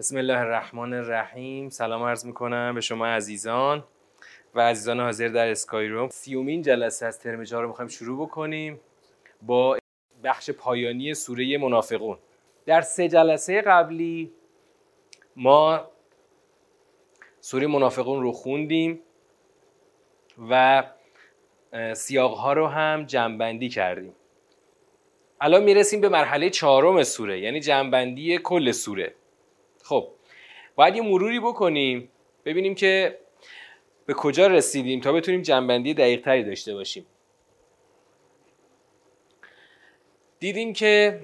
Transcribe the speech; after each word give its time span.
بسم 0.00 0.16
الله 0.16 0.38
الرحمن 0.38 0.92
الرحیم. 0.94 1.68
سلام 1.68 2.02
عرض 2.02 2.26
می‌کنم 2.26 2.74
به 2.74 2.80
شما 2.80 3.06
عزیزان 3.06 3.84
و 4.54 4.60
عزیزان 4.60 5.00
حاضر 5.00 5.28
در 5.28 5.48
اسکای 5.48 5.88
روم. 5.88 6.08
سیومین 6.08 6.62
جلسه 6.62 7.06
از 7.06 7.20
ترم 7.20 7.40
رو 7.40 7.68
می‌خوایم 7.68 7.88
شروع 7.88 8.26
بکنیم 8.26 8.80
با 9.42 9.78
بخش 10.24 10.50
پایانی 10.50 11.14
سوره 11.14 11.58
منافقون. 11.58 12.18
در 12.66 12.80
سه 12.80 13.08
جلسه 13.08 13.60
قبلی 13.60 14.32
ما 15.36 15.90
سوره 17.40 17.66
منافقون 17.66 18.22
رو 18.22 18.32
خوندیم 18.32 19.00
و 20.50 20.84
سیاق 21.94 22.34
ها 22.34 22.52
رو 22.52 22.66
هم 22.66 23.04
جمعبندی 23.04 23.68
کردیم. 23.68 24.14
الان 25.40 25.62
می‌رسیم 25.62 26.00
به 26.00 26.08
مرحله 26.08 26.50
چهارم 26.50 27.02
سوره 27.02 27.40
یعنی 27.40 27.60
جمعبندی 27.60 28.38
کل 28.38 28.72
سوره. 28.72 29.14
خب 29.90 30.08
باید 30.76 30.96
یه 30.96 31.02
مروری 31.02 31.40
بکنیم 31.40 32.08
ببینیم 32.44 32.74
که 32.74 33.18
به 34.06 34.14
کجا 34.14 34.46
رسیدیم 34.46 35.00
تا 35.00 35.12
بتونیم 35.12 35.42
جنبندی 35.42 35.94
دقیق 35.94 36.20
تری 36.20 36.44
داشته 36.44 36.74
باشیم 36.74 37.06
دیدیم 40.38 40.72
که 40.72 41.20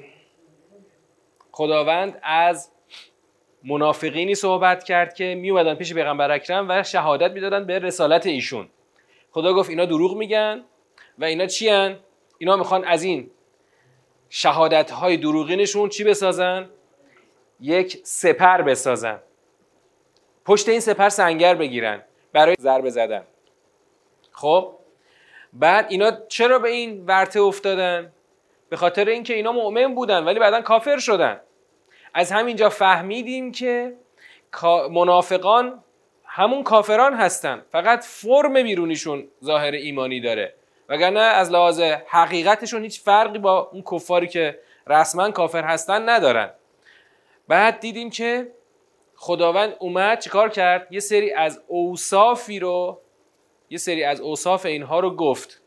خداوند 1.52 2.20
از 2.22 2.70
منافقینی 3.64 4.34
صحبت 4.34 4.84
کرد 4.84 5.14
که 5.14 5.34
می 5.34 5.50
اومدن 5.50 5.74
پیش 5.74 5.94
پیغمبر 5.94 6.30
اکرم 6.30 6.66
و 6.68 6.82
شهادت 6.82 7.30
می‌دادن 7.30 7.66
به 7.66 7.78
رسالت 7.78 8.26
ایشون 8.26 8.68
خدا 9.30 9.54
گفت 9.54 9.70
اینا 9.70 9.84
دروغ 9.84 10.16
میگن 10.16 10.64
و 11.18 11.24
اینا 11.24 11.46
چی؟ 11.46 11.70
اینا 12.38 12.56
می‌خوان 12.56 12.84
از 12.84 13.02
این 13.02 13.30
شهادت 14.30 14.90
های 14.90 15.16
دروغینشون 15.16 15.88
چی 15.88 16.04
بسازن؟ 16.04 16.70
یک 17.60 18.00
سپر 18.04 18.62
بسازن. 18.62 19.20
پشت 20.44 20.68
این 20.68 20.80
سپر 20.80 21.08
سنگر 21.08 21.54
بگیرن. 21.54 22.02
برای 22.32 22.56
ضربه 22.60 22.90
زدن. 22.90 23.22
خب؟ 24.32 24.72
بعد 25.52 25.86
اینا 25.88 26.12
چرا 26.28 26.58
به 26.58 26.68
این 26.68 27.06
ورته 27.06 27.40
افتادن؟ 27.40 28.12
به 28.68 28.76
خاطر 28.76 29.08
اینکه 29.08 29.34
اینا 29.34 29.52
مؤمن 29.52 29.94
بودن 29.94 30.24
ولی 30.24 30.38
بعدا 30.38 30.62
کافر 30.62 30.98
شدن. 30.98 31.40
از 32.14 32.32
همینجا 32.32 32.68
فهمیدیم 32.68 33.52
که 33.52 33.94
منافقان 34.90 35.82
همون 36.24 36.62
کافران 36.62 37.14
هستن. 37.14 37.62
فقط 37.72 38.04
فرم 38.04 38.62
بیرونیشون 38.62 39.28
ظاهر 39.44 39.70
ایمانی 39.72 40.20
داره. 40.20 40.54
وگرنه 40.88 41.20
از 41.20 41.50
لحاظ 41.50 41.80
حقیقتشون 42.06 42.82
هیچ 42.82 43.00
فرقی 43.00 43.38
با 43.38 43.70
اون 43.72 43.82
کفاری 43.82 44.26
که 44.26 44.58
رسما 44.86 45.30
کافر 45.30 45.64
هستن 45.64 46.08
ندارن. 46.08 46.50
بعد 47.48 47.80
دیدیم 47.80 48.10
که 48.10 48.52
خداوند 49.14 49.76
اومد 49.78 50.20
چیکار 50.20 50.48
کرد؟ 50.48 50.88
یه 50.90 51.00
سری 51.00 51.32
از 51.32 51.62
اوصافی 51.66 52.58
رو 52.58 53.00
یه 53.70 53.78
سری 53.78 54.04
از 54.04 54.20
اوصاف 54.20 54.66
اینها 54.66 55.00
رو 55.00 55.16
گفت 55.16 55.62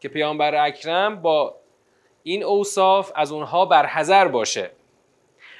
که 0.00 0.08
پیامبر 0.08 0.66
اکرم 0.66 1.22
با 1.22 1.56
این 2.22 2.42
اوصاف 2.42 3.12
از 3.14 3.32
اونها 3.32 3.64
برحذر 3.64 4.28
باشه. 4.28 4.70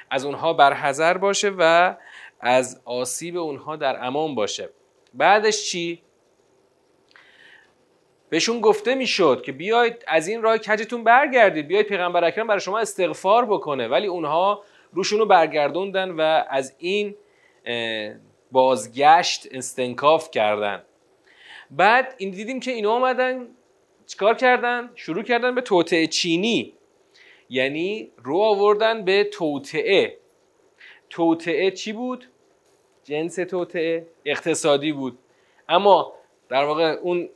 از 0.09 0.25
اونها 0.25 0.53
برحذر 0.53 1.17
باشه 1.17 1.51
و 1.57 1.95
از 2.39 2.81
آسیب 2.85 3.37
اونها 3.37 3.75
در 3.75 4.05
امان 4.05 4.35
باشه. 4.35 4.69
بعدش 5.13 5.63
چی؟ 5.63 6.01
بهشون 8.29 8.61
گفته 8.61 8.95
می‌شد 8.95 9.41
که 9.45 9.51
بیاید 9.51 10.03
از 10.07 10.27
این 10.27 10.41
راه 10.41 10.57
کجتون 10.57 11.03
برگردید 11.03 11.67
بیاید 11.67 11.85
پیغمبر 11.85 12.23
اکرم 12.23 12.47
برای 12.47 12.61
شما 12.61 12.79
استغفار 12.79 13.45
بکنه 13.45 13.87
ولی 13.87 14.07
اونها 14.07 14.63
روشون 14.93 15.19
رو 15.19 15.25
برگردوندن 15.25 16.11
و 16.11 16.43
از 16.49 16.75
این 16.77 17.15
بازگشت 18.51 19.47
استنکاف 19.51 20.31
کردن. 20.31 20.83
بعد 21.71 22.15
این 22.17 22.31
دیدیم 22.31 22.59
که 22.59 22.71
اینا 22.71 22.91
آمدن 22.91 23.47
چیکار 24.05 24.35
کردن؟ 24.35 24.89
شروع 24.95 25.23
کردن 25.23 25.55
به 25.55 25.61
توطعه 25.61 26.07
چینی. 26.07 26.73
یعنی 27.49 28.11
رو 28.23 28.37
آوردن 28.37 29.05
به 29.05 29.23
توطعه 29.23 30.17
توطعه 31.09 31.71
چی 31.71 31.93
بود؟ 31.93 32.25
جنس 33.03 33.35
توطعه 33.35 34.07
اقتصادی 34.25 34.91
بود. 34.91 35.19
اما 35.69 36.13
در 36.49 36.63
واقع 36.63 36.83
اون 36.83 37.29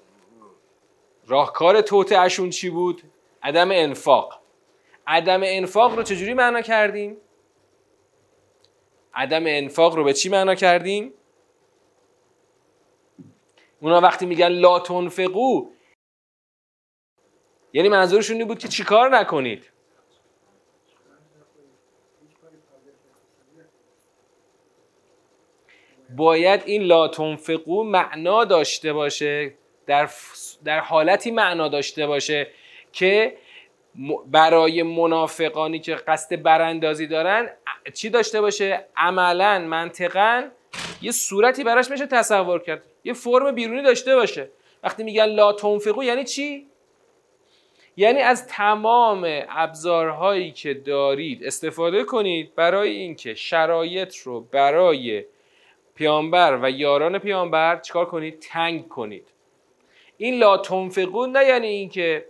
راهکار 1.27 1.81
توطعهشون 1.81 2.49
چی 2.49 2.69
بود؟ 2.69 3.01
عدم 3.43 3.71
انفاق. 3.71 4.41
عدم 5.07 5.41
انفاق 5.43 5.95
رو 5.95 6.03
چجوری 6.03 6.33
معنا 6.33 6.61
کردیم؟ 6.61 7.17
عدم 9.17 9.43
انفاق 9.47 9.95
رو 9.95 10.03
به 10.03 10.13
چی 10.13 10.29
معنا 10.29 10.55
کردیم؟ 10.55 11.13
اونا 13.81 14.01
وقتی 14.01 14.25
میگن 14.25 14.47
لا 14.47 14.79
تنفقو 14.79 15.69
یعنی 17.73 17.89
منظورشون 17.89 18.37
این 18.37 18.47
بود 18.47 18.59
که 18.59 18.67
چیکار 18.67 19.17
نکنید؟ 19.17 19.71
باید 26.15 26.61
این 26.65 26.81
لا 26.81 27.07
تنفقو 27.07 27.83
معنا 27.83 28.45
داشته 28.45 28.93
باشه 28.93 29.53
در, 29.85 30.09
در 30.63 30.79
حالتی 30.79 31.31
معنا 31.31 31.67
داشته 31.67 32.07
باشه 32.07 32.47
که 32.91 33.37
برای 34.27 34.83
منافقانی 34.83 35.79
که 35.79 35.95
قصد 35.95 36.41
براندازی 36.41 37.07
دارن 37.07 37.49
چی 37.93 38.09
داشته 38.09 38.41
باشه؟ 38.41 38.85
عملا 38.97 39.59
منطقا 39.59 40.49
یه 41.01 41.11
صورتی 41.11 41.63
براش 41.63 41.91
میشه 41.91 42.07
تصور 42.07 42.59
کرد. 42.59 42.83
یه 43.03 43.13
فرم 43.13 43.51
بیرونی 43.51 43.83
داشته 43.83 44.15
باشه. 44.15 44.49
وقتی 44.83 45.03
میگن 45.03 45.25
لا 45.25 45.53
تنفقو 45.53 46.03
یعنی 46.03 46.23
چی؟ 46.23 46.67
یعنی 47.97 48.21
از 48.21 48.47
تمام 48.47 49.27
ابزارهایی 49.49 50.51
که 50.51 50.73
دارید 50.73 51.43
استفاده 51.43 52.03
کنید 52.03 52.55
برای 52.55 52.89
اینکه 52.89 53.33
شرایط 53.33 54.15
رو 54.15 54.41
برای 54.41 55.25
پیامبر 55.95 56.59
و 56.61 56.69
یاران 56.69 57.19
پیامبر 57.19 57.79
چیکار 57.79 58.05
کنید؟ 58.05 58.39
تنگ 58.39 58.87
کنید. 58.87 59.27
این 60.17 60.39
لا 60.39 60.57
تنفقو 60.57 61.25
نه 61.25 61.45
یعنی 61.45 61.67
اینکه 61.67 62.25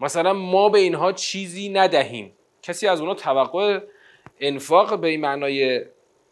مثلا 0.00 0.32
ما 0.32 0.68
به 0.68 0.78
اینها 0.78 1.12
چیزی 1.12 1.68
ندهیم. 1.68 2.32
کسی 2.62 2.88
از 2.88 3.00
اونها 3.00 3.14
توقع 3.14 3.80
انفاق 4.40 5.00
به 5.00 5.08
این 5.08 5.20
معنای 5.20 5.84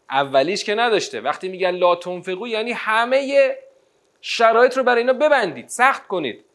اولیش 0.09 0.63
که 0.63 0.75
نداشته. 0.75 1.21
وقتی 1.21 1.49
میگن 1.49 1.71
لا 1.71 1.95
تنفقو 1.95 2.47
یعنی 2.47 2.71
همه 2.71 3.51
شرایط 4.21 4.77
رو 4.77 4.83
برای 4.83 5.01
اینا 5.01 5.13
ببندید 5.13 5.67
سخت 5.67 6.07
کنید. 6.07 6.45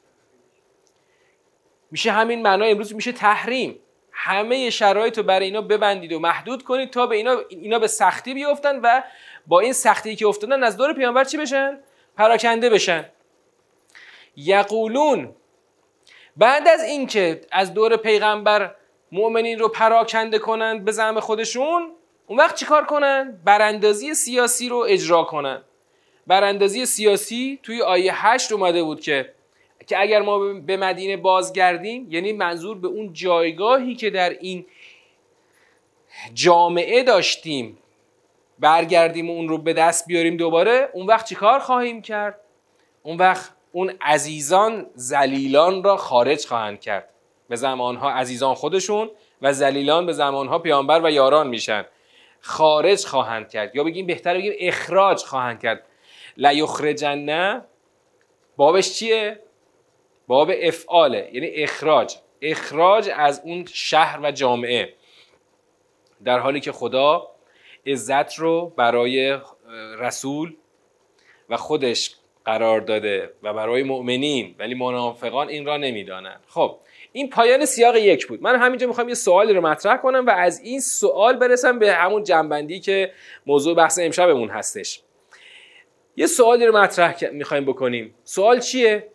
میشه 1.91 2.13
همین 2.13 2.43
معنای 2.43 2.71
امروز 2.71 2.95
میشه 2.95 3.13
تحریم. 3.13 3.79
همه 4.13 4.71
شرایط 4.71 5.19
رو 5.19 5.25
برای 5.25 5.47
اینا 5.47 5.63
ببندید 5.63 6.13
و 6.13 6.19
محدود 6.19 6.63
کنید 6.63 6.91
تا 6.91 7.07
به 7.07 7.17
اینا 7.17 7.37
اینا 7.49 7.79
به 7.79 7.87
سختی 7.87 8.35
بیفتن 8.35 8.81
و 8.81 9.03
با 9.47 9.61
این 9.61 9.73
سختی 9.73 10.17
که 10.17 10.27
افتادن 10.27 10.63
از 10.65 10.77
دور 10.77 10.93
پیامبر 10.93 11.25
چی 11.25 11.37
بشن؟ 11.37 11.79
پراکنده 12.17 12.71
بشن. 12.71 13.05
یقولون 14.37 15.35
بعد 16.37 16.69
از 16.69 16.85
اینکه 16.85 17.41
از 17.53 17.75
دور 17.75 17.97
پیغمبر 17.97 18.75
مؤمنین 19.13 19.59
رو 19.59 19.69
پراکنده 19.69 20.39
کنند 20.39 20.85
به 20.85 20.93
زعم 20.93 21.21
خودشون 21.21 21.93
اون 22.27 22.39
وقت 22.39 22.55
چیکار 22.55 22.85
کنن؟ 22.85 23.41
براندازی 23.45 24.15
سیاسی 24.15 24.69
رو 24.69 24.77
اجرا 24.89 25.25
کنن. 25.25 25.63
براندازی 26.27 26.87
سیاسی 26.87 27.59
توی 27.63 27.83
آیه 27.83 28.27
هشت 28.27 28.53
اومده 28.53 28.83
بود 28.83 29.01
که 29.01 29.35
که 29.87 30.01
اگر 30.01 30.23
ما 30.23 30.39
به 30.53 30.77
مدینه 30.77 31.17
بازگردیم 31.17 32.07
یعنی 32.11 32.33
منظور 32.33 32.79
به 32.79 32.89
اون 32.89 33.13
جایگاهی 33.13 33.95
که 33.95 34.11
در 34.11 34.31
این 34.31 34.67
جامعه 36.35 37.03
داشتیم 37.03 37.79
برگردیم 38.59 39.31
و 39.31 39.33
اون 39.33 39.49
رو 39.49 39.59
به 39.59 39.73
دست 39.73 40.07
بیاریم 40.07 40.37
دوباره 40.37 40.89
اون 40.93 41.07
وقت 41.07 41.27
چیکار 41.27 41.59
خواهیم 41.59 42.03
کرد؟ 42.03 42.41
اون 43.03 43.17
وقت 43.17 43.53
اون 43.73 43.93
عزیزان 44.01 44.87
زلیلان 44.95 45.83
را 45.83 45.97
خارج 45.97 46.47
خواهند 46.47 46.81
کرد. 46.81 47.09
به 47.49 47.57
زمانها 47.57 48.11
عزیزان 48.11 48.55
خودشون 48.55 49.11
و 49.43 49.53
زلیلان 49.53 50.07
به 50.07 50.13
زمانها 50.13 50.59
پیامبر 50.59 51.01
و 51.05 51.11
یاران 51.11 51.47
میشن. 51.49 51.85
خارج 52.41 53.07
خواهند 53.07 53.49
کرد. 53.49 53.77
یا 53.77 53.85
بگیم 53.85 54.07
بهتر 54.07 54.35
بگیم 54.35 54.53
اخراج 54.59 55.23
خواهند 55.23 55.61
کرد. 55.61 55.87
لیخرجن 56.37 57.65
بابش 58.57 58.93
چیه؟ 58.93 59.41
باب 60.27 60.51
افعاله 60.63 61.31
یعنی 61.33 61.47
اخراج. 61.47 62.15
اخراج 62.43 63.11
از 63.17 63.41
اون 63.45 63.65
شهر 63.73 64.21
و 64.23 64.31
جامعه. 64.31 64.95
در 66.25 66.39
حالی 66.39 66.61
که 66.61 66.73
خدا 66.73 67.31
عزت 67.87 68.35
رو 68.35 68.73
برای 68.77 69.39
رسول 69.99 70.57
و 71.49 71.57
خودش 71.57 72.17
قرار 72.49 72.81
داده 72.81 73.31
و 73.43 73.55
برای 73.55 73.83
مؤمنین 73.83 74.55
ولی 74.59 74.75
منافقان 74.75 75.49
این 75.49 75.67
را 75.67 75.77
نمی‌دانند. 75.77 76.41
خب 76.47 76.79
این 77.13 77.31
پایان 77.31 77.65
سیاق 77.65 77.97
یک 77.97 78.27
بود. 78.27 78.43
من 78.43 78.57
همینجا 78.57 78.87
می‌خوام 78.87 79.09
یه 79.09 79.15
سوالی 79.15 79.53
رو 79.53 79.61
مطرح 79.61 79.97
کنم 79.97 80.27
و 80.27 80.31
از 80.31 80.61
این 80.61 80.81
سوال 80.81 81.37
برسم 81.37 81.79
به 81.79 81.93
همون 81.93 82.23
جنبندی 82.23 82.81
که 82.81 83.13
موضوع 83.47 83.75
بحث 83.75 83.99
امشبمون 83.99 84.49
هستش. 84.49 85.03
یه 86.17 86.27
سوالی 86.27 86.67
رو 86.67 86.79
مطرح 86.79 87.31
می‌خوایم 87.33 87.65
بکنیم. 87.65 88.15
سوال 88.25 88.61
چیه؟ 88.61 89.09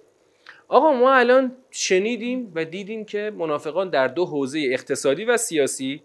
آقا 0.67 0.91
ما 0.91 1.13
الان 1.13 1.55
شنیدیم 1.71 2.51
و 2.55 2.65
دیدیم 2.65 3.05
که 3.05 3.31
منافقان 3.37 3.89
در 3.89 4.07
دو 4.07 4.25
حوزه 4.25 4.59
اقتصادی 4.71 5.25
و 5.25 5.37
سیاسی 5.37 6.01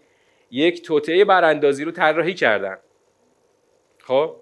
یک 0.51 0.81
توطعه 0.81 1.25
براندازی 1.25 1.83
رو 1.83 1.91
طراحی 1.91 2.33
کردن. 2.33 2.77
خب؟ 3.99 4.35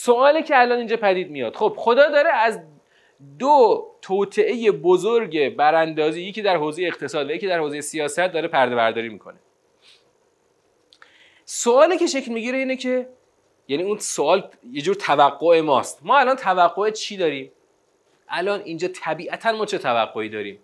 سوالی 0.00 0.42
که 0.42 0.60
الان 0.60 0.78
اینجا 0.78 0.96
پدید 0.96 1.30
میاد. 1.30 1.56
خب 1.56 1.74
خدا 1.76 2.08
داره 2.10 2.30
از 2.30 2.60
دو 3.38 3.86
توطعه 4.02 4.70
بزرگ 4.70 5.56
براندازی 5.56 6.22
یکی 6.22 6.42
در 6.42 6.56
حوزه 6.56 6.82
اقتصاد 6.82 7.30
و 7.30 7.30
یکی 7.30 7.46
در 7.46 7.58
حوزه 7.58 7.80
سیاست 7.80 8.26
داره 8.26 8.48
پرده 8.48 8.76
برداری 8.76 9.08
می‌کنه. 9.08 9.36
سوالی 11.44 11.98
که 11.98 12.06
شکل 12.06 12.32
می‌گیره 12.32 12.58
اینه 12.58 12.76
که 12.76 13.08
یعنی 13.68 13.82
اون 13.82 13.98
سوال 13.98 14.50
یه 14.72 14.82
جور 14.82 14.94
توقع 14.94 15.60
ماست. 15.60 16.00
ما 16.02 16.18
الان 16.18 16.36
توقع 16.36 16.90
چی 16.90 17.16
داریم؟ 17.16 17.52
الان 18.28 18.60
اینجا 18.60 18.88
طبیعتا 18.88 19.52
ما 19.52 19.66
چه 19.66 19.78
توقعی 19.78 20.28
داریم؟ 20.28 20.58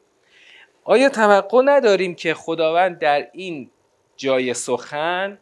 آیا 0.85 1.09
توقع 1.09 1.63
نداریم 1.65 2.15
که 2.15 2.35
خداوند 2.35 2.99
در 2.99 3.29
این 3.33 3.71
جای 4.17 4.55
سخن 4.55 5.39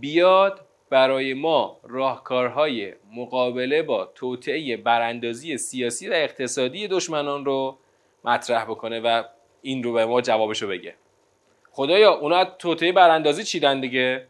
بیاد 0.00 0.60
برای 0.92 1.34
ما 1.34 1.80
راهکارهای 1.82 2.94
مقابله 3.16 3.82
با 3.82 4.04
توطعه 4.14 4.76
براندازی 4.76 5.58
سیاسی 5.58 6.08
و 6.08 6.12
اقتصادی 6.12 6.88
دشمنان 6.88 7.44
رو 7.44 7.78
مطرح 8.24 8.64
بکنه 8.64 9.00
و 9.00 9.22
این 9.62 9.82
رو 9.82 9.92
به 9.92 10.06
ما 10.06 10.20
جوابشو 10.20 10.68
بگه. 10.68 10.94
خدایا 11.70 12.12
اونا 12.12 12.44
توطعه 12.44 12.92
براندازی 12.92 13.44
چیدن 13.44 13.80
دیگه؟ 13.80 14.26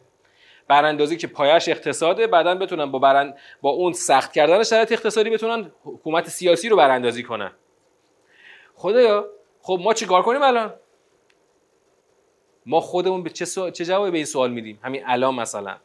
براندازی 0.68 1.16
که 1.16 1.26
پایش 1.26 1.68
اقتصاده 1.68 2.26
بعدا 2.26 2.54
بتونن 2.54 2.90
با 2.90 2.98
برند... 2.98 3.36
با 3.62 3.70
اون 3.70 3.92
سخت 3.92 4.32
کردن 4.32 4.62
شرایط 4.62 4.92
اقتصادی 4.92 5.30
بتونن 5.30 5.72
حکومت 5.84 6.28
سیاسی 6.28 6.68
رو 6.68 6.76
براندازی 6.76 7.22
کنن. 7.22 7.52
خدایا 8.74 9.28
خب 9.62 9.78
ما 9.82 9.94
چیکار 9.94 10.22
کنیم 10.22 10.42
الان؟ 10.42 10.74
ما 12.66 12.80
خودمون 12.80 13.22
به 13.22 13.30
چه, 13.30 13.44
سو... 13.44 13.70
چه 13.70 13.84
جوابی 13.84 14.10
به 14.10 14.16
این 14.16 14.26
سوال 14.26 14.50
میدیم؟ 14.50 14.78
همین 14.82 15.02
الان 15.06 15.34
مثلا. 15.34 15.76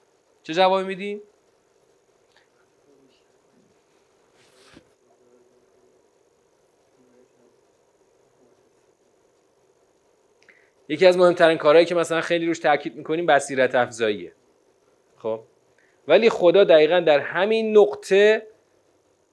چه 0.47 0.53
جوابی 0.53 0.83
میدیم 0.83 1.21
یکی 10.89 11.05
از 11.05 11.17
مهمترین 11.17 11.57
کارهایی 11.57 11.85
که 11.85 11.95
مثلا 11.95 12.21
خیلی 12.21 12.45
روش 12.45 12.59
تاکید 12.59 12.95
می‌کنیم 12.95 13.25
بصیرت 13.25 13.75
افزاییه. 13.75 14.33
خب؟ 15.17 15.39
ولی 16.07 16.29
خدا 16.29 16.63
دقیقا 16.63 16.99
در 16.99 17.19
همین 17.19 17.77
نقطه 17.77 18.47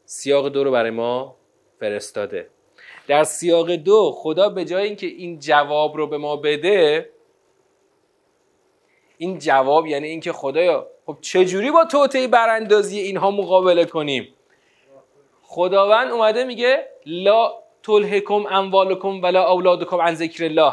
سیاق 0.04 0.48
دو 0.48 0.64
رو 0.64 0.70
برای 0.70 0.90
ما 0.90 1.36
فرستاده. 1.80 2.48
در 3.06 3.24
سیاق 3.24 3.74
دو 3.74 4.12
خدا 4.14 4.48
به 4.48 4.64
جای 4.64 4.86
اینکه 4.86 5.06
این 5.06 5.38
جواب 5.38 5.96
رو 5.96 6.06
به 6.06 6.18
ما 6.18 6.36
بده 6.36 7.10
این 9.24 9.38
جواب 9.38 9.86
یعنی 9.86 10.08
اینکه 10.08 10.32
خدایا 10.32 10.86
خب 11.06 11.16
چجوری 11.20 11.70
با 11.70 11.84
توطئه 11.84 12.28
براندازی 12.28 12.98
اینها 12.98 13.30
مقابله 13.30 13.84
کنیم؟ 13.84 14.34
خداوند 15.42 16.10
اومده 16.10 16.44
میگه 16.44 16.88
لا 17.06 17.52
تلهکم 17.82 18.46
اموالکم 18.50 19.22
ولا 19.22 19.52
اولادکم 19.52 19.96
عن 19.96 20.14
ذکر 20.14 20.44
الله. 20.44 20.72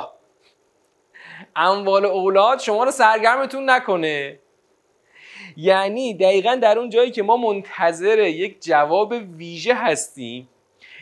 اموال 1.55 2.05
اولاد 2.05 2.59
شما 2.59 2.83
رو 2.83 2.91
سرگرمتون 2.91 3.69
نکنه. 3.69 4.39
یعنی 5.57 6.13
دقیقا 6.13 6.55
در 6.55 6.79
اون 6.79 6.89
جایی 6.89 7.11
که 7.11 7.23
ما 7.23 7.37
منتظر 7.37 8.19
یک 8.19 8.63
جواب 8.63 9.13
ویژه 9.37 9.73
هستیم 9.73 10.49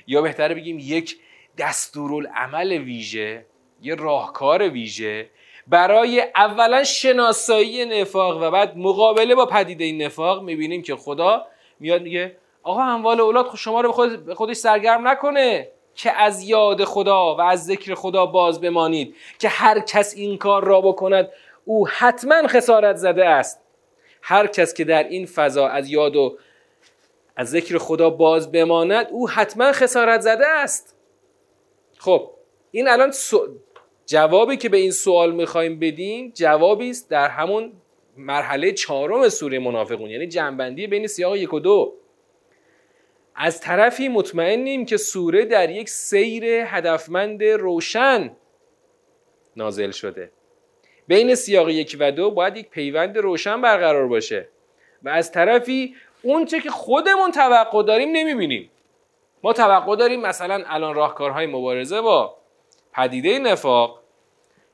یا 0.08 0.22
بهتره 0.22 0.56
بگیم 0.56 0.78
یک 0.80 1.20
دستورالعمل 1.58 2.72
ویژه 2.72 3.46
یه 3.82 3.96
راهکار 3.96 4.70
ویژه 4.70 5.30
برای 5.70 6.24
اولا 6.36 6.84
شناسایی 6.84 7.86
نفاق 7.86 8.42
و 8.42 8.52
بعد 8.52 8.78
مقابله 8.78 9.36
با 9.36 9.46
پدیده 9.46 9.84
این 9.84 10.02
نفاق 10.02 10.44
می‌بینیم 10.44 10.82
که 10.82 10.96
خدا 10.96 11.46
میاد 11.80 12.02
میگه 12.02 12.36
آقا 12.64 12.82
اموال 12.82 13.22
اولاد 13.22 13.48
خب 13.48 13.58
شما 13.58 13.82
رو 13.82 14.18
به 14.26 14.36
خودش 14.36 14.56
سرگرم 14.56 15.08
نکنه 15.08 15.70
که 15.96 16.12
از 16.12 16.44
یاد 16.44 16.84
خدا 16.84 17.36
و 17.36 17.42
از 17.42 17.66
ذکر 17.66 17.96
خدا 17.96 18.26
باز 18.26 18.62
بمانید 18.62 19.16
که 19.40 19.48
هر 19.48 19.80
کس 19.80 20.14
این 20.16 20.38
کار 20.38 20.64
را 20.64 20.82
بکند. 20.82 21.30
او 21.66 21.88
حتما 21.88 22.48
خسارت 22.48 22.96
زده 22.96 23.26
است. 23.26 23.62
هر 24.22 24.48
کس 24.48 24.74
که 24.74 24.84
در 24.84 25.04
این 25.04 25.26
فضا 25.26 25.68
از 25.68 25.90
یاد 25.90 26.16
و 26.16 26.38
از 27.36 27.50
ذکر 27.50 27.78
خدا 27.78 28.10
باز 28.10 28.52
بماند 28.52 29.08
او 29.12 29.30
حتما 29.30 29.72
خسارت 29.72 30.22
زده 30.22 30.48
است. 30.48 30.96
خب 31.98 32.30
این 32.72 32.88
الان 32.88 33.12
جوابی 34.10 34.58
که 34.58 34.70
به 34.70 34.78
این 34.78 34.92
سوال 34.92 35.32
می‌خوایم 35.32 35.80
بدیم 35.80 36.32
جوابی 36.36 36.90
است 36.90 37.10
در 37.10 37.28
همون 37.28 37.72
مرحله 38.18 38.72
چهارم 38.72 39.30
سوره 39.30 39.60
منافقون 39.60 40.10
یعنی 40.10 40.28
جنبندی 40.28 40.88
بین 40.88 41.08
سیاق 41.08 41.36
یک 41.36 41.54
و 41.54 41.60
دو. 41.60 41.94
از 43.36 43.62
طرفی 43.62 44.08
مطمئنیم 44.08 44.86
که 44.86 44.98
سوره 44.98 45.46
در 45.46 45.70
یک 45.70 45.90
سیر 45.90 46.46
هدفمند 46.46 47.44
روشن 47.44 48.32
نازل 49.56 49.92
شده. 49.92 50.32
بین 51.08 51.36
سیاق 51.36 51.70
یک 51.70 51.98
و 52.00 52.12
دو 52.12 52.32
باید 52.32 52.58
یک 52.58 52.70
پیوند 52.70 53.18
روشن 53.18 53.62
برقرار 53.62 54.08
باشه. 54.08 54.50
و 55.04 55.10
از 55.10 55.32
طرفی 55.32 55.96
اونچه 56.22 56.60
که 56.60 56.70
خودمون 56.70 57.32
توقع 57.32 57.84
داریم 57.84 58.10
نمی‌بینیم. 58.12 58.70
ما 59.44 59.54
توقع 59.54 59.96
داریم 59.96 60.22
مثلا 60.22 60.64
الان 60.68 60.96
راهکارهای 60.96 61.46
مبارزه 61.46 62.02
با 62.02 62.38
پدیده 62.94 63.40
نفاق 63.40 63.99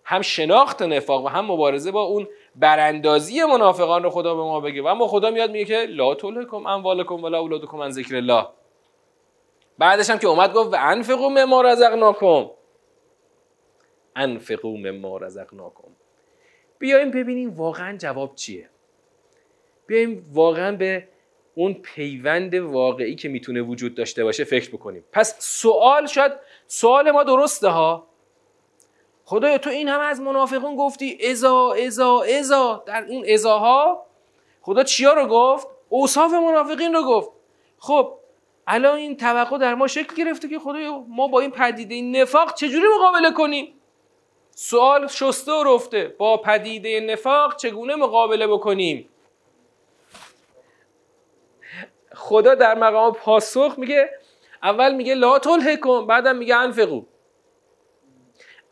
هم 0.06 0.22
شناخت 0.22 0.82
نفاق 0.82 1.26
و 1.26 1.28
هم 1.28 1.52
مبارزه 1.52 1.92
با 1.92 2.02
اون 2.02 2.28
براندازی 2.56 3.44
منافقان 3.44 4.04
رو 4.04 4.10
خدا 4.10 4.36
به 4.36 4.42
ما 4.42 4.60
بگه. 4.60 4.82
و 4.82 4.88
اما 4.88 5.08
خدا 5.08 5.32
میاد 5.32 5.52
میگه 5.52 5.66
که 5.66 5.86
لا 5.90 6.16
تولکم 6.16 6.66
اموالکم 6.68 7.24
ولا 7.24 7.40
اولادکم 7.40 7.82
عن 7.82 7.90
ذکر 7.90 8.16
الله. 8.16 8.48
بعدش 9.78 10.10
هم 10.10 10.20
که 10.20 10.28
اومد 10.28 10.54
گفت 10.54 10.74
و 10.74 10.78
انفقوا 10.80 11.30
مما 11.30 11.62
رزقناکم. 11.62 12.50
انفقوا 14.16 14.72
مما 14.72 15.18
رزقناکم. 15.18 15.88
بیایم 16.80 17.12
ببینیم 17.12 17.50
واقعا 17.50 17.98
جواب 17.98 18.36
چیه. 18.36 18.70
بیایم 19.88 20.26
واقعا 20.34 20.76
به 20.76 21.08
اون 21.56 21.74
پیوند 21.74 22.56
واقعی 22.56 23.16
که 23.16 23.30
می‌تونه 23.30 23.62
وجود 23.62 23.96
داشته 23.96 24.24
باشه 24.24 24.44
فکر 24.44 24.70
بکنیم. 24.70 25.04
پس 25.12 25.36
سوال 25.40 26.06
شاید 26.06 26.32
سوال 26.68 27.12
ما 27.12 27.24
درسته 27.24 27.68
ها؟ 27.68 28.08
خدایا 29.26 29.58
تو 29.58 29.70
این 29.70 29.88
همه 29.90 30.04
از 30.04 30.22
منافقون 30.22 30.76
گفتی 30.76 31.18
ازا 31.32 31.74
ازا 31.74 32.22
ازا 32.22 32.84
در 32.86 33.06
اون 33.10 33.26
ازاها 33.34 34.06
خدا 34.62 34.84
چیا 34.84 35.14
رو 35.14 35.28
گفت؟ 35.28 35.68
اوصاف 35.90 36.34
منافقین 36.34 36.94
رو 36.94 37.04
گفت. 37.04 37.30
خب 37.80 38.14
الان 38.68 38.98
این 38.98 39.18
توقع 39.18 39.58
در 39.58 39.76
ما 39.76 39.88
شکل 39.88 40.16
گرفته 40.16 40.48
که 40.48 40.60
خدایا 40.60 41.06
ما 41.08 41.28
با 41.28 41.40
این 41.40 41.52
پدیده 41.52 41.96
این 41.96 42.16
نفاق 42.16 42.54
چجوری 42.54 42.86
مقابله 42.98 43.32
کنیم؟ 43.32 43.74
سوال 44.52 45.08
شسته 45.08 45.52
و 45.52 45.76
رفته. 45.76 46.16
با 46.18 46.38
پدیده 46.38 47.00
نفاق 47.00 47.56
چگونه 47.56 47.96
مقابله 47.96 48.48
بکنیم؟ 48.48 49.10
خدا 52.14 52.56
در 52.56 52.76
مقام 52.76 53.14
پاسخ 53.14 53.74
میگه 53.78 54.10
اول 54.64 54.96
میگه 54.96 55.16
لا 55.16 55.40
تلهکم 55.40 56.08
بعدم 56.08 56.36
میگه 56.36 56.56
انفقو. 56.56 57.02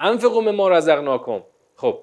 انفقو 0.03 0.41
ما 0.41 0.69
رزقناکم. 0.69 1.43
خب 1.75 1.99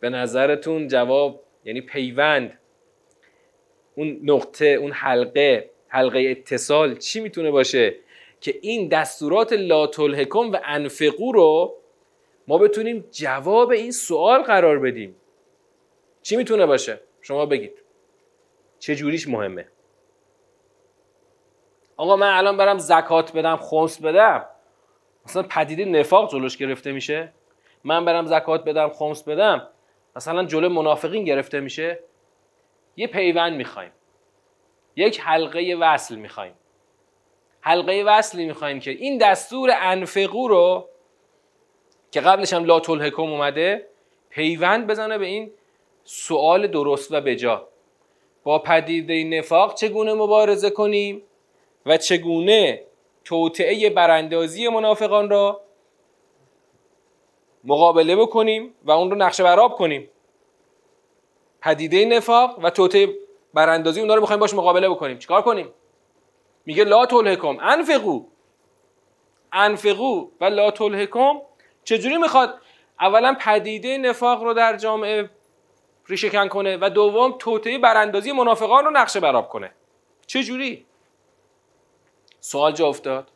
به 0.00 0.10
نظرتون 0.10 0.88
جواب 0.88 1.42
یعنی 1.64 1.80
پیوند 1.80 2.58
اون 3.94 4.20
نقطه 4.22 4.66
اون 4.66 4.92
حلقه 4.92 5.70
حلقه 5.88 6.18
اتصال 6.18 6.96
چی 6.96 7.20
می‌تونه 7.20 7.50
باشه؟ 7.50 7.94
که 8.40 8.58
این 8.62 8.88
دستورات 8.88 9.52
لا 9.52 9.86
تلهکم 9.86 10.52
و 10.52 10.58
انفقو 10.64 11.32
رو 11.32 11.76
ما 12.48 12.58
بتونیم 12.58 13.04
جواب 13.10 13.70
این 13.70 13.90
سوال 13.90 14.42
قرار 14.42 14.78
بدیم. 14.78 15.16
چی 16.22 16.36
می‌تونه 16.36 16.66
باشه؟ 16.66 17.00
شما 17.20 17.46
بگید. 17.46 17.82
چه 18.78 18.94
جوریش 18.94 19.28
مهمه؟ 19.28 19.68
آقا 21.96 22.16
من 22.16 22.36
الان 22.36 22.56
برم 22.56 22.78
زکات 22.78 23.32
بدم 23.32 23.56
خمس 23.56 24.02
بدم. 24.02 24.46
مثلا 25.28 25.42
پدیده 25.42 25.84
نفاق 25.84 26.32
جلوش 26.32 26.56
گرفته 26.56 26.92
میشه. 26.92 27.32
من 27.84 28.04
برم 28.04 28.26
زکات 28.26 28.64
بدم 28.64 28.88
خمس 28.88 29.22
بدم 29.22 29.68
مثلا 30.16 30.44
جلو 30.44 30.68
منافقین 30.68 31.24
گرفته 31.24 31.60
میشه. 31.60 31.98
یه 32.96 33.06
پیوند 33.06 33.56
می‌خوایم. 33.56 33.90
یک 34.96 35.20
حلقه 35.20 35.76
وصل 35.80 36.16
می‌خوایم. 36.16 36.54
حلقه 37.60 38.04
وصلی 38.06 38.46
می‌خوایم 38.46 38.80
که 38.80 38.90
این 38.90 39.18
دستور 39.18 39.70
انفقو 39.74 40.48
رو 40.48 40.88
که 42.10 42.20
قبلش 42.20 42.52
هم 42.52 42.64
لا 42.64 42.80
تلحکم 42.80 43.22
اومده 43.22 43.86
پیوند 44.30 44.86
بزنه 44.86 45.18
به 45.18 45.26
این 45.26 45.50
سوال 46.04 46.66
درست 46.66 47.12
و 47.12 47.20
بجا. 47.20 47.68
با 48.42 48.58
پدیده 48.58 49.24
نفاق 49.24 49.74
چگونه 49.74 50.14
مبارزه 50.14 50.70
کنیم 50.70 51.22
و 51.86 51.96
چگونه 51.96 52.87
توطعه 53.28 53.90
براندازی 53.90 54.68
منافقان 54.68 55.30
را 55.30 55.60
مقابله 57.64 58.16
بکنیم 58.16 58.74
و 58.84 58.90
اون 58.90 59.10
رو 59.10 59.16
نقشه 59.16 59.42
براب 59.42 59.74
کنیم. 59.74 60.10
پدیده 61.62 62.04
نفاق 62.04 62.58
و 62.62 62.70
توطعه 62.70 63.14
براندازی 63.54 64.00
اون 64.00 64.10
رو 64.10 64.20
می‌خوایم 64.20 64.40
باش 64.40 64.54
مقابله 64.54 64.88
بکنیم. 64.88 65.18
چیکار 65.18 65.42
کنیم؟ 65.42 65.68
میگه 66.66 66.84
لا 66.84 67.06
تلهکم 67.06 67.58
انفقو. 67.60 68.24
انفقو 69.52 70.28
و 70.40 70.44
لا 70.44 70.70
تلهکم 70.70 71.40
چجوری 71.84 72.18
می‌خواد 72.18 72.54
اولا 73.00 73.36
پدیده 73.40 73.98
نفاق 73.98 74.42
رو 74.42 74.54
در 74.54 74.76
جامعه 74.76 75.30
ریشه 76.06 76.48
کنه 76.48 76.78
و 76.80 76.90
دوم 76.90 77.34
توطئه 77.38 77.78
براندازی 77.78 78.32
منافقان 78.32 78.84
رو 78.84 78.90
نقشه 78.90 79.20
براب 79.20 79.48
کنه؟ 79.48 79.72
چجوری؟ 80.26 80.87
سوال 82.48 82.72
جا 82.72 82.88
افتاد. 82.88 83.30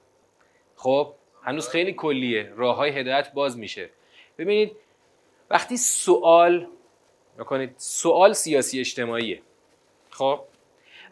خب 0.76 1.14
هنوز 1.42 1.69
خیلی 1.69 1.92
کلیه. 1.92 2.52
راه 2.57 2.76
های 2.76 2.90
هدایت 2.90 3.33
باز 3.33 3.59
میشه. 3.59 3.90
ببینید 4.38 4.76
وقتی 5.50 5.76
سوال 5.76 6.69
نکنید 7.38 7.75
سوال 7.76 8.33
سیاسی 8.33 8.81
اجتماعیه. 8.81 9.42
خب 10.11 10.40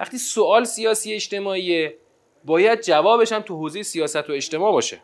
وقتی 0.01 0.19
سوال 0.19 0.65
سیاسی 0.65 1.15
اجتماعیه 1.15 1.97
باید 2.45 2.81
جوابش 2.81 3.33
هم 3.33 3.43
تو 3.43 3.57
حوزه 3.57 3.83
سیاست 3.83 4.31
و 4.31 4.33
اجتماع 4.33 4.73
باشه. 4.73 5.03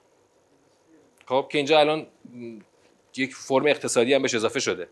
خب 1.27 1.47
که 1.51 1.59
اینجا 1.59 1.81
الان 1.81 2.07
یک 3.17 3.35
فرم 3.35 3.67
اقتصادی 3.67 4.15
هم 4.15 4.23
بهش 4.23 4.35
اضافه 4.35 4.61
شده. 4.61 4.89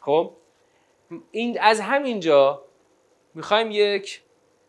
خب 0.00 0.32
این 1.30 1.60
از 1.60 1.80
همینجا 1.80 2.62
می‌خوایم 3.34 3.70
یک 3.70 4.22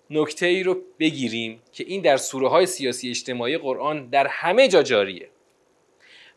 نکته 0.09 0.45
ای 0.45 0.63
رو 0.63 0.77
بگیریم 0.99 1.61
که 1.71 1.83
این 1.87 2.01
در 2.01 2.17
سوره 2.17 2.49
های 2.49 2.65
سیاسی 2.65 3.09
اجتماعی 3.09 3.57
قرآن 3.57 4.09
در 4.09 4.27
همه 4.27 4.67
جا 4.67 4.83
جاریه. 4.83 5.29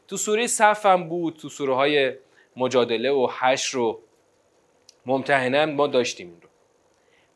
تو 0.09 0.17
سوره 0.17 0.47
صف 0.47 0.87
هم 0.87 1.09
بود 1.09 1.37
تو 1.37 1.49
سوره 1.49 1.75
های 1.75 2.13
مجادله 2.57 3.11
و 3.11 3.29
حشر 3.41 3.77
رو 3.77 4.01
ممتحنه 5.07 5.65
ما 5.65 5.87
داشتیم 5.87 6.29
این 6.29 6.41
رو. 6.43 6.49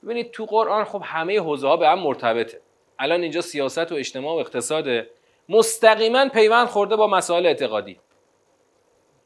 ببینید 0.05 0.31
تو 0.31 0.45
قرآن 0.45 0.85
خب 0.85 1.02
همه 1.05 1.40
حوزه 1.40 1.69
ها 1.69 1.76
به 1.76 1.88
هم 1.88 1.99
مرتبطه. 1.99 2.61
الان 2.99 3.23
اینجا 3.23 3.40
سیاست 3.40 3.93
و 3.93 3.95
اجتماع 3.95 4.35
و 4.35 4.38
اقتصاد 4.38 5.07
مستقیما 5.49 6.28
پیوند 6.28 6.66
خورده 6.66 6.97
با 6.97 7.07
مسائل 7.07 7.47
اعتقادی. 7.47 7.99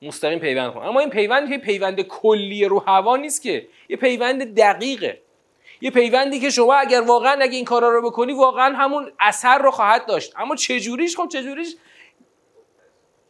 مستقیم 0.02 0.38
پیوند 0.38 0.72
خورده. 0.72 0.88
اما 0.88 1.00
این 1.00 1.10
پیوند 1.10 1.48
که 1.48 1.58
پیوند 1.58 2.00
کلی 2.00 2.64
رو 2.64 2.78
هوا 2.78 3.16
نیست 3.16 3.42
که 3.42 3.66
یه 3.88 3.96
پیوند 3.96 4.54
دقیقه. 4.54 5.22
یه 5.80 5.90
پیوندی 5.90 6.40
که 6.40 6.50
شما 6.50 6.74
اگر 6.74 7.00
واقعا 7.00 7.38
اگه 7.40 7.56
این 7.56 7.64
کارا 7.64 7.90
رو 7.90 8.10
بکنی 8.10 8.32
واقعا 8.32 8.76
همون 8.76 9.12
اثر 9.20 9.58
رو 9.58 9.70
خواهد 9.70 10.06
داشت. 10.06 10.32
اما 10.36 10.56
چجوریش؟ 10.56 11.16
خب 11.16 11.28
چجوریش؟ 11.28 11.76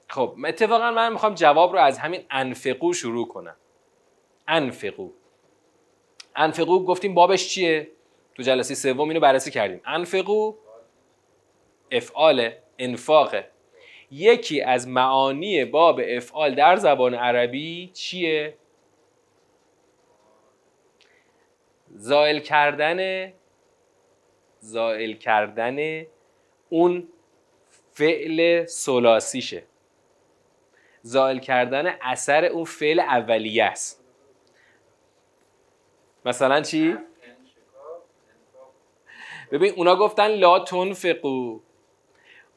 خب 0.08 0.34
اتفاقا 0.46 0.90
من 0.90 1.12
می‌خوام 1.12 1.34
جواب 1.34 1.72
رو 1.72 1.78
از 1.78 1.98
همین 1.98 2.24
انفقو 2.30 2.92
شروع 2.92 3.28
کنم. 3.28 3.56
انفقو. 4.48 5.10
انفقو 6.36 6.84
گفتیم 6.84 7.14
بابش 7.14 7.48
چیه؟ 7.48 7.90
تو 8.34 8.42
جلسه 8.42 8.74
سوم 8.74 9.08
اینو 9.08 9.20
بررسی 9.20 9.50
کردیم. 9.50 9.80
انفقو 9.86 10.54
افعال 11.90 12.50
انفاقه. 12.78 13.50
یکی 14.10 14.62
از 14.62 14.88
معانی 14.88 15.64
باب 15.64 16.00
افعال 16.08 16.54
در 16.54 16.76
زبان 16.76 17.14
عربی 17.14 17.90
چیه؟ 17.94 18.56
زائل 21.90 22.38
کردن 22.38 23.32
زائل 24.60 25.12
کردن 25.12 26.06
اون 26.68 27.08
فعل 27.92 28.66
سلاسیشه 28.66 29.62
زائل 31.02 31.38
کردن 31.38 31.96
اثر 32.00 32.44
اون 32.44 32.64
فعل 32.64 33.00
اولیه 33.00 33.64
است. 33.64 34.04
مثلا 36.24 36.60
چی؟ 36.60 36.96
ببین 39.52 39.72
اونا 39.76 39.96
گفتن 39.96 40.28
لا 40.28 40.58
تنفقو. 40.58 41.60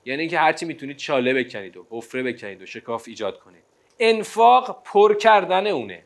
یعنی 0.06 0.28
که 0.28 0.40
هرچی 0.40 0.66
می‌تونید 0.66 0.98
چاله 0.98 1.44
بکنید 1.44 1.78
و 1.78 1.88
حفره 1.90 2.24
بکنید 2.24 2.62
و 2.62 2.66
شکاف 2.66 3.08
ایجاد 3.08 3.40
کنید. 3.40 3.64
انفاق 4.00 4.84
پر 4.84 5.18
کردن 5.18 5.68
اونه. 5.68 6.06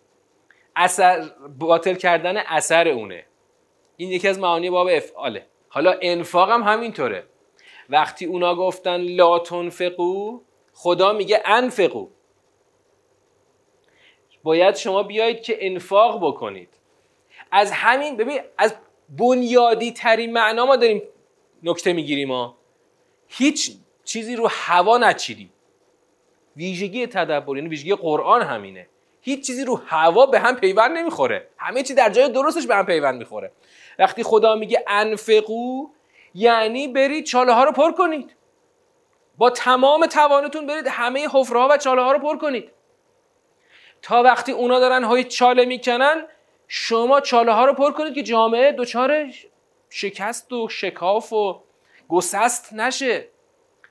اثر 0.78 1.32
باطل 1.60 1.96
کردن 1.96 2.38
اثر 2.38 2.88
اونه. 2.88 3.26
این 3.98 4.12
یکی 4.12 4.28
از 4.28 4.40
معانی 4.40 4.70
باب 4.70 4.88
افعاله 4.88 5.46
حالا 5.70 5.98
انفاق 6.02 6.50
هم 6.50 6.64
همینطوره. 6.64 7.24
وقتی 7.90 8.26
اونا 8.26 8.56
گفتن 8.56 9.02
لا 9.02 9.40
تنفقو 9.40 10.40
خدا 10.74 11.14
میگه 11.14 11.42
انفقو. 11.46 12.08
باید 14.44 14.76
شما 14.76 15.04
بیایید 15.04 15.42
که 15.42 15.58
انفاق 15.60 16.28
بکنید. 16.28 16.70
از 17.52 17.72
همین 17.72 18.18
ببین 18.18 18.40
از 18.58 18.76
بنیادی 19.10 19.92
ترین 19.92 20.34
معنا 20.34 20.66
ما 20.66 20.76
داریم 20.76 21.02
نکته 21.64 21.94
می‌گیریم 21.94 22.28
ما 22.28 22.58
هیچ 23.28 23.72
چیزی 24.04 24.36
رو 24.36 24.48
هوا 24.52 24.98
نچیدیم. 24.98 25.54
ویژگی 26.56 27.08
تدبر 27.08 27.56
یعنی 27.56 27.70
ویژگی 27.70 27.96
قرآن 27.96 28.42
همینه. 28.42 28.88
هیچ 29.28 29.48
چیزی 29.48 29.66
رو 29.66 29.82
هوا 29.86 30.26
به 30.26 30.40
هم 30.40 30.56
پیوند 30.56 30.98
نمی‌خوره. 30.98 31.48
همه 31.58 31.84
چی 31.84 31.94
در 31.94 32.10
جای 32.10 32.30
درستش 32.30 32.68
به 32.68 32.76
هم 32.76 32.86
پیوند 32.86 33.20
می‌خوره. 33.20 33.52
وقتی 34.00 34.24
خدا 34.24 34.56
میگه 34.56 34.84
انفقو 34.88 35.88
یعنی 36.34 36.88
برید 36.88 37.26
چاله 37.26 37.54
ها 37.54 37.64
رو 37.64 37.72
پر 37.72 37.92
کنید. 37.92 38.36
با 39.38 39.50
تمام 39.50 40.06
توانتون 40.06 40.68
برید 40.68 40.88
همه 40.88 41.28
حفره 41.34 41.60
ها 41.60 41.68
و 41.72 41.78
چاله 41.78 42.02
ها 42.02 42.12
رو 42.12 42.20
پر 42.20 42.38
کنید. 42.38 42.72
تا 44.02 44.24
وقتی 44.24 44.52
اونا 44.52 44.80
دارن 44.80 45.04
های 45.04 45.24
چاله 45.24 45.66
می‌کنن 45.66 46.28
شما 46.68 47.20
چاله 47.20 47.52
ها 47.52 47.66
رو 47.66 47.74
پر 47.74 47.92
کنید 47.92 48.14
که 48.14 48.24
جامعه 48.24 48.72
دچار 48.72 49.26
شکست 49.90 50.54
و 50.54 50.70
شکاف 50.70 51.34
و 51.34 51.64
گسست 52.10 52.74
نشه. 52.74 53.28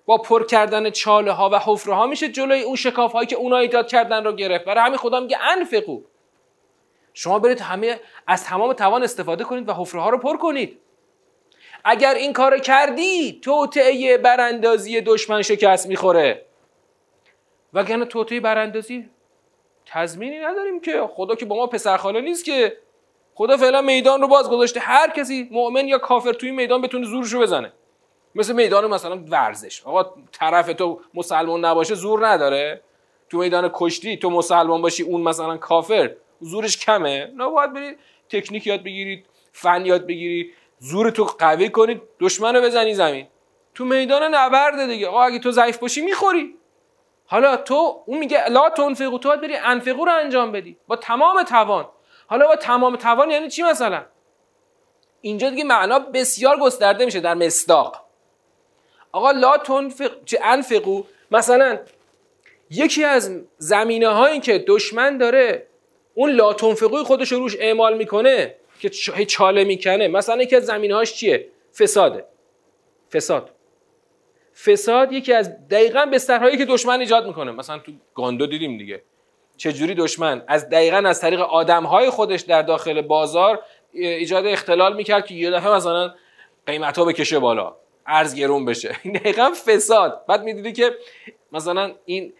با 0.06 0.18
پر 0.18 0.46
کردن 0.46 0.90
چاله 0.90 1.32
ها 1.32 1.50
و 1.52 1.58
حفره 1.58 1.94
ها 1.94 2.06
میشه 2.06 2.28
جلوی 2.28 2.62
اون 2.62 2.76
شکاف 2.76 3.12
هایی 3.12 3.26
که 3.26 3.36
اونا 3.36 3.56
ایجاد 3.56 3.88
کردن 3.88 4.24
رو 4.24 4.32
گرفت. 4.32 4.64
برای 4.64 4.84
همین 4.84 4.96
خدا 4.96 5.20
میگه 5.20 5.38
انفقو. 5.52 6.00
شما 7.14 7.38
برید 7.38 7.60
همه 7.60 8.00
از 8.26 8.44
تمام 8.44 8.72
توان 8.72 9.02
استفاده 9.02 9.44
کنید 9.44 9.68
و 9.68 9.72
حفره 9.72 10.00
ها 10.00 10.10
رو 10.10 10.18
پر 10.18 10.36
کنید. 10.36 10.78
اگر 11.84 12.14
این 12.14 12.32
کار 12.32 12.58
کردی 12.58 13.40
توطعه 13.42 14.18
براندازی 14.18 15.00
دشمن 15.00 15.42
شکست 15.42 15.86
می‌خوره. 15.86 16.46
وگرنه 17.72 18.04
توطعه 18.04 18.40
براندازی 18.40 19.10
تضمینی 19.86 20.38
نداریم 20.38 20.80
که. 20.80 21.08
خدا 21.12 21.34
که 21.34 21.44
با 21.44 21.56
ما 21.56 21.66
پسرخاله 21.66 22.20
نیست 22.20 22.44
که. 22.44 22.76
خدا 23.34 23.56
فعلا 23.56 23.82
میدان 23.82 24.20
رو 24.20 24.28
باز 24.28 24.50
گذاشته 24.50 24.80
هر 24.80 25.10
کسی 25.10 25.48
مؤمن 25.50 25.88
یا 25.88 25.98
کافر 25.98 26.32
توی 26.32 26.50
میدان 26.50 26.82
بتونه 26.82 27.06
زورش 27.06 27.32
رو 27.32 27.40
بزنه. 27.40 27.72
مثل 28.36 28.52
میدان 28.52 28.86
مثلا 28.86 29.16
ورزش. 29.28 29.82
آقا 29.84 30.14
طرف 30.32 30.66
تو 30.72 31.00
مسلمان 31.14 31.64
نباشه 31.64 31.94
زور 31.94 32.28
نداره. 32.28 32.80
تو 33.30 33.38
میدان 33.38 33.70
کشتی 33.74 34.16
تو 34.16 34.30
مسلمان 34.30 34.82
باشی 34.82 35.02
اون 35.02 35.20
مثلا 35.20 35.56
کافر 35.56 36.16
زورش 36.40 36.78
کمه. 36.78 37.32
نه 37.36 37.48
باید 37.48 37.72
برید 37.72 37.98
تکنیک 38.28 38.66
یاد 38.66 38.82
بگیرید 38.82 39.26
فن 39.52 39.86
یاد 39.86 40.06
بگیری 40.06 40.52
زور 40.78 41.10
تو 41.10 41.24
قوی 41.24 41.68
کنید 41.68 42.02
دشمن 42.20 42.56
رو 42.56 42.62
بزنی 42.62 42.94
زمین. 42.94 43.26
تو 43.74 43.84
میدان 43.84 44.34
نبرده 44.34 44.86
دیگه. 44.86 45.08
آقا 45.08 45.22
اگه 45.22 45.38
تو 45.38 45.50
ضعیف 45.50 45.78
باشی 45.78 46.00
می‌خوری. 46.00 46.56
حالا 47.26 47.56
تو 47.56 48.02
اون 48.06 48.18
میگه 48.18 48.48
لا 48.48 48.70
تنفقو 48.70 49.18
تو 49.18 49.28
باید 49.28 49.40
بری 49.40 49.56
انفقو 49.56 50.04
رو 50.04 50.12
انجام 50.12 50.52
بدی. 50.52 50.76
با 50.86 50.96
تمام 50.96 51.42
توان. 51.42 51.88
حالا 52.26 52.46
با 52.46 52.56
تمام 52.56 52.96
توان 52.96 53.30
یعنی 53.30 53.48
چی 53.48 53.62
مثلا؟ 53.62 54.04
اینجا 55.20 55.50
دیگه 55.50 55.64
معنا 55.64 55.98
بسیار 55.98 56.56
گسترده 56.56 57.04
میشه 57.04 57.20
در 57.20 57.34
مصداق. 57.34 58.05
آقا 59.16 59.30
لا 59.30 59.58
تنفق 59.58 60.10
انفقو. 60.42 61.02
مثلا 61.30 61.78
یکی 62.70 63.04
از 63.04 63.42
زمینه 63.58 64.08
هایی 64.08 64.40
که 64.40 64.64
دشمن 64.68 65.18
داره 65.18 65.66
اون 66.14 66.30
لا 66.30 66.52
تنفقوی 66.52 67.02
خودش 67.02 67.32
روش 67.32 67.56
اعمال 67.60 67.96
می‌کنه 67.96 68.54
که 68.80 68.90
چاله 69.24 69.64
می‌کنه. 69.64 70.08
مثلا 70.08 70.42
یکی 70.42 70.56
از 70.56 70.64
زمینه 70.66 70.94
هاش 70.94 71.14
چیه؟ 71.14 71.48
فساده. 71.78 72.24
فساد. 73.12 73.50
فساد 74.64 75.12
یکی 75.12 75.32
از 75.32 75.68
دقیقا 75.68 76.06
بسترهایی 76.06 76.56
که 76.56 76.64
دشمن 76.64 77.00
ایجاد 77.00 77.26
می‌کنه. 77.26 77.52
مثلا 77.52 77.78
تو 77.78 77.92
گاندو 78.14 78.46
دیدیم 78.46 78.78
دیگه. 78.78 79.02
چجوری 79.56 79.94
دشمن 79.94 80.42
از 80.48 80.68
دقیقا 80.68 80.96
از 80.96 81.20
طریق 81.20 81.40
آدمهای 81.40 82.10
خودش 82.10 82.40
در 82.40 82.62
داخل 82.62 83.02
بازار 83.02 83.62
ایجاد 83.92 84.46
اختلال 84.46 84.96
می‌کرد 84.96 85.26
که 85.26 85.34
یه 85.34 85.50
دفعه 85.50 85.72
مثلا 85.72 86.14
قیمت 86.66 86.98
ها 86.98 87.04
بکشه 87.04 87.38
بالا. 87.38 87.76
ارز 88.06 88.34
گرون 88.34 88.64
بشه. 88.64 88.96
این 89.02 89.12
دقیقا 89.18 89.52
فساد. 89.66 90.24
بعد 90.28 90.42
می‌دیدی 90.42 90.72
که 90.72 90.94
مثلا 91.52 91.92
این 92.04 92.32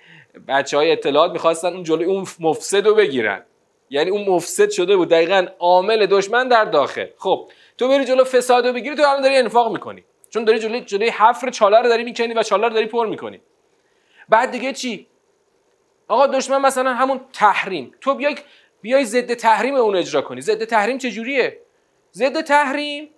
بچه 0.49 0.77
های 0.77 0.93
اطلاعات 0.93 1.33
می‌خواستن 1.33 1.73
اون 1.73 1.83
جلوی 1.83 2.05
اون 2.05 2.27
مفسد 2.41 2.87
رو 2.87 2.95
بگیرن. 2.95 3.45
یعنی 3.91 4.11
اون 4.11 4.29
مفسد 4.29 4.71
شده 4.71 4.97
بود. 4.97 5.09
دقیقا 5.09 5.47
عامل 5.59 6.07
دشمن 6.07 6.49
در 6.49 6.65
داخل. 6.65 7.07
خب 7.19 7.51
تو 7.79 7.89
بری 7.89 8.05
جلو 8.05 8.25
فساد 8.25 8.67
رو 8.67 8.73
بگیری 8.73 8.97
تو 8.97 9.03
الان 9.03 9.23
داری 9.23 9.37
انفاق 9.37 9.73
می‌کنی. 9.73 10.05
چون 10.31 10.45
داری 10.45 10.59
جلوی 10.59 10.81
جلوی 10.81 11.09
حفر 11.09 11.51
چاله 11.51 11.79
رو 11.79 11.89
داری 11.89 12.05
می‌کنی 12.05 12.35
و 12.35 12.43
چاله 12.43 12.69
رو 12.69 12.75
داری 12.75 12.87
پر 12.87 13.07
می‌کنی. 13.07 13.41
بعد 14.29 14.51
دیگه 14.51 14.73
چی؟ 14.73 15.07
آقا 16.09 16.27
دشمن 16.27 16.61
مثلا 16.61 16.95
همون 16.95 17.21
تحریم. 17.33 17.93
تو 18.01 18.15
بیای 18.15 18.37
بیای 18.81 19.05
ضد 19.05 19.35
تحریم 19.35 19.75
اون 19.75 19.97
اجرا 19.97 20.23
کنی. 20.23 20.41
ضد 20.41 20.65
تحریم 20.65 20.99
چه 20.99 21.11
جوریه 21.11 21.61
ضد 22.13 22.41
تحریم 22.41 23.11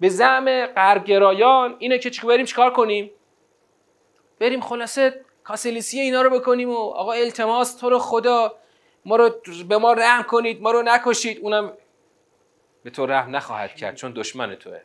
به 0.00 0.08
زعم 0.08 0.66
غربگرایان 0.66 1.76
اینه 1.78 1.98
که 1.98 2.10
چیکار 2.10 2.30
بریم 2.30 2.46
چیکار 2.46 2.72
کنیم؟ 2.72 3.10
بریم 4.38 4.60
خلاصه 4.60 5.24
کاسلیسی 5.44 6.00
اینا 6.00 6.22
رو 6.22 6.30
بکنیم 6.30 6.70
و 6.70 6.76
آقا 6.76 7.12
التماس 7.12 7.76
تو 7.76 7.90
رو 7.90 7.98
خدا 7.98 8.54
ما 9.04 9.16
رو 9.16 9.30
به 9.68 9.78
ما 9.78 9.92
رحم 9.92 10.22
کنید 10.22 10.62
ما 10.62 10.70
رو 10.70 10.82
نکشید. 10.82 11.38
اونم 11.42 11.72
به 12.84 12.90
تو 12.90 13.06
رحم 13.06 13.36
نخواهد 13.36 13.74
کرد 13.74 13.94
چون 13.94 14.12
دشمن 14.12 14.54
توه. 14.54 14.80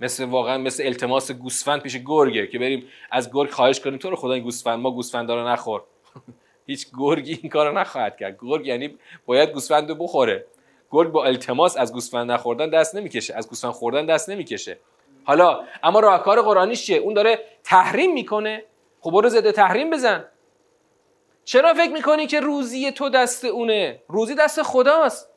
مثل 0.00 0.24
واقعا 0.24 0.58
مثل 0.58 0.86
التماس 0.86 1.30
گوسفند 1.30 1.82
پیش 1.82 1.96
گرگه 1.96 2.46
که 2.46 2.58
بریم 2.58 2.88
از 3.10 3.32
گرگ 3.32 3.50
خواهش 3.50 3.80
کنیم. 3.80 3.98
تو 3.98 4.10
رو 4.10 4.16
خدا 4.16 4.32
این 4.32 4.42
گوسفند 4.42 4.78
ما 4.78 4.90
گوسفندا 4.90 5.34
رو 5.34 5.48
نخور. 5.48 5.82
هیچ 6.66 6.86
گرگی 6.98 7.38
این 7.42 7.50
کارو 7.50 7.78
نخواهد 7.78 8.16
کرد. 8.16 8.38
گرگ 8.40 8.66
یعنی 8.66 8.98
باید 9.26 9.52
گوسفند 9.52 9.88
رو 9.88 9.94
بخوره. 9.94 10.46
گرگ 10.90 11.12
با 11.12 11.24
التماس 11.24 11.76
از 11.76 11.92
گوسفند 11.92 12.30
نخوردن 12.30 12.70
دست 12.70 12.94
نمی‌کشه. 12.94 13.34
از 13.34 13.48
گوسفند 13.48 13.72
خوردن 13.72 14.06
دست 14.06 14.30
نمی‌کشه. 14.30 14.78
حالا 15.24 15.60
اما 15.82 16.00
راهکار 16.00 16.42
قرآنیش 16.42 16.86
چیه؟ 16.86 16.98
اون 16.98 17.14
داره 17.14 17.44
تحریم 17.64 18.12
می‌کنه. 18.12 18.64
خب 19.00 19.10
برو 19.10 19.28
ضد 19.28 19.50
تحریم 19.50 19.90
بزن. 19.90 20.24
چرا 21.44 21.74
فکر 21.74 21.92
می‌کنی 21.92 22.26
که 22.26 22.40
روزی 22.40 22.92
تو 22.92 23.08
دست 23.08 23.44
اونه؟ 23.44 24.02
روزی 24.08 24.34
دست 24.34 24.62
خداست. 24.62 25.30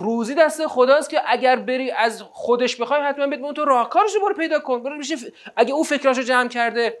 روزی 0.00 0.34
دست 0.34 0.66
خداست 0.66 1.10
که 1.10 1.20
اگر 1.26 1.56
بری 1.56 1.90
از 1.90 2.22
خودش 2.22 2.76
بخوای 2.76 3.00
حتما 3.00 3.26
بهت 3.26 3.54
تو 3.54 3.64
راهکارش 3.64 4.14
رو 4.14 4.20
برو 4.20 4.34
پیدا 4.34 4.58
کن. 4.58 4.82
برو 4.82 4.96
میشه 4.96 5.16
اگه 5.56 5.74
او 5.74 5.84
فکراشو 5.84 6.22
جمع 6.22 6.48
کرده 6.48 6.98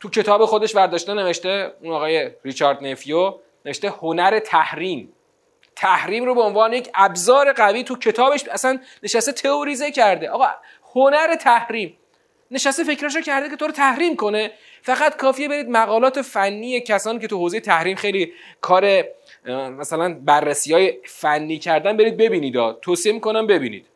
تو 0.00 0.10
کتاب 0.10 0.44
خودش 0.44 0.74
برداشته 0.74 1.14
نوشته 1.14 1.72
اون 1.82 1.92
آقای 1.92 2.30
ریچارد 2.44 2.84
نفیو 2.84 3.34
نوشته 3.64 3.88
هنر 3.88 4.38
تحریم. 4.38 5.12
تحریم 5.78 6.24
رو 6.24 6.34
به 6.34 6.40
عنوان 6.40 6.72
یک 6.72 6.88
ابزار 6.94 7.52
قوی 7.52 7.84
تو 7.84 7.96
کتابش 7.96 8.48
اصلا 8.48 8.80
نشسته 9.02 9.32
تئوریزه 9.32 9.90
کرده. 9.90 10.30
آقا 10.30 10.46
هنر 10.94 11.36
تحریم. 11.36 11.98
نشسته 12.50 12.84
فکراشو 12.84 13.20
کرده 13.20 13.48
که 13.48 13.56
تو 13.56 13.66
رو 13.66 13.72
تحریم 13.72 14.16
کنه. 14.16 14.50
فقط 14.82 15.16
کافیه 15.16 15.48
برید 15.48 15.68
مقالات 15.68 16.22
فنی 16.22 16.80
کسانی 16.80 17.18
که 17.18 17.26
تو 17.26 17.36
حوزه 17.36 17.60
تحریم 17.60 17.96
خیلی 17.96 18.32
کار 18.60 19.04
مثلا 19.78 20.14
بررسی 20.24 20.72
های 20.72 20.98
فنی 21.04 21.58
کردن 21.58 21.96
برید 21.96 22.16
ببینید. 22.16 22.80
توصیه 22.82 23.12
می‌کنم 23.12 23.46
ببینید. 23.46 23.86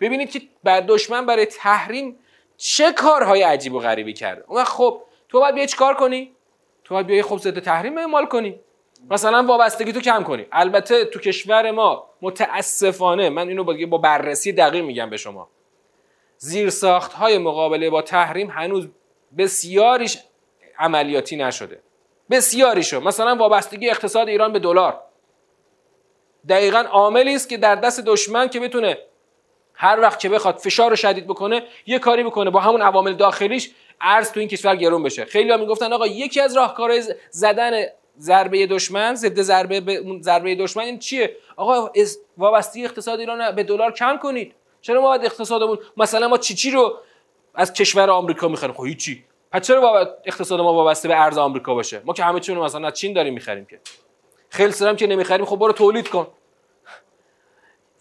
ببینید 0.00 0.30
که 0.30 0.42
بعد 0.64 0.86
دشمن 0.86 1.26
برای 1.26 1.46
تحریم 1.46 2.16
چه 2.56 2.92
کارهای 2.92 3.42
عجیب 3.42 3.74
و 3.74 3.78
غریبی 3.78 4.12
کرده. 4.12 4.44
اون 4.48 4.64
خب 4.64 5.02
تو 5.28 5.40
باید 5.40 5.54
بیای 5.54 5.66
چیکار 5.66 5.94
کنی؟ 5.94 6.32
تو 6.84 6.94
باید 6.94 7.06
بیای 7.06 7.22
خب 7.22 7.38
ضد 7.38 7.58
تحریم 7.58 7.98
اعمال 7.98 8.26
کنی. 8.26 8.60
مثلا 9.10 9.42
وابستگی 9.42 9.92
تو 9.92 10.00
کم 10.00 10.22
کنی. 10.22 10.46
البته 10.52 11.04
تو 11.04 11.18
کشور 11.18 11.70
ما 11.70 12.10
متاسفانه 12.22 13.30
من 13.30 13.48
اینو 13.48 13.86
با 13.86 13.98
بررسی 13.98 14.52
دقیق 14.52 14.84
میگم 14.84 15.10
به 15.10 15.16
شما. 15.16 15.48
زیرساخت 16.36 17.12
های 17.12 17.38
مقابله 17.38 17.90
با 17.90 18.02
تحریم 18.02 18.50
هنوز 18.50 18.88
بسیاریش 19.38 20.18
عملیاتی 20.78 21.36
نشده. 21.36 21.80
بسیاریشو. 22.30 23.00
مثلا 23.00 23.36
وابستگی 23.36 23.90
اقتصاد 23.90 24.28
ایران 24.28 24.52
به 24.52 24.58
دلار. 24.58 25.00
دقیقا 26.48 26.78
عاملی 26.78 27.34
است 27.34 27.48
که 27.48 27.56
در 27.56 27.74
دست 27.74 28.00
دشمن 28.00 28.48
که 28.48 28.60
بتونه 28.60 28.98
هر 29.74 30.00
وقت 30.00 30.20
که 30.20 30.28
بخواد 30.28 30.56
فشار 30.56 30.90
رو 30.90 30.96
شدید 30.96 31.26
بکنه 31.26 31.62
یه 31.86 31.98
کاری 31.98 32.22
بکنه. 32.22 32.50
با 32.50 32.60
همون 32.60 32.82
عوامل 32.82 33.12
داخلیش 33.12 33.70
ارز 34.00 34.32
تو 34.32 34.40
این 34.40 34.48
کشور 34.48 34.76
گرون 34.76 35.02
بشه. 35.02 35.24
خیلی 35.24 35.50
ها 35.50 35.56
می‌گفتن 35.56 35.92
آقا 35.92 36.06
یکی 36.06 36.40
از 36.40 36.56
راهکارهای 36.56 37.02
زدن 37.30 37.72
ضربه 38.20 38.66
دشمن 38.66 39.14
ضد 39.14 39.40
ضربه 39.40 39.80
به 39.80 40.02
ضربه 40.20 40.54
دشمن 40.54 40.84
این 40.84 40.98
چیه؟ 40.98 41.36
آقا 41.56 41.92
وابستگی 42.38 42.84
اقتصاد 42.84 43.20
ایران 43.20 43.54
به 43.54 43.62
دلار 43.62 43.92
کم 43.92 44.18
کنید. 44.22 44.54
چرا 44.80 45.00
ما 45.00 45.08
باید 45.08 45.24
اقتصادمون 45.24 45.78
مثلا 45.96 46.28
ما 46.28 46.38
چی 46.38 46.54
چی 46.54 46.70
رو 46.70 46.98
از 47.54 47.72
کشور 47.72 48.10
آمریکا 48.10 48.48
می‌خریم؟ 48.48 48.74
خب 48.74 48.84
هیچی. 48.84 49.24
پس 49.52 49.66
چرا 49.66 50.16
اقتصاد 50.24 50.60
ما 50.60 50.74
وابسته 50.74 51.08
به 51.08 51.20
ارز 51.20 51.38
آمریکا 51.38 51.74
باشه؟ 51.74 52.02
ما 52.04 52.12
که 52.12 52.24
همه 52.24 52.40
چیونو 52.40 52.64
مثلا 52.64 52.86
از 52.86 52.94
چین 52.94 53.12
داریم 53.12 53.34
می‌خریم 53.34 53.64
که. 53.64 53.80
خیلی 54.48 54.72
سرم 54.72 54.96
که 54.96 55.06
نمی‌خریم 55.06 55.44
خب 55.44 55.56
برو 55.56 55.72
تولید 55.72 56.08
کن. 56.08 56.26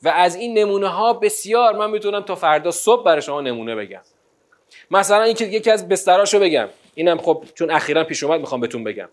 و 0.03 0.09
از 0.09 0.35
این 0.35 0.57
نمونه 0.57 0.87
ها 0.87 1.13
بسیار 1.13 1.75
من 1.75 1.89
می‌تونم 1.89 2.21
تا 2.21 2.35
فردا 2.35 2.71
صبح 2.71 3.03
برای 3.03 3.21
شما 3.21 3.41
نمونه 3.41 3.75
بگم. 3.75 4.01
مثلا 4.91 5.27
یکی 5.27 5.71
از 5.71 5.87
بستراشو 5.87 6.39
بگم. 6.39 6.69
اینم 6.95 7.17
خب 7.17 7.43
چون 7.55 7.71
اخیرا 7.71 8.03
پیش 8.03 8.23
اومد 8.23 8.39
می‌خوام 8.39 8.61
بهتون 8.61 8.83
بگم. 8.83 9.09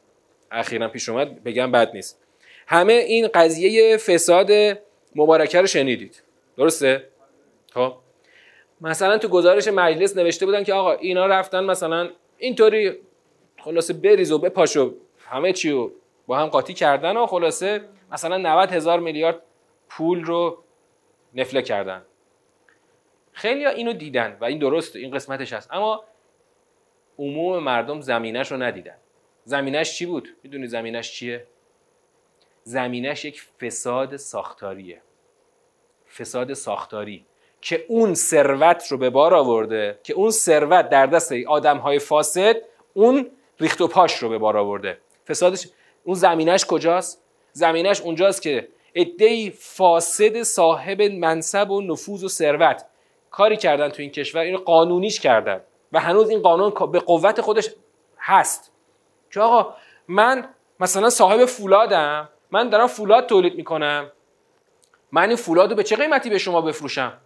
اخیرا 0.50 0.88
پیش 0.88 1.08
اومد 1.08 1.44
بگم 1.44 1.72
بد 1.72 1.90
نیست. 1.94 2.22
همه 2.66 2.92
این 2.92 3.28
قضیه 3.28 3.96
فساد 3.96 4.50
مبارکه 5.16 5.60
رو 5.60 5.66
شنیدید. 5.66 6.22
درسته؟ 6.56 7.08
خب. 7.74 7.94
مثلا 8.80 9.18
تو 9.18 9.28
گزارش 9.28 9.68
مجلس 9.68 10.16
نوشته 10.16 10.46
بودن 10.46 10.64
که 10.64 10.74
آقا 10.74 10.92
اینا 10.92 11.26
رفتن 11.26 11.64
مثلا 11.64 12.10
اینطوری 12.38 12.92
خلاصه 13.58 13.92
بریز 13.92 14.32
و 14.32 14.38
بپاشو 14.38 14.94
همه 15.30 15.52
چی 15.52 15.70
رو 15.70 15.92
با 16.26 16.38
هم 16.38 16.46
قاطی 16.46 16.74
کردن 16.74 17.16
و 17.16 17.26
خلاصه 17.26 17.80
مثلا 18.12 18.36
90 18.36 18.70
هزار 18.70 19.00
میلیارد 19.00 19.42
پول 19.88 20.24
رو 20.24 20.58
نفله 21.34 21.62
کردن. 21.62 22.02
خیلی 23.32 23.64
ها 23.64 23.70
اینو 23.70 23.92
دیدن 23.92 24.36
و 24.40 24.44
این 24.44 24.58
درست 24.58 24.96
این 24.96 25.10
قسمتش 25.10 25.52
هست. 25.52 25.68
اما 25.72 26.04
عموم 27.18 27.58
مردم 27.58 28.00
زمینش 28.00 28.52
رو 28.52 28.62
ندیدن. 28.62 28.96
زمینش 29.46 29.98
چی 29.98 30.06
بود؟ 30.06 30.28
می‌دونی 30.42 30.66
زمینش 30.66 31.12
چیه؟ 31.12 31.46
زمینش 32.62 33.24
یک 33.24 33.42
فساد 33.60 34.16
ساختاریه. 34.16 35.02
فساد 36.18 36.52
ساختاری. 36.52 37.24
که 37.60 37.84
اون 37.88 38.14
ثروت 38.14 38.86
رو 38.90 38.98
به 38.98 39.10
بار 39.10 39.34
آورده 39.34 39.98
که 40.02 40.14
اون 40.14 40.30
ثروت 40.30 40.88
در 40.88 41.06
دست 41.06 41.32
آدم 41.48 41.78
های 41.78 41.98
فاسد 41.98 42.56
اون 42.94 43.30
ریخت 43.60 43.80
و 43.80 43.88
پاش 43.88 44.18
رو 44.18 44.28
به 44.28 44.38
بار 44.38 44.56
آورده. 44.56 44.98
فسادش 45.28 45.68
اون 46.04 46.14
زمینش 46.14 46.64
کجاست؟ 46.64 47.22
زمینش 47.52 48.00
اونجاست 48.00 48.42
که 48.42 48.68
عدهای 48.96 49.50
فاسد 49.50 50.42
صاحب 50.42 51.02
منصب 51.02 51.70
و 51.70 51.80
نفوذ 51.80 52.24
و 52.24 52.28
ثروت. 52.28 52.84
کاری 53.30 53.56
کردن 53.56 53.88
تو 53.88 54.02
این 54.02 54.10
کشور 54.10 54.40
اینو 54.40 54.58
قانونیش 54.58 55.20
کردن. 55.20 55.60
و 55.92 56.00
هنوز 56.00 56.30
این 56.30 56.42
قانون 56.42 56.92
به 56.92 56.98
قوت 56.98 57.40
خودش 57.40 57.70
هست. 58.18 58.72
که 59.36 59.40
آقا 59.40 59.74
من 60.08 60.48
مثلا 60.80 61.10
صاحب 61.10 61.44
فولادم 61.44 62.28
من 62.50 62.68
دارم 62.68 62.86
فولاد 62.86 63.26
تولید 63.26 63.54
می‌کنم. 63.54 64.12
من 65.12 65.28
این 65.28 65.36
فولاد 65.36 65.70
رو 65.70 65.76
به 65.76 65.82
چه 65.82 65.96
قیمتی 65.96 66.30
به 66.30 66.38
شما 66.38 66.60
بفروشم؟ 66.60 67.18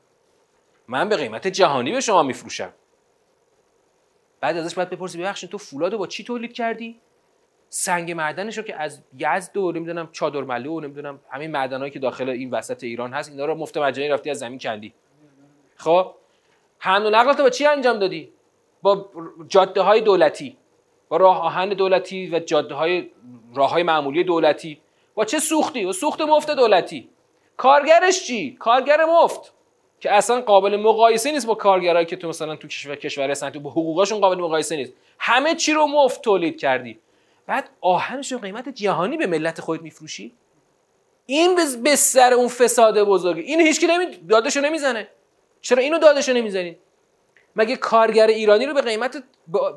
من 0.88 1.08
به 1.08 1.16
قیمت 1.16 1.46
جهانی 1.48 1.92
به 1.92 2.00
شما 2.00 2.22
میفروشم. 2.22 2.72
بعد 4.40 4.56
ازش 4.56 4.74
باید 4.74 4.90
بپرسی 4.90 5.18
ببخشید 5.18 5.50
تو 5.50 5.58
فولاد 5.58 5.92
رو 5.92 5.98
با 5.98 6.06
چی 6.06 6.24
تولید 6.24 6.52
کردی؟ 6.52 7.00
سنگ 7.68 8.12
معدنش 8.12 8.58
رو 8.58 8.64
که 8.64 8.76
از 8.76 9.02
یزد 9.16 9.56
و 9.56 9.72
نمی‌دونم 9.72 10.08
چادر 10.12 10.40
ملو 10.40 10.76
و 10.76 10.80
نمی‌دونم 10.80 11.20
همین 11.30 11.50
معدنایی 11.50 11.90
که 11.90 11.98
داخل 11.98 12.28
این 12.28 12.50
وسط 12.50 12.84
ایران 12.84 13.12
هست 13.12 13.30
اینا 13.30 13.44
رو 13.44 13.54
مفت 13.54 13.76
مجانی 13.76 14.08
رفتی 14.08 14.30
از 14.30 14.38
زمین 14.38 14.58
کندی. 14.58 14.94
خب؟ 15.76 16.14
حمل 16.78 17.14
و 17.28 17.34
با 17.34 17.50
چی 17.50 17.66
انجام 17.66 17.98
دادی؟ 17.98 18.32
با 18.82 19.10
جاده 19.48 19.80
های 19.80 20.00
دولتی. 20.00 20.56
با 21.10 21.16
راه 21.16 21.42
آهن 21.42 21.68
دولتی 21.68 22.30
و 22.32 22.38
جاده 22.38 22.74
های 22.74 23.10
راه 23.54 23.70
های 23.70 23.82
معمولی 23.82 24.24
دولتی. 24.24 24.80
با 25.14 25.24
چه 25.24 25.38
سوختی؟ 25.38 25.84
و 25.84 25.92
سوخت 25.92 26.20
مفت 26.20 26.50
دولتی. 26.50 27.08
کارگرش 27.56 28.24
چی؟ 28.26 28.56
کارگر 28.58 29.04
مفت. 29.04 29.52
که 30.00 30.12
اصلا 30.12 30.40
قابل 30.40 30.76
مقایسه 30.76 31.32
نیست 31.32 31.46
با 31.46 31.54
کارگرایی 31.54 32.06
که 32.06 32.16
تو 32.16 32.28
مثلا 32.28 32.56
تو 32.56 32.68
کشور 32.68 32.96
کشور 32.96 33.34
تو 33.34 33.58
حقوقاشون 33.58 34.20
قابل 34.20 34.36
مقایسه 34.36 34.76
نیست. 34.76 34.92
همه 35.18 35.54
چی 35.54 35.72
رو 35.72 35.86
مفت 35.86 36.22
تولید 36.22 36.58
کردی. 36.58 36.98
بعد 37.46 37.70
آهنش 37.80 38.32
قیمت 38.32 38.68
جهانی 38.68 39.16
به 39.16 39.26
ملت 39.26 39.60
خودت 39.60 39.82
میفروشی؟ 39.82 40.32
این 41.26 41.56
به 41.82 41.96
سر 41.96 42.34
اون 42.34 42.48
فساد 42.48 43.04
بزرگه 43.04 43.42
این 43.42 43.60
هیچکی 43.60 43.86
نمی 43.86 44.06
دادشو 44.06 44.60
نمی‌زنه. 44.60 45.08
چرا 45.60 45.82
اینو 45.82 45.98
دادشو 45.98 46.32
نمی‌زنید 46.32 46.78
مگه 47.56 47.76
کارگر 47.76 48.26
ایرانی 48.26 48.66
رو 48.66 48.74
به 48.74 48.80
قیمت 48.80 49.22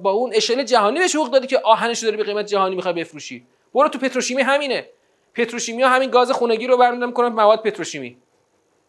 با, 0.01 0.11
اون 0.11 0.31
اشل 0.33 0.63
جهانی 0.63 0.99
بهش 0.99 1.15
حقوق 1.15 1.29
دادی 1.29 1.47
که 1.47 1.59
آهنش 1.59 1.99
رو 1.99 2.05
داری 2.05 2.17
به 2.17 2.23
قیمت 2.23 2.45
جهانی 2.45 2.75
می‌خوای 2.75 2.93
بفروشی؟ 2.93 3.45
برو 3.73 3.89
تو 3.89 3.99
پتروشیمی 3.99 4.41
همینه. 4.41 4.89
پتروشیمی 5.33 5.83
ها 5.83 5.89
همین 5.89 6.09
گاز 6.09 6.31
خونگی 6.31 6.67
رو 6.67 6.77
برمیدارن 6.77 7.09
می‌کنن 7.09 7.27
مواد 7.27 7.61
پتروشیمی. 7.61 8.17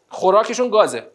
خوراکشون 0.09 0.70
گازه. 0.70 1.07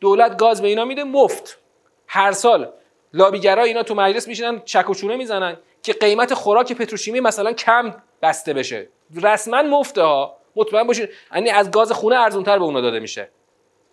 دولت 0.00 0.36
گاز 0.36 0.62
به 0.62 0.68
اینا 0.68 0.84
میده 0.84 1.04
مفت. 1.04 1.58
هر 2.06 2.32
سال 2.32 2.72
لابیگرا 3.12 3.62
اینا 3.62 3.82
تو 3.82 3.94
مجلس 3.94 4.28
میشینن 4.28 4.62
چک 4.64 4.90
و 4.90 5.06
می‌زنن 5.06 5.56
که 5.82 5.92
قیمت 5.92 6.34
خوراک 6.34 6.72
پتروشیمی 6.72 7.20
مثلا 7.20 7.52
کم 7.52 7.94
بسته 8.22 8.52
بشه. 8.52 8.88
رسما 9.22 9.62
مفته 9.62 10.02
ها. 10.02 10.36
مطمئن 10.56 10.82
باشید 10.86 11.08
یعنی 11.34 11.50
از 11.50 11.70
گاز 11.70 11.92
خونه 11.92 12.16
ارزونتر 12.16 12.58
به 12.58 12.64
اونا 12.64 12.80
داده 12.80 12.98
میشه. 12.98 13.28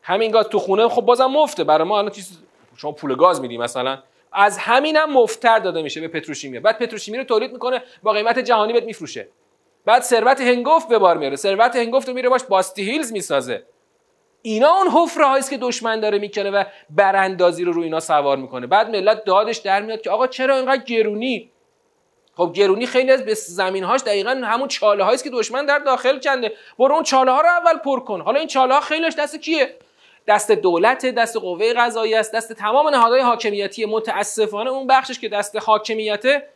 همین 0.04 0.32
گاز 0.32 0.46
تو 0.50 0.60
خونه 0.60 0.88
خب 0.88 1.02
بازم 1.02 1.26
مفته. 1.26 1.64
برای 1.64 1.88
ما 1.88 1.98
الان 1.98 2.12
چیز 2.12 2.38
شما 2.77 2.91
پول 2.91 3.15
گاز 3.15 3.41
میدی 3.41 3.57
مثلا. 3.57 3.99
از 4.34 4.57
همینم 4.57 5.10
هم 5.10 5.13
مفتر 5.13 5.60
داده 5.60 5.81
میشه 5.81 6.01
به 6.01 6.07
پتروشیمی. 6.07 6.60
بعد 6.60 6.77
پتروشیمی 6.77 7.17
رو 7.17 7.23
تولید 7.23 7.51
می‌کنه 7.51 7.84
با 8.03 8.12
قیمت 8.12 8.39
جهانی 8.39 8.73
بهت 8.73 8.84
میفروشه. 8.84 9.27
بعد 9.86 10.01
ثروت 10.01 10.41
هنگفت 10.41 10.88
به 10.88 10.97
بار 10.97 11.17
میاره 11.17 11.36
ثروت 11.36 11.75
هنگفت 11.75 12.07
رو 12.07 12.13
میره 12.13 12.29
باش 12.29 12.43
باستی 12.43 12.91
هیلز 12.91 13.12
می‌سازه. 13.12 13.63
اینا 14.41 14.69
اون 14.69 14.88
حفره 14.88 15.25
هاییست 15.25 15.49
که 15.49 15.57
دشمن 15.57 15.99
داره 15.99 16.19
می‌کنه 16.19 16.51
و 16.51 16.63
براندازی 16.89 17.63
رو 17.63 17.71
روی 17.71 17.84
اینا 17.84 17.99
سوار 17.99 18.38
می‌کنه. 18.38 18.67
بعد 18.67 18.89
ملت 18.89 19.23
دادش 19.23 19.57
در 19.57 19.81
میاد 19.81 20.01
که 20.01 20.10
آقا 20.10 20.27
چرا 20.27 20.55
اینقدر 20.55 20.84
گرونی؟ 20.84 21.51
خب 22.38 22.51
گرونی 22.55 22.86
خیلی 22.86 23.12
از 23.12 23.25
به 23.25 23.34
زمین 23.34 23.84
هاش 23.84 24.01
دقیقا 24.01 24.41
همون 24.43 24.67
چاله 24.67 25.03
هاییست 25.03 25.23
که 25.23 25.29
دشمن 25.29 25.65
در 25.65 25.79
داخل 25.79 26.19
کنده. 26.19 26.53
برو 26.79 26.93
اون 26.93 27.03
چاله 27.03 27.31
ها 27.31 27.41
رو 27.41 27.47
اول 27.47 27.77
پر 27.77 27.99
کن. 27.99 28.21
حالا 28.21 28.39
این 28.39 28.47
چاله 28.47 28.73
ها 28.73 28.79
خیلیش 28.79 29.15
دست 29.15 29.36
کیه؟ 29.36 29.75
دست 30.27 30.51
دولت 30.51 31.05
دست 31.05 31.38
قوه 31.38 31.73
قضایی 31.73 32.15
است 32.15 32.36
دست 32.36 32.53
تمام 32.53 32.88
نهادهای 32.88 33.21
حاکمیتی. 33.21 33.86
متاسفانه 33.86 34.69
اون 34.69 34.88
بخشش 34.88 35.19
که 35.19 35.29
دست 35.29 35.55
حاکمیته 35.55 36.47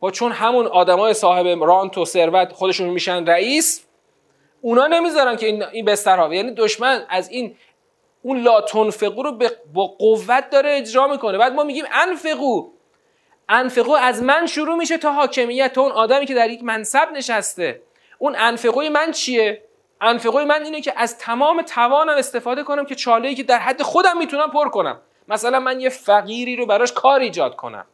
با 0.00 0.10
چون 0.10 0.32
همون 0.32 0.66
آدمای 0.66 1.14
صاحب 1.14 1.64
رانت 1.64 1.98
و 1.98 2.04
ثروت 2.04 2.52
خودشون 2.52 2.88
میشن 2.88 3.26
رئیس 3.26 3.84
اونا 4.60 4.86
نمی‌ذارن 4.86 5.36
که 5.36 5.46
این 5.46 5.62
این 5.62 5.84
بسترها 5.84 6.34
یعنی 6.34 6.50
دشمن 6.50 7.06
از 7.08 7.30
این 7.30 7.56
اون 8.22 8.42
لا 8.42 8.60
تنفقو 8.60 9.22
رو 9.22 9.38
با 9.74 9.86
قوت 9.86 10.50
داره 10.50 10.76
اجرا 10.76 11.06
می‌کنه. 11.06 11.38
بعد 11.38 11.52
ما 11.52 11.62
میگیم 11.62 11.84
انفقو. 11.92 12.70
انفقو 13.48 13.92
از 13.92 14.22
من 14.22 14.46
شروع 14.46 14.76
میشه 14.76 14.98
تا 14.98 15.12
حاکمیت. 15.12 15.72
تا 15.72 15.82
اون 15.82 15.92
آدمی 15.92 16.26
که 16.26 16.34
در 16.34 16.50
یک 16.50 16.62
منصب 16.62 17.12
نشسته. 17.12 17.82
اون 18.18 18.36
انفقوی 18.38 18.88
من 18.88 19.12
چیه؟ 19.12 19.62
انفقوی 20.00 20.44
من 20.44 20.64
اینه 20.64 20.80
که 20.80 20.92
از 20.96 21.18
تمام 21.18 21.62
توانم 21.62 22.16
استفاده 22.16 22.62
کنم 22.62 22.86
که 22.86 22.94
چاله 22.94 23.34
که 23.34 23.42
در 23.42 23.58
حد 23.58 23.82
خودم 23.82 24.18
می‌تونم 24.18 24.50
پر 24.50 24.68
کنم. 24.68 25.00
مثلا 25.28 25.60
من 25.60 25.80
یه 25.80 25.88
فقیری 25.88 26.56
رو 26.56 26.66
براش 26.66 26.92
کار 26.92 27.20
ایجاد 27.20 27.56
کنم. 27.56 27.86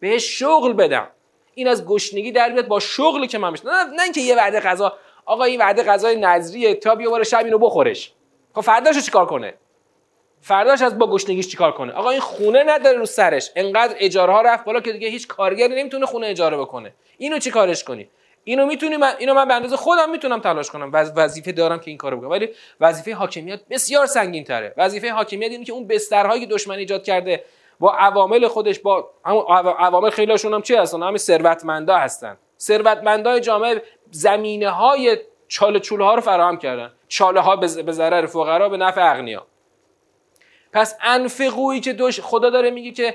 بهش 0.00 0.38
شغل 0.38 0.72
بدم. 0.72 1.08
این 1.54 1.68
از 1.68 1.86
گشنگی 1.86 2.32
در 2.32 2.48
بیاد 2.48 2.68
با 2.68 2.80
شغلی 2.80 3.26
که 3.26 3.38
من 3.38 3.50
میشنم 3.50 3.70
نه, 3.70 3.84
نه 3.84 4.02
اینکه 4.02 4.20
یه 4.20 4.36
وعده 4.36 4.60
غذا 4.60 4.98
آقا 5.24 5.44
این 5.44 5.60
وعده 5.60 5.82
غذای 5.82 6.16
نظریه 6.16 6.74
تا 6.74 6.94
بیا 6.94 7.24
شب 7.24 7.44
اینو 7.44 7.58
بخورش. 7.58 8.12
خب 8.54 8.60
فرداشو 8.60 9.00
چیکار 9.00 9.26
کنه؟ 9.26 9.54
فرداش 10.40 10.82
از 10.82 10.98
با 10.98 11.10
گشنگیش 11.10 11.48
چیکار 11.48 11.72
کنه؟ 11.72 11.92
آقا 11.92 12.10
این 12.10 12.20
خونه 12.20 12.64
نداره 12.66 12.98
رو 12.98 13.06
سرش. 13.06 13.50
انقدر 13.56 13.94
اجاره 13.98 14.32
ها 14.32 14.42
رفت 14.42 14.64
بالا 14.64 14.80
که 14.80 14.92
دیگه 14.92 15.08
هیچ 15.08 15.28
کارگری 15.28 15.74
نمی‌تونه 15.74 16.06
خونه 16.06 16.26
اجاره 16.26 16.56
بکنه. 16.56 16.94
اینو 17.18 17.38
چی 17.38 17.50
کارش 17.50 17.84
کنی؟ 17.84 18.08
اینو 18.48 18.66
می‌تونی 18.66 18.96
من 18.96 19.12
اینو 19.18 19.34
من 19.34 19.48
به 19.48 19.54
اندازه 19.54 19.76
خودم 19.76 20.10
می‌تونم 20.10 20.40
تلاش 20.40 20.70
کنم. 20.70 20.90
وظیفه 20.92 21.52
دارم 21.52 21.78
که 21.78 21.90
این 21.90 21.98
کارو 21.98 22.16
بکنم. 22.16 22.30
ولی 22.30 22.48
وظیفه 22.80 23.14
حاکمیت 23.14 23.60
بسیار 23.70 24.06
سنگین 24.06 24.44
تره 24.44 24.74
وظیفه 24.76 25.12
حاکمیت 25.12 25.50
اینه 25.50 25.64
که 25.64 25.72
اون 25.72 25.86
بسترهایی 25.86 26.40
که 26.40 26.46
دشمن 26.46 26.76
ایجاد 26.76 27.04
کرده 27.04 27.44
با 27.80 27.92
عوامل 27.92 28.48
خودش 28.48 28.78
با 28.78 29.10
عوامل 29.78 30.10
خیلیشون 30.10 30.54
هم 30.54 30.62
چی 30.62 30.74
هستن؟ 30.74 31.02
همین 31.02 31.16
ثروتمندا 31.16 31.96
هستن. 31.96 32.36
ثروتمندای 32.60 33.40
جامعه 33.40 33.82
زمینه 34.10 34.70
های 34.70 35.18
چاله 35.48 35.80
چوله 35.80 36.04
ها 36.04 36.14
رو 36.14 36.20
فراهم 36.20 36.56
کردن. 36.56 36.92
چاله 37.08 37.40
ها 37.40 37.56
به 37.56 37.92
ضرر 37.92 38.26
فقرا 38.26 38.68
به 38.68 38.76
نفع 38.76 39.10
اغنیا. 39.10 39.46
پس 40.72 40.96
انفقویی 41.02 41.80
که 41.80 41.92
دوش 41.92 42.20
خدا 42.20 42.50
داره 42.50 42.70
میگه 42.70 42.90
که 42.90 43.14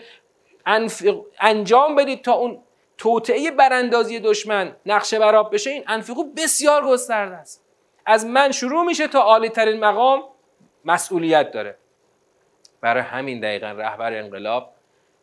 انجام 1.40 1.96
بدید 1.96 2.22
تا 2.22 2.34
اون 2.34 2.64
توطعه 3.02 3.52
براندازی 3.52 4.20
دشمن 4.20 4.76
نقشه 4.86 5.20
براب 5.20 5.54
بشه 5.54 5.70
این 5.70 5.84
انفقو 5.88 6.24
بسیار 6.24 6.88
گسترده 6.88 7.36
است. 7.36 7.64
از 8.06 8.26
من 8.26 8.52
شروع 8.52 8.84
میشه 8.84 9.08
تا 9.08 9.20
عالی 9.20 9.50
ترین 9.50 9.80
مقام 9.80 10.24
مسئولیت 10.86 11.52
داره. 11.52 11.78
برای 12.82 13.04
همین 13.04 13.40
دقیقا 13.40 13.68
رهبر 13.68 14.14
انقلاب 14.14 14.74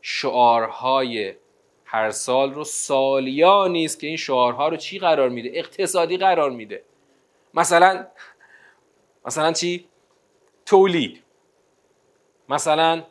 شعارهای 0.00 1.34
هر 1.84 2.10
سال 2.10 2.54
رو 2.54 2.64
سالیانی 2.64 3.84
است 3.84 4.00
که 4.00 4.06
این 4.06 4.16
شعارها 4.16 4.68
رو 4.68 4.76
چی 4.76 4.98
قرار 4.98 5.28
میده؟ 5.28 5.50
اقتصادی 5.54 6.16
قرار 6.16 6.50
میده. 6.50 6.82
مثلا 7.54 8.06
مثلا 9.26 9.52
چی؟ 9.52 9.88
تولید. 10.66 11.22
مثلا 12.48 13.02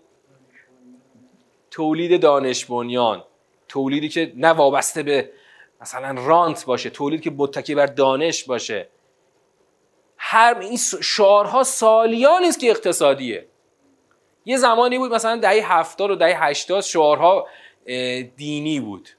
تولید 1.71 2.21
دانش 2.21 2.65
بنیان. 2.65 3.23
تولیدی 3.67 4.09
که 4.09 4.33
نه 4.35 4.49
وابسته 4.49 5.03
به 5.03 5.29
مثلا 5.81 6.25
رانت 6.25 6.65
باشه 6.65 6.89
تولید 6.89 7.21
که 7.21 7.31
متکی 7.31 7.75
بر 7.75 7.85
دانش 7.85 8.43
باشه. 8.43 8.87
هر 10.17 10.57
این 10.61 10.77
شعارها 11.01 11.63
سالیانی 11.63 12.47
است 12.47 12.59
که 12.59 12.69
اقتصادیه. 12.69 13.47
یه 14.45 14.57
زمانی 14.57 14.97
بود 14.97 15.13
مثلا 15.13 15.35
دهه 15.35 15.73
70 15.73 16.11
و 16.11 16.15
دهه 16.15 16.43
80 16.43 16.81
شعارها 16.81 17.47
دینی 18.35 18.79
بود. 18.79 19.09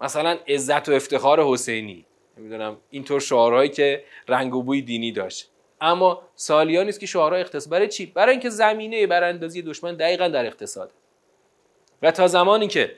مثلا 0.00 0.38
عزت 0.48 0.88
و 0.88 0.92
افتخار 0.92 1.44
حسینی. 1.44 2.06
نمی‌دونم 2.38 2.76
اینطور 2.90 3.20
شعارهایی 3.20 3.70
که 3.70 4.04
رنگ 4.28 4.54
و 4.54 4.62
بوی 4.62 4.82
دینی 4.82 5.12
داشت. 5.12 5.50
اما 5.80 6.22
سالیان 6.34 6.86
نیست 6.86 7.00
که 7.00 7.06
شعارها 7.06 7.38
اقتصاد 7.38 7.72
برای 7.72 7.88
چی؟ 7.88 8.06
برای 8.06 8.30
اینکه 8.30 8.50
زمینه 8.50 9.06
براندازی 9.06 9.62
دشمن 9.62 9.94
دقیقا 9.96 10.28
در 10.28 10.46
اقتصاد. 10.46 10.92
و 12.02 12.10
تا 12.10 12.26
زمانی 12.26 12.68
که 12.68 12.94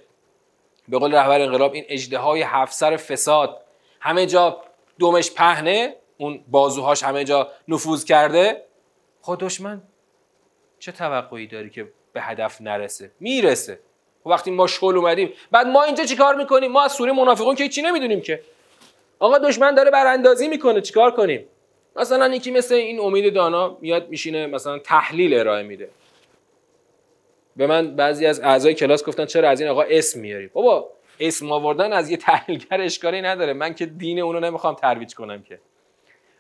به 0.89 0.99
قول 0.99 1.15
رهبر 1.15 1.41
انقلاب 1.41 1.73
این 1.73 1.85
اجده 1.89 2.19
های 2.19 2.43
هفت 2.43 2.97
فساد 2.97 3.61
همه 4.01 4.27
جا 4.27 4.61
دومش 4.99 5.31
پهنه 5.31 5.97
اون 6.19 6.45
بازوهاش 6.49 7.03
همه 7.03 7.25
جا 7.25 7.51
نفوذ 7.69 8.05
کرده. 8.05 8.65
خود 9.21 9.39
دشمن 9.39 9.83
چه 10.79 10.93
توقعی 10.93 11.47
داری 11.47 11.71
که 11.71 11.89
به 12.13 12.21
هدف 12.23 12.61
نرسه؟ 12.61 13.11
می‌رسه. 13.21 13.79
خب 14.25 14.27
وقتی 14.27 14.51
ما 14.51 14.67
شل 14.67 14.97
اومدیم 14.97 15.33
بعد 15.51 15.67
ما 15.67 15.83
اینجا 15.83 16.05
چیکار 16.05 16.35
می‌کنیم؟ 16.35 16.73
ما 16.73 16.83
از 16.83 16.93
سوره 16.93 17.13
منافقون 17.13 17.55
که 17.55 17.69
چی 17.69 17.83
نمی‌دونیم 17.83 18.21
که. 18.21 18.43
آقا 19.19 19.39
دشمن 19.39 19.75
داره 19.75 19.91
براندازی 19.91 20.49
می‌کنه 20.49 20.81
چیکار 20.81 21.11
کنیم؟ 21.11 21.47
مثلا 21.97 22.35
یکی 22.35 22.51
مثل 22.51 22.75
این 22.75 23.01
امید 23.01 23.35
دانا 23.35 23.77
میاد 23.81 24.09
میشینه 24.09 24.47
مثلا 24.47 24.79
تحلیل 24.79 25.35
ارائه 25.35 25.63
میده. 25.63 25.89
به 27.57 27.67
من 27.67 27.97
بعضی 27.97 28.27
از 28.27 28.41
اعضای 28.41 28.75
کلاس 28.75 29.05
گفتن 29.05 29.25
چرا 29.25 29.49
از 29.49 29.61
این 29.61 29.71
آقا 29.71 29.83
اسم 29.83 30.21
میاری؟ 30.21 30.47
بابا 30.47 30.91
اسم 31.21 31.53
آوردن 31.53 31.93
از 31.93 32.11
یه 32.11 32.17
تحلیلگر 32.17 32.81
اشکالی 32.81 33.23
نداره. 33.23 33.53
من 33.53 33.75
که 33.75 33.87
دین 33.87 34.21
اونو 34.21 34.41
نمی‌خوام 34.41 34.75
ترویج 34.75 35.15
کنم 35.15 35.43
که. 35.43 35.59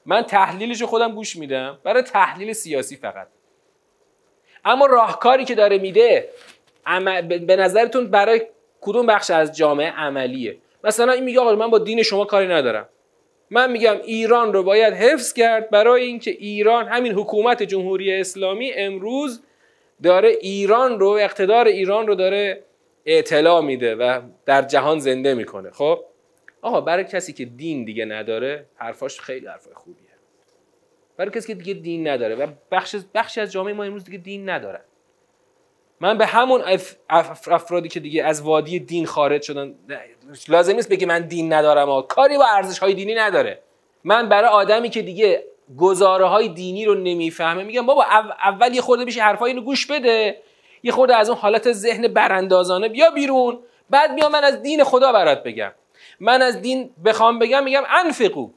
من 0.06 0.22
تحلیلش 0.22 0.82
خودم 0.82 1.14
گوش 1.14 1.36
میدم. 1.36 1.78
برای 1.84 2.02
تحلیل 2.02 2.52
سیاسی 2.52 2.96
فقط. 2.96 3.26
اما 4.64 4.86
راهکاری 4.86 5.44
که 5.44 5.54
داره 5.54 5.78
میده 5.78 6.28
به 7.46 7.56
نظرتون 7.56 8.06
برای 8.06 8.42
کدوم 8.80 9.06
بخش 9.06 9.30
از 9.30 9.56
جامعه 9.56 9.90
عملیه؟ 9.90 10.56
مثلا 10.84 11.12
این 11.12 11.24
میگه 11.24 11.40
آقا 11.40 11.54
من 11.54 11.70
با 11.70 11.78
دین 11.78 12.02
شما 12.02 12.24
کاری 12.24 12.48
ندارم. 12.48 12.88
من 13.50 13.70
میگم 13.70 13.96
ایران 14.04 14.52
رو 14.52 14.62
باید 14.62 14.94
حفظ 14.94 15.32
کرد. 15.32 15.70
برای 15.70 16.04
اینکه 16.04 16.30
ایران 16.30 16.88
همین 16.88 17.12
حکومت 17.12 17.62
جمهوری 17.62 18.20
اسلامی 18.20 18.72
امروز 18.72 19.42
داره 20.02 20.28
ایران 20.28 21.00
رو 21.00 21.08
اقتدار 21.08 21.66
ایران 21.66 22.06
رو 22.06 22.14
داره 22.14 22.62
اطلاع 23.06 23.60
میده 23.60 23.94
و 23.94 24.20
در 24.46 24.62
جهان 24.62 24.98
زنده 24.98 25.34
می‌کنه. 25.34 25.70
خب؟ 25.70 26.04
آقا 26.62 26.80
برای 26.80 27.04
کسی 27.04 27.32
که 27.32 27.44
دین 27.44 27.84
دیگه 27.84 28.04
نداره 28.04 28.66
حرفاش 28.76 29.20
خیلی 29.20 29.46
حرفای 29.46 29.74
خوبیه. 29.74 30.08
برای 31.16 31.30
کسی 31.30 31.46
که 31.46 31.54
دیگه 31.54 31.74
دین 31.74 32.08
نداره 32.08 32.34
و 32.34 32.46
بخش 32.70 32.96
بخشی 33.14 33.40
از 33.40 33.52
جامعه 33.52 33.74
ما 33.74 33.84
امروز 33.84 34.04
دیگه 34.04 34.18
دین 34.18 34.50
ندارن 34.50 34.80
من 36.00 36.18
به 36.18 36.26
همون 36.26 36.62
افرادی 37.46 37.88
که 37.88 38.00
دیگه 38.00 38.24
از 38.24 38.42
وادی 38.42 38.80
دین 38.80 39.06
خارج 39.06 39.42
شدن 39.42 39.74
لازم 40.48 40.74
نیست 40.74 40.88
بگی 40.88 41.04
من 41.04 41.20
دین 41.20 41.52
ندارم 41.52 42.02
کاری 42.02 42.38
با 42.38 42.44
ارزش 42.46 42.78
های 42.78 42.94
دینی 42.94 43.14
نداره. 43.14 43.62
من 44.04 44.28
برای 44.28 44.48
آدمی 44.48 44.90
که 44.90 45.02
دیگه 45.02 45.44
گزاره 45.78 46.26
های 46.26 46.48
دینی 46.48 46.84
رو 46.84 46.94
نمی‌فهمه. 46.94 47.62
میگم 47.62 47.86
بابا 47.86 48.04
اول 48.44 48.74
یه 48.74 48.80
خورده 48.80 49.04
بشه 49.04 49.22
حرفای 49.22 49.50
اینو 49.50 49.62
گوش 49.62 49.86
بده. 49.86 50.42
یه 50.82 50.92
خورده 50.92 51.16
از 51.16 51.28
اون 51.28 51.38
حالت 51.38 51.72
ذهن 51.72 52.08
براندازانه 52.08 52.88
بیا 52.88 53.10
بیرون. 53.10 53.58
بعد 53.90 54.12
میام 54.12 54.32
من 54.32 54.44
از 54.44 54.62
دین 54.62 54.84
خدا 54.84 55.12
برات 55.12 55.42
بگم. 55.42 55.72
من 56.20 56.42
از 56.42 56.60
دین 56.60 56.90
بخوام 57.04 57.38
بگم 57.38 57.64
میگم 57.64 57.82
انفقو. 57.88 58.50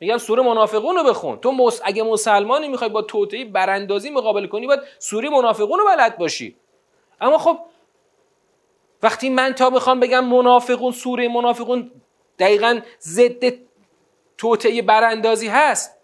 میگم 0.00 0.18
سوره 0.18 0.42
منافقون 0.42 0.96
رو 0.96 1.04
بخون. 1.04 1.38
تو 1.38 1.52
مس... 1.52 1.80
اگه 1.84 2.02
مسلمانی 2.02 2.68
می‌خوای 2.68 2.90
با 2.90 3.02
توطئه 3.02 3.44
براندازی 3.44 4.10
مقابله 4.10 4.46
کنی 4.46 4.66
باید 4.66 4.80
سوره 4.98 5.30
منافقون 5.30 5.78
رو 5.78 5.84
بلد 5.86 6.18
باشی. 6.18 6.56
اما 7.20 7.38
خب 7.38 7.58
وقتی 9.02 9.30
من 9.30 9.52
تا 9.52 9.70
می‌خوام 9.70 10.00
بگم 10.00 10.24
منافقون 10.24 10.92
سوره 10.92 11.28
منافقون 11.28 11.90
دقیقا 12.38 12.80
ضد 13.00 13.54
توطئه 14.38 14.82
براندازی 14.82 15.48
هست 15.48 15.97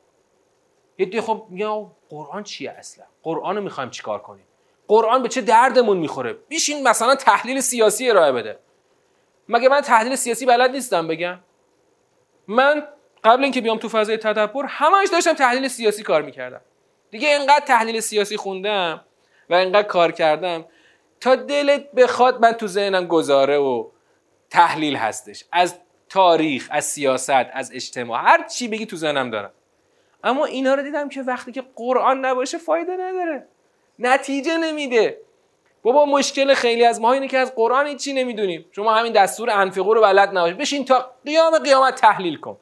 یه 0.99 1.21
خب 1.21 1.47
میگم 1.51 1.87
قرآن 2.09 2.43
چیه 2.43 2.71
اصلا؟ 2.71 3.05
قرآن 3.23 3.57
رو 3.57 3.63
می‌خوایم 3.63 3.91
چیکار 3.91 4.19
کنیم؟ 4.19 4.45
قرآن 4.89 5.23
به 5.23 5.29
چه 5.29 5.41
دردمون 5.41 5.97
می‌خوره؟ 5.97 6.33
بیشین 6.49 6.89
مثلا 6.89 7.15
تحلیل 7.15 7.61
سیاسی 7.61 8.11
ارائه 8.11 8.33
بده. 8.33 8.59
مگه 9.49 9.69
من 9.69 9.81
تحلیل 9.81 10.15
سیاسی 10.15 10.47
بلد 10.47 10.71
نیستم 10.71 11.09
بگم؟ 11.09 11.39
من 12.49 12.89
قبل 13.25 13.43
اینکه 13.43 13.61
بیام 13.61 13.79
تو 13.79 13.89
فضای 13.89 14.17
تدبر 14.17 14.67
همش 14.69 15.09
داشتم 15.13 15.33
تحلیل 15.33 15.69
سیاسی 15.69 16.03
کار 16.03 16.23
می‌کردم. 16.23 16.61
دیگه 17.11 17.29
اینقدر 17.29 17.65
تحلیل 17.67 18.01
سیاسی 18.01 18.37
خوندم 18.37 19.05
و 19.51 19.55
اینقدر 19.55 19.89
کار 19.89 20.13
کردم 20.13 20.65
تا 21.21 21.37
دلت 21.37 21.93
بخواد 21.93 22.41
من 22.41 22.53
تو 22.53 22.67
ذهنم 22.67 23.07
گزاره 23.07 23.59
و 23.59 23.91
تحلیل 24.51 24.97
هستش. 24.97 25.45
از 25.53 25.79
تاریخ 26.09 26.69
از 26.71 26.85
سیاست 26.85 27.31
از 27.31 27.73
اجتماع 27.75 28.21
هر 28.23 28.49
چی 28.49 28.69
بگی 28.69 28.87
تو 28.87 28.97
ذهنم 28.97 29.31
دارم. 29.31 29.53
اما 30.25 30.45
اینا 30.45 30.75
رو 30.75 30.83
دیدم 30.83 31.09
که 31.09 31.23
وقتی 31.23 31.53
که 31.53 31.65
قرآن 31.77 32.25
نباشه 32.25 32.59
فایده 32.59 32.93
نداره. 32.93 33.47
نتیجه 33.99 34.57
نمیده. 34.57 35.21
بابا 35.83 36.05
مشکل 36.05 36.55
خیلی 36.55 36.85
از 36.85 37.01
ما 37.01 37.13
اینه 37.13 37.29
که 37.29 37.39
از 37.39 37.55
قرآن 37.55 37.87
هیچی 37.87 38.13
نمی‌دونیم. 38.13 38.67
شما 38.73 38.95
همین 38.95 39.13
دستور 39.13 39.51
انفقو 39.51 39.95
رو 39.95 40.01
بلد 40.01 40.29
نباشید. 40.29 40.59
بشین 40.59 40.85
تا 40.85 41.11
قیام 41.25 41.59
قیامت 41.59 41.95
تحلیل 41.95 42.37
کن. 42.37 42.57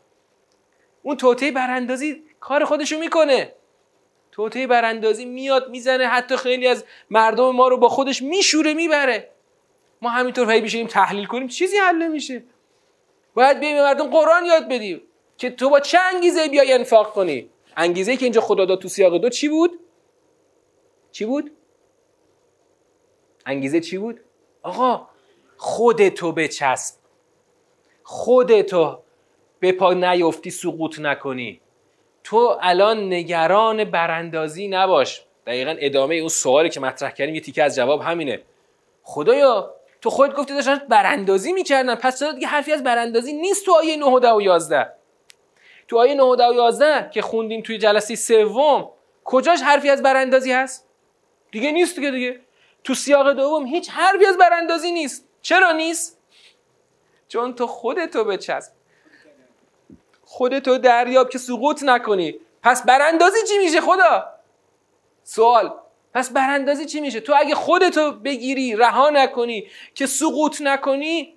اون 1.03 1.16
توطئه 1.16 1.51
براندازی 1.51 2.22
کار 2.40 2.64
خودشو 2.64 2.98
می‌کنه. 2.98 3.53
توطئه 4.33 4.66
براندازی 4.66 5.25
میاد 5.25 5.70
می‌زنه 5.70 6.07
حتی 6.07 6.37
خیلی 6.37 6.66
از 6.66 6.85
مردم 7.11 7.51
ما 7.51 7.68
رو 7.68 7.77
با 7.77 7.88
خودش 7.88 8.22
میشوره 8.22 8.75
می‌بره. 8.75 9.31
ما 10.03 10.11
همینطور 10.11 10.53
هی 10.53 10.61
بشیم 10.61 10.87
تحلیل 10.87 11.27
کنیم 11.27 11.48
چیزی 11.48 11.77
حل 11.77 11.96
نمیشه. 11.96 12.42
باید 13.35 13.61
بیایم 13.61 13.83
مردم 13.83 14.11
قرآن 14.11 14.44
یاد 14.44 14.68
بدیم. 14.68 15.03
که 15.37 15.51
تو 15.51 15.71
با 15.71 15.81
چه 15.81 15.99
انگیزه 15.99 16.49
بیای 16.49 16.73
انفاق 16.73 17.12
کنی؟ 17.12 17.51
انگیزه 17.77 18.16
که 18.16 18.25
اینجا 18.25 18.40
خدا 18.40 18.64
داد 18.64 18.79
تو 18.79 18.88
سیاق 18.88 19.16
دو 19.16 19.29
چی 19.29 19.49
بود؟ 19.49 19.79
چی 21.12 21.25
بود؟ 21.25 21.51
انگیزه 23.47 23.81
چی 23.81 23.99
بود؟ 23.99 24.21
آقا 24.62 25.09
خودتو 25.57 26.33
بچسب. 26.33 26.95
خودتو 28.03 28.99
به 29.61 29.73
پا 29.73 29.92
نیفتی 29.92 30.51
سقوط 30.51 30.99
نکنی. 30.99 31.61
تو 32.25 32.59
الان 32.61 33.12
نگران 33.12 33.85
براندازی 33.85 34.68
نباش. 34.68 35.25
دقیقا 35.47 35.77
ادامه 35.79 36.14
اون 36.14 36.29
سوالی 36.29 36.68
که 36.68 36.81
مطرح 36.81 37.11
کردیم 37.11 37.35
یه 37.35 37.40
تیکه 37.40 37.62
از 37.62 37.77
جواب 37.77 38.01
همینه. 38.01 38.42
خدایا 39.03 39.75
تو 40.01 40.11
خود 40.11 40.35
گفتی 40.35 40.55
داشتن 40.55 40.79
براندازی 40.88 41.53
می‌کردن. 41.53 41.95
پس 41.95 42.18
چرا 42.18 42.33
دیگه 42.33 42.47
حرفی 42.47 42.73
از 42.73 42.83
براندازی 42.83 43.33
نیست 43.33 43.64
تو 43.64 43.73
آیه 43.73 43.97
9 43.97 44.07
و 44.07 44.18
10 44.18 44.33
و 44.33 44.40
11 44.40 44.92
تو 45.88 45.99
آیه 45.99 46.14
9 46.14 46.23
و 46.23 46.37
10 46.37 46.47
و 46.47 46.53
11 46.53 47.11
که 47.11 47.23
خوندیم 47.23 47.62
توی 47.62 47.79
جلسه 47.79 48.14
سوم 48.14 48.90
کجاش 49.25 49.62
حرفی 49.62 49.90
از 49.90 50.03
براندازی 50.03 50.53
هست؟ 50.53 50.88
دیگه 51.51 51.73
نیست 51.73 51.97
دیگه 51.97 52.11
دیگه. 52.11 52.40
تو 52.85 52.95
سیاق 52.95 53.33
دوم 53.33 53.66
هیچ 53.66 53.90
حرفی 53.90 54.27
از 54.27 54.38
براندازی 54.38 54.92
نیست. 54.92 55.29
چرا 55.42 55.73
نیست؟ 55.73 56.18
چون 57.29 57.55
تو 57.55 57.66
خودتو 57.66 58.25
بچسب. 58.25 58.73
خودتو 60.25 60.79
دریاب 60.79 61.31
که 61.31 61.38
سقوط 61.38 61.83
نکنی. 61.83 62.35
پس 62.62 62.87
براندازی 62.87 63.38
چی 63.49 63.59
میشه 63.59 63.81
خدا؟ 63.81 64.27
سوال. 65.25 65.75
پس 66.14 66.33
براندازی 66.33 66.87
چی 66.87 67.01
میشه؟ 67.01 67.21
تو 67.21 67.35
اگه 67.38 67.55
خودتو 67.55 68.12
بگیری 68.12 68.77
رها 68.77 69.11
نکنی 69.11 69.66
که 69.95 70.07
سقوط 70.07 70.61
نکنی 70.61 71.37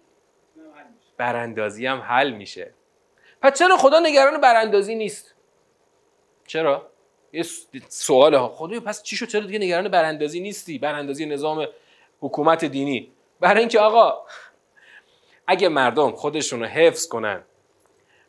براندازی 1.17 1.85
هم 1.85 1.99
حل 1.99 2.31
میشه. 2.31 2.73
پس 3.45 3.59
چرا 3.59 3.77
خدا 3.77 3.99
نگران 3.99 4.41
براندازی 4.41 4.95
نیست؟ 4.95 5.35
چرا؟ 6.47 6.87
یه 7.33 7.43
سوال 7.89 8.33
ها. 8.33 8.49
خدایا 8.49 8.79
پس 8.79 9.03
چی 9.03 9.15
شد؟ 9.15 9.27
چرا 9.27 9.41
دیگه 9.41 9.59
نگران 9.59 9.87
براندازی 9.87 10.39
نیستی؟ 10.39 10.79
براندازی 10.79 11.25
نظام 11.25 11.67
حکومت 12.21 12.65
دینی. 12.65 13.11
برای 13.39 13.59
اینکه 13.59 13.79
آقا 13.79 14.21
اگه 15.47 15.69
مردم 15.69 16.11
خودشون 16.11 16.59
رو 16.59 16.65
حفظ 16.65 17.07
کنن 17.07 17.43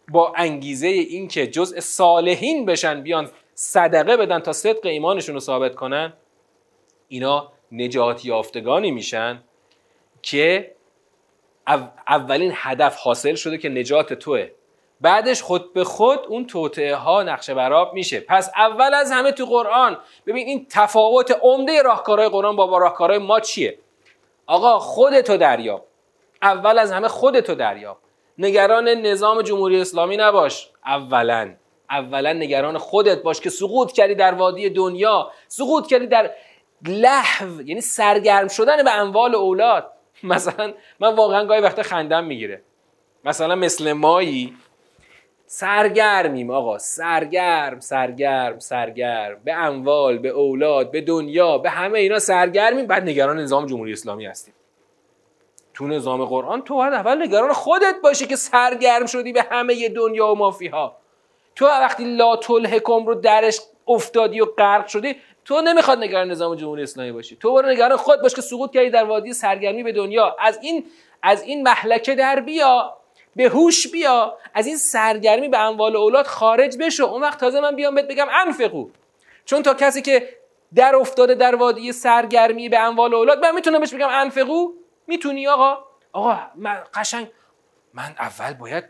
با 0.09 0.33
انگیزه 0.37 0.87
اینکه 0.87 1.47
جزء 1.47 1.81
صالحین 1.81 2.67
بشن 2.67 3.03
بیان 3.03 3.31
صدقه 3.55 4.17
بدن 4.17 4.39
تا 4.39 4.53
صدق 4.53 4.87
ایمانشون 4.87 5.35
رو 5.35 5.41
ثابت 5.41 5.75
کنن 5.75 6.13
اینا 7.09 7.53
نجات 7.73 8.25
یافتگانی 8.25 8.91
میشن 8.91 9.43
که 10.23 10.75
اولین 12.09 12.53
هدف 12.55 12.97
حاصل 12.97 13.35
شده 13.35 13.59
که 13.59 13.69
نجات 13.69 14.13
توه. 14.13 14.51
بعدش 15.01 15.43
خود 15.43 15.73
به 15.73 15.85
خود 15.85 16.19
اون 16.29 16.47
توطعه 16.47 16.95
ها 16.95 17.23
نقشه 17.23 17.55
براب 17.55 17.95
میشه. 17.95 18.21
پس 18.21 18.51
اول 18.57 18.95
از 18.95 19.13
همه 19.13 19.33
تو 19.33 19.45
قرآن 19.45 19.99
ببین 20.27 20.47
این 20.47 20.67
تفاوت 20.71 21.39
عمده 21.43 21.83
راهکارهای 21.83 22.29
قرآن 22.29 22.57
با 22.57 22.79
راهکارهای 22.79 23.19
ما 23.19 23.41
چیه؟ 23.41 23.79
آقا 24.47 24.79
خودتو 24.79 25.37
دریاب. 25.37 25.87
اول 26.43 26.79
از 26.79 26.93
همه 26.93 27.09
خودتو 27.09 27.55
دریاب. 27.55 27.99
نگران 28.39 28.89
نظام 28.89 29.43
جمهوری 29.43 29.81
اسلامی 29.81 30.17
نباش. 30.17 30.71
اولا. 30.87 31.55
اولا 31.91 32.33
نگران 32.33 32.79
خودت 32.79 33.23
باش 33.23 33.41
که 33.41 33.51
سقوط 33.51 33.93
کردی 33.93 34.15
در 34.15 34.35
وادی 34.35 34.71
دنیا 34.71 35.31
سقوط 35.49 35.87
کردی 35.87 36.07
در 36.07 36.31
لحو 36.89 37.63
یعنی 37.63 37.81
سرگرم 37.81 38.49
شدن 38.49 38.85
به 38.85 38.91
اموال 38.91 39.35
اولاد. 39.35 39.93
مثلا 40.23 40.73
من 41.01 41.15
واقعا 41.15 41.45
گاهی 41.45 41.61
وقتا 41.61 41.83
خندم 41.83 42.25
می‌گیره. 42.25 42.63
مثلا 43.25 43.55
مثل 43.55 43.93
مایی 43.93 44.57
سرگرمیم 45.47 46.51
آقا 46.51 46.79
سرگرم 46.79 47.81
سرگرم 47.81 48.59
سرگرم. 48.59 49.41
به 49.45 49.53
اموال 49.53 50.19
به 50.19 50.29
اولاد 50.29 50.91
به 50.91 51.01
دنیا 51.01 51.59
به 51.59 51.71
همه 51.71 51.99
اینا 51.99 52.19
سرگرمیم. 52.19 52.87
بعد 52.87 53.03
نگران 53.03 53.39
نظام 53.39 53.67
جمهوری 53.67 53.93
اسلامی 53.93 54.27
هستیم. 54.27 54.55
تو 55.75 55.87
نظام 55.87 56.25
قرآن 56.25 56.63
تو 56.63 56.75
باید 56.75 56.93
اول 56.93 57.23
نگران 57.23 57.53
خودت 57.53 57.95
باشی 58.03 58.27
که 58.27 58.37
سرگرم 58.37 59.07
شدی 59.07 59.33
به 59.33 59.43
همه 59.51 59.89
دنیا 59.89 60.27
و 60.27 60.35
مافیها. 60.35 60.97
تو 61.55 61.67
وقتی 61.67 62.05
لا 62.05 62.37
تلهکم 62.37 63.07
رو 63.07 63.15
درش 63.15 63.61
افتادی 63.89 64.41
و 64.41 64.45
غرق 64.45 64.87
شدی 64.87 65.17
تو 65.45 65.61
نمی‌خواد 65.61 65.99
نگران 65.99 66.31
نظام 66.31 66.55
جمهوری 66.55 66.83
اسلامی 66.83 67.13
باشی. 67.13 67.37
تو 67.37 67.55
برو 67.55 67.69
نگران 67.69 67.97
خود 67.97 68.23
باش 68.23 68.35
که 68.35 68.41
سقوط 68.41 68.71
کردی 68.71 68.91
در 68.91 69.05
وادی 69.05 69.33
سرگرمی 69.33 69.83
به 69.83 69.93
دنیا. 69.93 70.37
از 70.41 70.59
این 70.63 70.85
از 71.23 71.43
این 71.43 71.63
محلکه 71.63 72.15
در 72.15 72.41
بیا. 72.41 72.97
به 73.37 73.49
هوش 73.49 73.87
بیا 73.87 74.39
از 74.55 74.67
این 74.67 74.77
سرگرمی 74.77 75.49
به 75.49 75.59
اموال 75.59 75.97
اولاد 75.97 76.27
خارج 76.27 76.77
بشو. 76.79 77.05
اون 77.05 77.23
وقت 77.23 77.41
تازه 77.41 77.61
من 77.61 77.77
بیام 77.77 77.95
بهت 77.95 78.09
بگم 78.09 78.27
انفقو. 78.47 78.89
چون 79.45 79.63
تا 79.63 79.75
کسی 79.75 80.03
که 80.03 80.29
در 80.75 80.97
افتاده 80.97 81.35
در 81.35 81.55
وادی 81.55 81.93
سرگرمی 81.93 82.69
به 82.69 82.79
اموال 82.79 83.15
اولاد 83.15 83.45
من 83.45 83.55
می‌تونم 83.55 83.81
بهش 83.81 83.95
بگم 83.95 84.09
انفقو؟ 84.11 84.73
می‌تونی 85.07 85.49
آقا؟ 85.49 85.79
آقا 86.13 86.39
من 86.55 86.83
قشنگ 86.95 87.29
من 87.95 88.15
اول 88.19 88.53
باید 88.53 88.85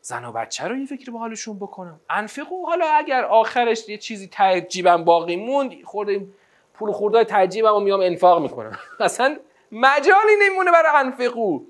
زن 0.00 0.24
و 0.24 0.32
بچه 0.32 0.64
رو 0.64 0.76
یه 0.76 0.86
فکر 0.86 1.10
به 1.10 1.18
حالشون 1.18 1.58
بکنم. 1.58 2.00
انفقو؟ 2.10 2.66
حالا 2.66 2.86
اگر 2.86 3.24
آخرش 3.24 3.88
یه 3.88 3.98
چیزی 3.98 4.28
تجیبم 4.32 5.04
باقی 5.04 5.36
موند 5.36 5.82
خورده 5.84 6.26
پول 6.74 6.92
خورده 6.92 7.24
تجیبم 7.24 7.74
و 7.74 7.80
میام 7.80 8.00
انفاق 8.00 8.42
می‌کنم. 8.42 8.78
اصلا 9.00 9.36
مجالی 9.72 10.32
نمونه 10.42 10.72
برای 10.72 10.92
انفقو. 10.94 11.60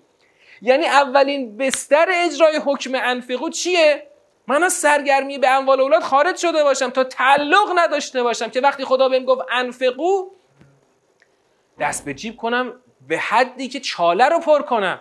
یعنی 0.62 0.86
اولین 0.86 1.56
بستر 1.56 2.06
اجرای 2.10 2.56
حکم 2.56 2.90
انفقو 2.94 3.50
چیه؟ 3.50 4.06
من 4.46 4.62
از 4.62 4.72
سرگرمی 4.72 5.38
به 5.38 5.48
اموال 5.48 5.80
اولاد 5.80 6.02
خارج 6.02 6.36
شده 6.36 6.62
باشم 6.62 6.90
تا 6.90 7.04
تعلق 7.04 7.72
نداشته 7.76 8.22
باشم 8.22 8.50
که 8.50 8.60
وقتی 8.60 8.84
خدا 8.84 9.08
بهم 9.08 9.24
گفت 9.24 9.42
انفقو 9.52 10.30
دست 11.80 12.04
به 12.04 12.14
جیب 12.14 12.36
کنم 12.36 12.72
به 13.08 13.18
حدی 13.18 13.68
که 13.68 13.80
چاله 13.80 14.28
رو 14.28 14.38
پر 14.38 14.62
کنم. 14.62 15.00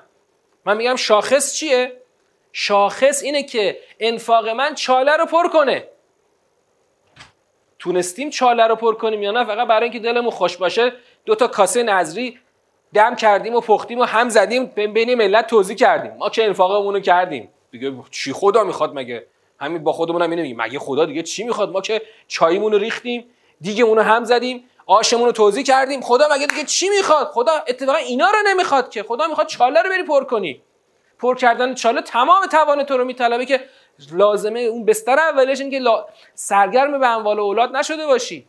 من 0.66 0.78
میگم 0.78 0.96
شاخص 0.96 1.54
چیه؟ 1.54 2.02
شاخص 2.52 3.24
اینه 3.24 3.44
که 3.44 3.80
انفاق 4.00 4.50
من 4.50 4.76
چاله 4.76 5.18
رو 5.18 5.26
پر 5.26 5.48
کنه. 5.48 5.88
تونستیم 7.80 8.30
چاله 8.30 8.68
رو 8.68 8.76
پر 8.76 8.96
کنیم 8.96 9.24
یا 9.24 9.32
نه؟ 9.32 9.46
فقط 9.46 9.68
برای 9.68 9.84
اینکه 9.84 10.00
دلمون 10.00 10.32
خوش 10.32 10.58
باشه 10.58 10.94
دو 11.26 11.36
تا 11.36 11.48
کاسه 11.48 11.84
نظری 11.84 12.40
دم 12.94 13.16
کردیم 13.16 13.56
و 13.56 13.62
پختیم 13.62 14.00
و 14.00 14.04
هم 14.04 14.30
زدیم 14.30 14.66
بین 14.66 15.16
ملت 15.16 15.48
توضیح 15.48 15.76
کردیم. 15.76 16.12
ما 16.18 16.30
که 16.30 16.46
انفاقمون 16.46 16.94
رو 16.94 17.00
کردیم؟ 17.00 17.50
دیگه 17.72 17.94
چی 18.12 18.34
خدا 18.34 18.64
می‌خواد 18.64 18.92
مگه؟ 18.94 19.26
همین 19.60 19.84
با 19.84 19.92
خودمون 19.92 20.22
هم 20.22 20.32
اینو 20.32 20.64
مگه 20.64 20.80
خدا 20.80 21.06
دیگه 21.06 21.24
چی 21.24 21.44
می‌خواد؟ 21.44 21.70
ما 21.70 21.82
که 21.82 22.02
چایمون 22.28 22.72
رو 22.72 22.78
ریختیم 22.78 23.26
دیگه 23.62 23.84
رو 23.84 24.02
هم 24.02 24.24
زدیم 24.24 24.64
آشمون 24.86 25.26
رو 25.26 25.32
توضیح 25.32 25.64
کردیم. 25.64 26.02
خدا 26.02 26.26
مگه 26.36 26.48
دیگه 26.48 26.64
چی 26.64 26.90
می‌خواد؟ 26.90 27.28
خدا 27.28 27.52
اتفاقا 27.68 27.98
اینا 27.98 28.26
رو 28.26 28.38
نمی‌خواد 28.48 28.90
که. 28.90 29.04
خدا 29.04 29.28
می‌خواد 29.28 29.48
چاله 29.48 29.82
رو 29.82 29.90
بری 29.90 30.04
پر 30.04 30.24
کنی. 30.24 30.62
پر 31.20 31.36
کردن 31.36 31.74
چاله 31.74 32.02
تمام 32.02 32.46
توان 32.46 32.84
تو 32.84 32.98
رو 32.98 33.06
میطلبه 33.06 33.46
که 33.46 33.60
لازمه 34.12 34.60
اون 34.60 34.86
بستر 34.86 35.20
اولش 35.20 35.62
این 35.62 35.72
که 35.72 35.82
سرگرم 36.34 37.00
به 37.00 37.08
اموال 37.08 37.40
اولاد 37.40 37.76
نشده 37.76 38.06
باشی. 38.06 38.48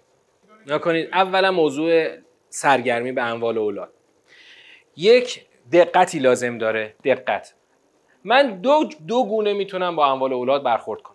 نکنید. 0.67 1.09
اولا 1.13 1.51
موضوع 1.51 2.09
سرگرمی 2.49 3.13
به 3.13 3.23
اموال 3.23 3.59
اولاد. 3.59 3.94
یک 4.97 5.47
دقتی 5.73 6.19
لازم 6.19 6.59
داره. 6.59 6.95
دقت. 7.05 7.55
من 8.25 8.61
دو, 8.61 8.85
دو 9.09 9.25
گونه 9.25 9.53
می‌تونم 9.53 9.97
با 9.97 10.07
اموال 10.07 10.33
اولاد 10.33 10.63
برخورد 10.63 11.03
کنم. 11.03 11.15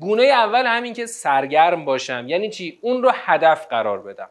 گونه 0.00 0.22
اول 0.22 0.66
همین 0.66 0.92
که 0.92 1.06
سرگرم 1.06 1.84
باشم. 1.84 2.28
یعنی 2.28 2.50
چی؟ 2.50 2.78
اون 2.82 3.02
رو 3.02 3.10
هدف 3.14 3.66
قرار 3.66 4.02
بدم. 4.02 4.28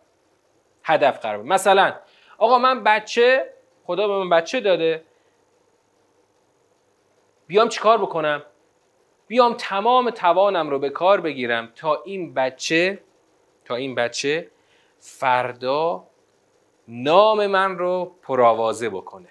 هدف 0.84 1.20
قرار 1.20 1.38
بدم. 1.38 1.48
مثلا 1.48 1.93
آقا 2.38 2.58
من 2.58 2.84
بچه 2.84 3.54
خدا 3.84 4.08
به 4.08 4.13
من 4.13 4.30
بچه 4.30 4.60
داده. 4.60 5.04
بیام 7.48 7.70
چیکار 7.70 7.98
بکنم؟ 7.98 8.43
بیام 9.28 9.54
تمام 9.54 10.10
توانم 10.10 10.70
رو 10.70 10.80
به 10.80 10.89
کار 10.89 11.22
بگیرم 11.22 11.72
تا 11.76 12.02
این 12.06 12.34
بچه 12.34 13.00
تا 13.65 13.76
این 13.76 13.96
بچه 13.96 14.52
فردا 15.00 16.04
نام 16.88 17.47
من 17.47 17.78
رو 17.78 18.12
پرآوازه 18.21 18.89
بکنه. 18.89 19.30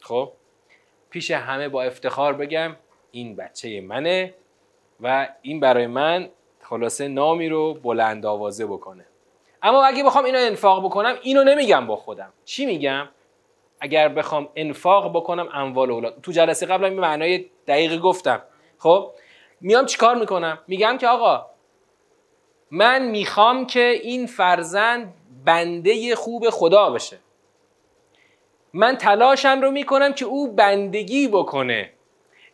خب؟ 0.00 0.32
پیش 1.10 1.30
همه 1.30 1.68
با 1.68 1.82
افتخار 1.82 2.32
بگم 2.32 2.76
این 3.10 3.36
بچه 3.36 3.80
منه 3.80 4.34
و 5.00 5.28
این 5.42 5.60
برای 5.60 5.86
من 5.86 6.28
خلاصه 6.62 7.08
نامی 7.08 7.48
رو 7.48 7.74
بلند 7.74 8.26
آوازه 8.26 8.66
بکنه. 8.66 9.04
اما 9.62 9.84
اگه 9.84 10.04
بخوام 10.04 10.24
اینو 10.24 10.38
انفاق 10.38 10.84
بکنم 10.84 11.16
اینو 11.22 11.44
نمیگم 11.44 11.86
با 11.86 11.96
خودم. 11.96 12.32
چی 12.44 12.66
میگم؟ 12.66 13.08
اگر 13.80 14.08
بخوام 14.08 14.48
انفاق 14.56 15.16
بکنم 15.16 15.48
اموال 15.52 15.90
اولاد 15.90 16.20
تو 16.22 16.32
جلسه 16.32 16.66
قبل 16.66 16.84
این 16.84 17.00
معنای 17.00 17.44
دقیقی 17.66 17.98
گفتم. 17.98 18.42
خب؟ 18.78 19.10
میام 19.60 19.86
چیکار 19.86 20.14
می‌کنم؟ 20.14 20.58
میگم 20.66 20.98
که 20.98 21.08
آقا 21.08 21.46
من 22.70 23.06
می‌خوام 23.06 23.66
که 23.66 23.80
این 24.02 24.26
فرزند 24.26 25.14
بنده 25.44 26.14
خوب 26.14 26.50
خدا 26.50 26.90
بشه. 26.90 27.18
من 28.72 28.96
تلاشم 28.96 29.60
رو 29.60 29.70
می‌کنم 29.70 30.12
که 30.12 30.24
او 30.24 30.52
بندگی 30.52 31.28
بکنه. 31.28 31.92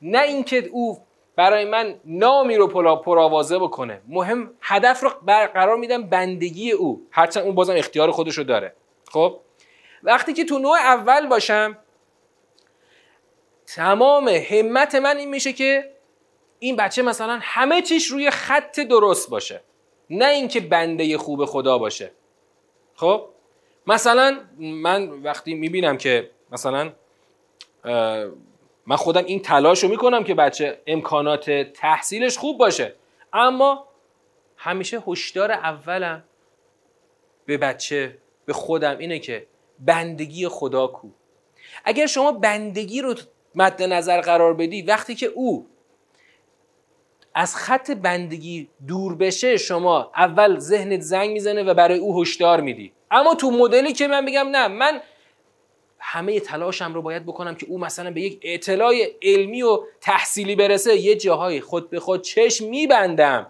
نه 0.02 0.22
اینکه 0.22 0.68
او 0.72 0.98
برای 1.36 1.64
من 1.64 2.00
نامی 2.04 2.56
رو 2.56 2.66
پرآوازه 2.96 3.58
بکنه. 3.58 4.00
مهم 4.08 4.50
هدف 4.60 5.02
رو 5.02 5.10
قرار 5.26 5.76
میدم 5.76 6.02
بندگی 6.02 6.72
او. 6.72 7.06
هرچند 7.10 7.44
اون 7.44 7.54
بازم 7.54 7.74
اختیار 7.76 8.10
خودش 8.10 8.38
رو 8.38 8.44
داره. 8.44 8.74
خب؟ 9.10 9.40
وقتی 10.02 10.32
که 10.32 10.44
تو 10.44 10.58
نوع 10.58 10.78
اول 10.78 11.26
باشم 11.26 11.78
تمام 13.66 14.28
همت 14.28 14.94
من 14.94 15.16
این 15.16 15.30
میشه 15.30 15.52
که 15.52 15.92
این 16.58 16.76
بچه 16.76 17.02
مثلا 17.02 17.38
همه 17.42 17.82
چیش 17.82 18.06
روی 18.06 18.30
خط 18.30 18.80
درست 18.80 19.30
باشه. 19.30 19.60
نه 20.10 20.26
اینکه 20.26 20.60
بنده 20.60 21.18
خوب 21.18 21.44
خدا 21.44 21.78
باشه. 21.78 22.10
خب؟ 22.96 23.28
مثلا 23.86 24.40
من 24.58 25.08
وقتی 25.08 25.54
می‌بینم 25.54 25.96
که 25.96 26.30
مثلا 26.52 26.92
من 28.86 28.96
خودم 28.96 29.24
این 29.24 29.42
تلاش 29.42 29.82
رو 29.82 29.88
می‌کنم 29.88 30.24
که 30.24 30.34
بچه 30.34 30.82
امکانات 30.86 31.50
تحصیلش 31.50 32.38
خوب 32.38 32.58
باشه 32.58 32.94
اما 33.32 33.88
همیشه 34.56 35.02
هشدار 35.06 35.52
اولم 35.52 36.24
به 37.46 37.56
بچه 37.56 38.18
به 38.46 38.52
خودم 38.52 38.98
اینه 38.98 39.18
که 39.18 39.46
بندگی 39.80 40.48
خدا 40.48 40.86
کو. 40.86 41.08
اگر 41.84 42.06
شما 42.06 42.32
بندگی 42.32 43.02
رو 43.02 43.14
مد 43.54 43.82
نظر 43.82 44.20
قرار 44.20 44.54
بدی 44.54 44.82
وقتی 44.82 45.14
که 45.14 45.26
او 45.26 45.66
از 47.38 47.56
خط 47.56 47.90
بندگی 47.90 48.68
دور 48.86 49.14
بشه 49.14 49.56
شما 49.56 50.10
اول 50.16 50.58
ذهنت 50.58 51.00
زنگ 51.00 51.30
می‌زنه 51.30 51.62
و 51.62 51.74
برای 51.74 51.98
او 51.98 52.22
هشدار 52.22 52.60
میدی. 52.60 52.92
اما 53.10 53.34
تو 53.34 53.50
مدلی 53.50 53.92
که 53.92 54.06
من 54.08 54.26
بگم 54.26 54.48
نه 54.48 54.68
من 54.68 55.00
همه 55.98 56.40
تلاشم 56.40 56.94
رو 56.94 57.02
باید 57.02 57.26
بکنم 57.26 57.54
که 57.54 57.66
او 57.68 57.78
مثلا 57.78 58.10
به 58.10 58.20
یک 58.20 58.40
اطلاع 58.42 58.94
علمی 59.22 59.62
و 59.62 59.80
تحصیلی 60.00 60.56
برسه. 60.56 60.96
یه 60.96 61.16
جاهای 61.16 61.60
خود 61.60 61.90
به 61.90 62.00
خود 62.00 62.22
چشم 62.22 62.68
میبندم 62.68 63.46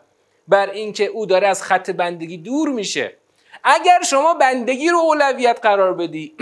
بر 0.49 0.70
اینکه 0.70 1.05
او 1.05 1.27
داره 1.27 1.49
از 1.49 1.62
خط 1.62 1.90
بندگی 1.90 2.37
دور 2.37 2.68
میشه. 2.68 3.16
اگر 3.64 4.03
شما 4.11 4.35
بندگی 4.35 4.88
رو 4.88 4.99
اولویت 4.99 5.59
قرار 5.62 5.94
بدی 5.94 6.35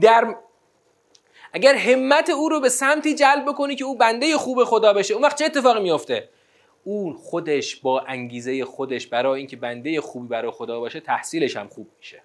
در 0.00 0.34
اگر 1.52 1.74
همت 1.74 2.30
او 2.30 2.48
رو 2.48 2.60
به 2.60 2.68
سمتی 2.68 3.14
جلب 3.14 3.44
بکنی 3.44 3.76
که 3.76 3.84
او 3.84 3.96
بنده 3.96 4.36
خوب 4.36 4.64
خدا 4.64 4.92
بشه 4.92 5.14
اون 5.14 5.22
وقت 5.22 5.38
چه 5.38 5.44
اتفاقی 5.44 5.80
میفته 5.80 6.28
اون 6.84 7.12
خودش 7.12 7.76
با 7.76 8.00
انگیزه 8.00 8.64
خودش 8.64 9.06
برای 9.06 9.38
اینکه 9.38 9.56
بنده 9.56 10.00
خوبی 10.00 10.28
برای 10.28 10.50
خدا 10.50 10.80
باشه 10.80 11.00
تحصیلش 11.00 11.56
هم 11.56 11.68
خوب 11.68 11.88
میشه. 11.98 12.22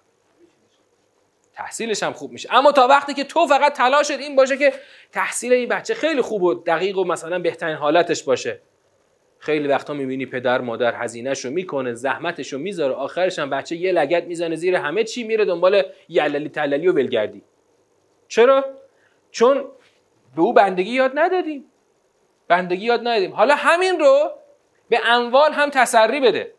تحصیلش 1.54 2.04
هم 2.04 2.14
خوب 2.14 2.32
میشه. 2.32 2.50
اما 2.56 2.72
تا 2.72 2.88
وقتی 2.88 3.14
که 3.14 3.24
تو 3.24 3.48
فقط 3.48 3.74
تلاشت 3.74 4.12
این 4.12 4.36
باشه 4.36 4.58
که 4.58 4.74
تحصیل 5.12 5.54
این 5.54 5.70
بچه 5.70 5.94
خیلی 5.94 6.22
خوب 6.22 6.44
و 6.44 6.54
دقیق 6.54 6.98
و 6.98 7.04
مثلا 7.04 7.40
بهترین 7.40 7.76
حالتش 7.76 8.24
باشه. 8.24 8.62
خیلی 9.40 9.68
وقتا 9.68 9.94
می‌بینی 9.94 10.26
پدر 10.26 10.62
مادر 10.62 10.96
هزینهش 10.96 11.46
رو 11.46 11.52
می‌کنه 11.52 11.94
زحمتش 11.94 12.54
رو 12.54 12.60
می‌ذاره. 12.60 12.94
آخرش 12.94 13.40
هم 13.40 13.50
بچه 13.50 13.76
یه 13.76 13.92
لگت 13.92 14.24
می‌زنه 14.24 14.56
زیر 14.56 14.76
همه 14.76 15.04
چی 15.04 15.24
میره 15.24 15.46
دنبال 15.46 15.84
یللی 16.10 16.50
تللی 16.50 16.88
و 16.88 16.94
ولگردی. 16.94 17.42
چرا؟ 18.28 18.66
چون 19.32 19.66
به 20.36 20.42
او 20.42 20.54
بندگی 20.54 20.92
یاد 20.92 21.12
ندادیم. 21.16 21.66
بندگی 22.48 22.86
یاد 22.86 23.00
ندادیم. 23.00 23.34
حالا 23.34 23.56
همین 23.56 24.00
رو 24.00 24.32
به 24.90 25.00
اموال 25.06 25.54
هم 25.54 25.70
تسری 25.70 26.20
بده. 26.20 26.54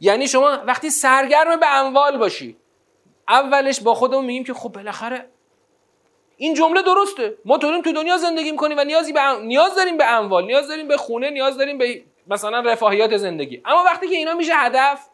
یعنی 0.00 0.28
شما 0.28 0.62
وقتی 0.66 0.90
سرگرم 0.90 1.60
به 1.60 1.66
اموال 1.66 2.18
باشی 2.18 2.56
اولش 3.28 3.80
با 3.80 3.94
خودمون 3.94 4.24
میگیم 4.24 4.44
که 4.44 4.54
خب 4.54 4.68
بالاخره 4.68 5.28
این 6.36 6.54
جمله 6.54 6.82
درسته. 6.82 7.34
ما 7.44 7.58
تو 7.58 7.82
تو 7.82 7.92
دنیا 7.92 8.16
زندگی 8.16 8.50
می‌کنیم 8.50 8.78
و 8.78 8.84
نیازی 8.84 9.12
به 9.12 9.20
نیاز 9.42 9.74
داریم 9.74 9.96
به 9.96 10.04
اموال 10.04 10.44
نیاز 10.44 10.68
داریم 10.68 10.88
به 10.88 10.96
خونه 10.96 11.30
نیاز 11.30 11.58
داریم 11.58 11.78
به 11.78 12.02
مثلا 12.26 12.60
رفاهیات 12.60 13.16
زندگی. 13.16 13.62
اما 13.64 13.82
وقتی 13.84 14.08
که 14.08 14.14
اینا 14.14 14.34
میشه 14.34 14.52
هدف 14.54 15.06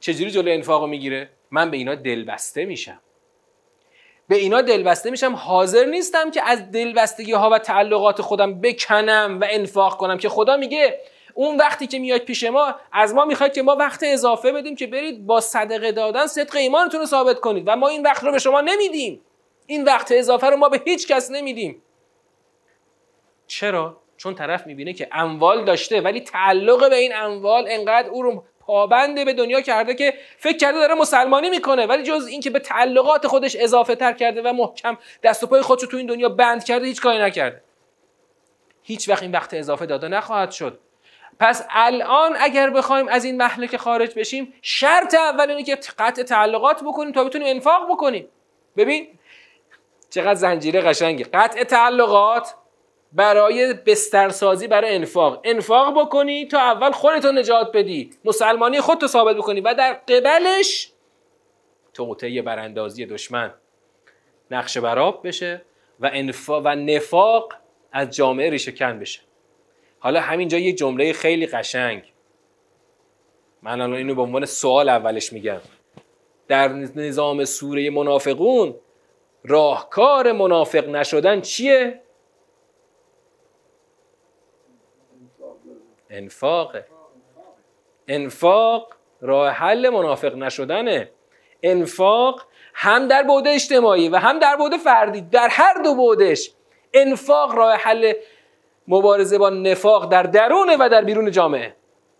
چجوری 0.00 0.30
جلو 0.30 0.50
انفاقو 0.50 0.86
می‌گیره؟ 0.86 1.30
من 1.50 1.70
به 1.70 1.76
اینا 1.76 1.94
دلبسته 1.94 2.64
میشم. 2.64 3.00
به 4.32 4.38
اینا 4.38 4.62
دلبسته 4.62 5.10
میشم. 5.10 5.34
حاضر 5.34 5.84
نیستم 5.84 6.30
که 6.30 6.42
از 6.48 6.70
دلبستگی 6.70 7.32
ها 7.32 7.50
و 7.50 7.58
تعلقات 7.58 8.22
خودم 8.22 8.60
بکنم 8.60 9.38
و 9.40 9.46
انفاق 9.50 9.96
کنم 9.96 10.18
که 10.18 10.28
خدا 10.28 10.56
میگه 10.56 11.00
اون 11.34 11.56
وقتی 11.56 11.86
که 11.86 11.98
میاد 11.98 12.20
پیش 12.20 12.44
ما 12.44 12.74
از 12.92 13.14
ما 13.14 13.24
می‌خواد 13.24 13.52
که 13.52 13.62
ما 13.62 13.76
وقت 13.76 14.00
اضافه 14.02 14.52
بدیم 14.52 14.76
که 14.76 14.86
برید 14.86 15.26
با 15.26 15.40
صدقه 15.40 15.92
دادن 15.92 16.26
صدق 16.26 16.56
ایمانتون 16.56 17.00
رو 17.00 17.06
ثابت 17.06 17.40
کنید 17.40 17.64
و 17.66 17.76
ما 17.76 17.88
این 17.88 18.02
وقت 18.02 18.24
رو 18.24 18.32
به 18.32 18.38
شما 18.38 18.60
نمیدیم. 18.60 19.20
این 19.66 19.84
وقت 19.84 20.12
اضافه 20.12 20.46
رو 20.46 20.56
ما 20.56 20.68
به 20.68 20.80
هیچ 20.84 21.08
کس 21.08 21.30
نمیدیم. 21.30 21.82
چرا؟ 23.46 23.96
چون 24.16 24.34
طرف 24.34 24.66
می‌بینه 24.66 24.92
که 24.92 25.08
اموال 25.12 25.64
داشته 25.64 26.00
ولی 26.00 26.20
تعلق 26.20 26.90
به 26.90 26.96
این 26.96 27.16
اموال 27.16 27.64
انقدر 27.68 28.08
او 28.08 28.22
رو 28.22 28.44
پابند 28.72 29.24
به 29.24 29.32
دنیا 29.32 29.60
کرده 29.60 29.94
که 29.94 30.14
فکر 30.38 30.56
کرده 30.56 30.78
داره 30.78 30.94
مسلمانی 30.94 31.50
می‌کنه 31.50 31.86
ولی 31.86 32.02
جز 32.02 32.26
اینکه 32.26 32.50
به 32.50 32.58
تعلقات 32.58 33.26
خودش 33.26 33.56
اضافه 33.60 33.94
تر 33.94 34.12
کرده 34.12 34.42
و 34.42 34.52
محکم 34.52 34.98
دست 35.22 35.42
و 35.42 35.46
پای 35.46 35.62
خودش 35.62 35.82
رو 35.82 35.88
تو 35.88 35.96
این 35.96 36.06
دنیا 36.06 36.28
بند 36.28 36.64
کرده 36.64 36.86
هیچ 36.86 37.00
کاری 37.00 37.18
نکرده. 37.18 37.62
هیچ 38.82 39.08
وقت 39.08 39.22
این 39.22 39.32
وقت 39.32 39.54
اضافه 39.54 39.86
داده 39.86 40.08
نخواهد 40.08 40.50
شد. 40.50 40.78
پس 41.40 41.66
الان 41.70 42.36
اگر 42.40 42.70
بخوایم 42.70 43.08
از 43.08 43.24
این 43.24 43.36
محلک 43.36 43.76
خارج 43.76 44.14
بشیم 44.14 44.54
شرط 44.62 45.14
اول 45.14 45.50
اینه 45.50 45.62
که 45.62 45.78
قطع 45.98 46.22
تعلقات 46.22 46.82
بکنیم 46.82 47.12
تا 47.12 47.24
بتونیم 47.24 47.48
انفاق 47.48 47.92
بکنیم. 47.92 48.28
ببین 48.76 49.08
چقدر 50.10 50.34
زنجیره 50.34 50.80
قشنگه. 50.80 51.24
قطع 51.24 51.64
تعلقات 51.64 52.54
برای 53.12 53.74
بسترسازی 53.74 54.66
برای 54.66 54.94
انفاق. 54.94 55.40
انفاق 55.44 56.00
بکنی 56.00 56.46
تا 56.46 56.58
اول 56.58 56.90
خودتو 56.90 57.32
نجات 57.32 57.72
بدی. 57.72 58.10
مسلمانی 58.24 58.80
خودتو 58.80 59.06
ثابت 59.06 59.36
بکنی. 59.36 59.60
و 59.60 59.74
در 59.74 59.92
قبلش 59.92 60.92
توطعه 61.94 62.42
براندازی 62.42 63.06
دشمن. 63.06 63.54
نقش 64.50 64.78
براب 64.78 65.26
بشه 65.26 65.62
و, 66.00 66.10
انفاق 66.12 66.62
و 66.64 66.68
نفاق 66.74 67.52
از 67.92 68.10
جامعه 68.10 68.50
ریشه 68.50 68.72
بشه. 68.72 69.20
حالا 69.98 70.20
همینجا 70.20 70.58
یه 70.58 70.72
جمله 70.72 71.12
خیلی 71.12 71.46
قشنگ. 71.46 72.02
من 73.62 73.80
الان 73.80 73.94
اینو 73.94 74.14
به 74.14 74.22
عنوان 74.22 74.46
سوال 74.46 74.88
اولش 74.88 75.32
میگم. 75.32 75.60
در 76.48 76.68
نظام 76.68 77.44
سوره 77.44 77.90
منافقون 77.90 78.74
راهکار 79.44 80.32
منافق 80.32 80.88
نشدن 80.88 81.40
چیه؟ 81.40 82.00
انفاقه. 86.12 86.86
انفاق 88.08 88.94
راه 89.20 89.50
حل 89.50 89.88
منافق 89.88 90.34
نشدنه. 90.34 91.10
انفاق 91.62 92.46
هم 92.74 93.08
در 93.08 93.22
بعد 93.22 93.48
اجتماعی 93.48 94.08
و 94.08 94.16
هم 94.16 94.38
در 94.38 94.56
بعد 94.56 94.76
فردی 94.76 95.20
در 95.20 95.48
هر 95.50 95.74
دو 95.84 95.94
بودش 95.94 96.50
انفاق 96.94 97.54
راه 97.54 97.74
حل 97.74 98.12
مبارزه 98.88 99.38
با 99.38 99.50
نفاق 99.50 100.08
در 100.08 100.22
درون 100.22 100.70
و 100.80 100.88
در 100.88 101.04
بیرون 101.04 101.30
جامعه. 101.30 101.76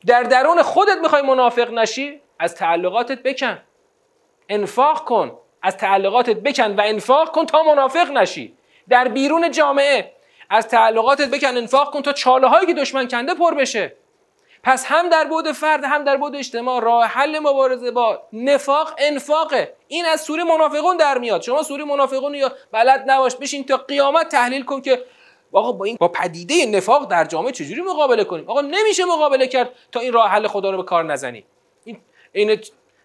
در 0.07 0.23
درون 0.23 0.63
خودت 0.63 0.99
می‌خوای 1.03 1.23
منافق 1.23 1.71
نشی 1.71 2.21
از 2.39 2.55
تعلقاتت 2.55 3.23
بکن. 3.23 3.59
انفاق 4.49 5.05
کن 5.05 5.39
از 5.63 5.77
تعلقاتت 5.77 6.37
بکن 6.37 6.77
و 6.77 6.81
انفاق 6.85 7.33
کن 7.33 7.47
تا 7.47 7.63
منافق 7.63 8.11
نشی. 8.11 8.57
در 8.89 9.09
بیرون 9.09 9.51
جامعه 9.51 10.13
از 10.53 10.69
تعلقاتت 10.69 11.31
بکن 11.31 11.57
انفاق 11.57 11.91
کن 11.91 12.03
تا 12.03 12.13
چاله 12.13 12.49
هایی 12.49 12.67
که 12.67 12.75
دشمن 12.75 13.09
کنده 13.09 13.35
پر 13.35 13.55
بشه. 13.55 13.97
پس 14.63 14.85
هم 14.87 15.09
در 15.09 15.25
بود 15.25 15.53
فرد 15.53 15.85
هم 15.85 16.05
در 16.05 16.17
بود 16.17 16.37
اجتماع 16.37 16.81
راه 16.81 17.05
حل 17.05 17.39
مبارزه 17.39 17.91
با 17.91 18.23
نفاق 18.33 18.95
انفاقه. 18.99 19.75
این 19.89 20.07
از 20.07 20.21
سوره 20.21 20.45
منافقون 20.45 20.97
در 20.97 21.19
میاد. 21.19 21.43
شما 21.43 21.63
سوره 21.63 21.85
منافقون 21.85 22.35
یا 22.35 22.53
بلد 22.73 23.05
نباش 23.07 23.37
بشین 23.37 23.65
تا 23.65 23.77
قیامت 23.77 24.29
تحلیل 24.29 24.65
کن 24.65 24.81
که 24.81 25.05
آقا 25.53 25.73
با 25.73 25.85
این 25.85 25.97
با 26.01 26.09
پدیده 26.09 26.67
نفاق 26.67 27.11
در 27.11 27.25
جامعه 27.25 27.53
چجوری 27.53 27.81
مقابله 27.81 28.25
کنیم؟ 28.25 28.51
آقا 28.51 28.61
نمیشه 28.61 29.05
مقابله 29.05 29.47
کرد 29.47 29.71
تا 29.93 30.01
این 30.01 30.13
راه 30.13 30.31
حل 30.31 30.47
خدا 30.47 30.71
رو 30.71 30.77
به 30.77 30.83
کار 30.83 31.05
نزنی. 31.05 31.45
این 31.85 31.99
این 32.33 32.61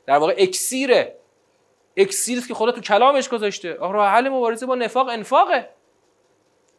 در 0.05 0.17
واقع 0.17 0.35
اکسیره. 0.37 1.15
اکسیر 1.97 2.47
که 2.47 2.53
خدا 2.53 2.71
تو 2.71 2.81
کلامش 2.81 3.29
گذاشته. 3.29 3.73
راه 3.73 4.09
حل 4.09 4.29
مبارزه 4.29 4.65
با 4.65 4.75
نفاق 4.75 5.07
انفاقه. 5.09 5.76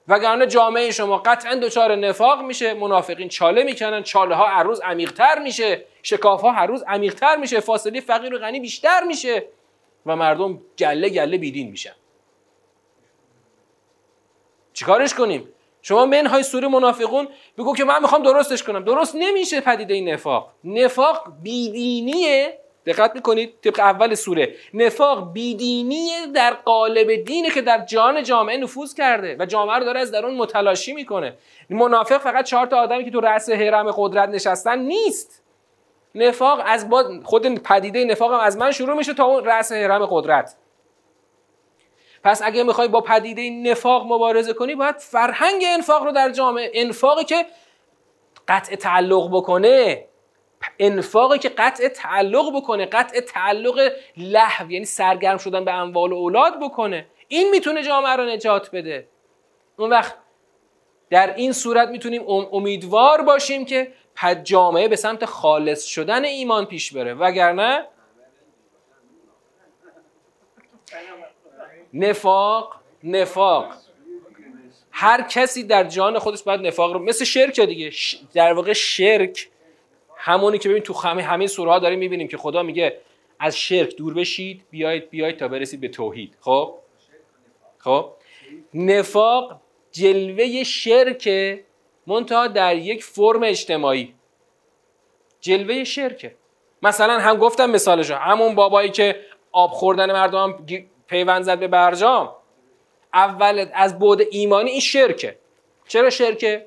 وگرنه 0.08 0.46
جامعه 0.46 0.90
شما 0.90 1.18
قطعا 1.18 1.54
دچار 1.54 1.96
نفاق 1.96 2.42
میشه 2.42 2.74
منافقین 2.74 3.28
چاله 3.28 3.62
می‌کنن 3.62 4.02
چاله 4.02 4.34
ها 4.34 4.46
هر 4.46 4.62
روز 4.62 4.80
عمیقتر 4.80 5.38
میشه 5.38 5.84
شکاف 6.02 6.40
ها 6.40 6.52
هر 6.52 6.66
روز 6.66 6.82
عمیقتر 6.82 7.36
میشه 7.36 7.60
فاصله 7.60 8.00
فقیر 8.00 8.34
و 8.34 8.38
غنی 8.38 8.60
بیشتر 8.60 9.04
میشه 9.04 9.44
و 10.06 10.16
مردم 10.16 10.60
گله 10.78 11.08
گله 11.08 11.38
بیدین 11.38 11.70
میشن. 11.70 11.94
چیکارش 14.72 15.14
کنیم؟ 15.14 15.48
شما 15.82 16.06
منهای 16.06 16.42
سوره 16.42 16.68
منافقون 16.68 17.28
بگو 17.58 17.74
که 17.76 17.84
من 17.84 18.02
می‌خوام 18.02 18.22
درستش 18.22 18.62
کنم. 18.62 18.84
درست 18.84 19.16
نمیشه 19.16 19.60
پدیده 19.60 19.94
این 19.94 20.08
نفاق. 20.08 20.52
نفاق 20.64 21.32
بیدینیه. 21.42 22.58
دقت 22.88 23.14
می‌کنید 23.14 23.54
طبق 23.60 23.80
اول 23.80 24.14
سوره. 24.14 24.54
نفاق 24.74 25.32
بیدینی 25.32 26.10
در 26.34 26.54
قالب 26.54 27.24
دینه 27.24 27.50
که 27.50 27.62
در 27.62 27.84
جان 27.84 28.22
جامعه 28.22 28.56
نفوذ 28.56 28.94
کرده 28.94 29.36
و 29.38 29.46
جامعه 29.46 29.78
رو 29.78 29.84
داره 29.84 30.00
از 30.00 30.10
درون 30.10 30.34
متلاشی 30.34 30.92
می‌کنه. 30.92 31.34
منافق 31.70 32.18
فقط 32.18 32.44
چهار 32.44 32.66
تا 32.66 32.76
آدمی 32.80 33.04
که 33.04 33.10
تو 33.10 33.20
رأس 33.20 33.50
حرم 33.50 33.90
قدرت 33.96 34.28
نشستن 34.28 34.78
نیست. 34.78 35.42
نفاق 36.14 36.62
از 36.64 36.88
با 36.88 37.20
خود 37.24 37.62
پدیده 37.62 38.04
نفاق 38.04 38.32
هم 38.32 38.40
از 38.40 38.56
من 38.56 38.70
شروع 38.70 38.96
میشه 38.96 39.14
تا 39.14 39.24
اون 39.24 39.44
رأس 39.44 39.72
حرم 39.72 40.06
قدرت. 40.10 40.56
پس 42.24 42.42
اگه 42.44 42.62
می‌خوای 42.62 42.88
با 42.88 43.00
پدیده 43.00 43.50
نفاق 43.50 44.12
مبارزه 44.12 44.52
کنی 44.52 44.74
باید 44.74 44.96
فرهنگ 44.98 45.62
انفاق 45.66 46.04
رو 46.04 46.12
در 46.12 46.30
جامعه 46.30 46.70
انفاقی 46.74 47.24
که 47.24 47.46
قطع 48.48 48.76
تعلق 48.76 49.28
بکنه 49.32 50.07
انفاقی 50.78 51.38
که 51.38 51.48
قطع 51.48 51.88
تعلق 51.88 52.56
بکنه 52.56 52.86
قطع 52.86 53.20
تعلق 53.20 53.92
لحو 54.16 54.70
یعنی 54.70 54.84
سرگرم 54.84 55.38
شدن 55.38 55.64
به 55.64 55.72
اموال 55.72 56.12
و 56.12 56.16
اولاد 56.16 56.60
بکنه. 56.60 57.06
این 57.28 57.50
می‌تونه 57.50 57.82
جامعه 57.82 58.16
رو 58.16 58.24
نجات 58.24 58.70
بده. 58.70 59.08
اون 59.76 59.90
وقت 59.90 60.14
در 61.10 61.34
این 61.34 61.52
صورت 61.52 61.88
می‌تونیم 61.88 62.22
امیدوار 62.28 63.22
باشیم 63.22 63.64
که 63.64 63.92
جامعه 64.42 64.88
به 64.88 64.96
سمت 64.96 65.24
خالص 65.24 65.84
شدن 65.84 66.24
ایمان 66.24 66.66
پیش 66.66 66.92
بره. 66.92 67.14
وگرنه 67.14 67.86
نفاق 71.94 72.80
نفاق. 73.04 73.66
هر 74.90 75.22
کسی 75.22 75.62
در 75.62 75.84
جان 75.84 76.18
خودش 76.18 76.42
باید 76.42 76.66
نفاق 76.66 76.92
رو 76.92 76.98
مثل 76.98 77.24
شرک 77.24 77.60
دیگه. 77.60 77.92
در 78.34 78.52
واقع 78.52 78.72
شرک 78.72 79.48
همونی 80.20 80.58
که 80.58 80.68
ببین 80.68 80.82
تو 80.82 80.94
همه 80.94 81.22
همه 81.22 81.46
سوره 81.46 81.70
ها 81.70 81.78
داریم 81.78 81.98
می‌بینیم 81.98 82.28
که 82.28 82.36
خدا 82.36 82.62
میگه 82.62 83.00
از 83.40 83.56
شرک 83.56 83.96
دور 83.96 84.14
بشید 84.14 84.64
بیاید 84.70 85.10
بیاید 85.10 85.36
تا 85.36 85.48
برسید 85.48 85.80
به 85.80 85.88
توحید. 85.88 86.36
خب؟ 86.40 86.74
خب؟ 87.78 88.12
نفاق 88.74 89.60
جلوه 89.92 90.64
شرک 90.64 91.28
منتها 92.06 92.46
در 92.46 92.76
یک 92.76 93.04
فرم 93.04 93.42
اجتماعی. 93.42 94.14
جلوه 95.40 95.84
شرکه 95.84 96.34
مثلا 96.82 97.18
هم 97.18 97.36
گفتم 97.36 97.70
مثالشو 97.70 98.14
همون 98.14 98.54
بابایی 98.54 98.90
که 98.90 99.20
آب 99.52 99.70
خوردن 99.70 100.12
مردم 100.12 100.66
پیوند 101.06 101.42
زد 101.42 101.58
به 101.58 101.68
برجام. 101.68 102.34
اول 103.14 103.66
از 103.74 103.98
بود 103.98 104.22
ایمانی 104.30 104.70
این 104.70 104.80
شرکه. 104.80 105.38
چرا 105.88 106.10
شرکه؟ 106.10 106.66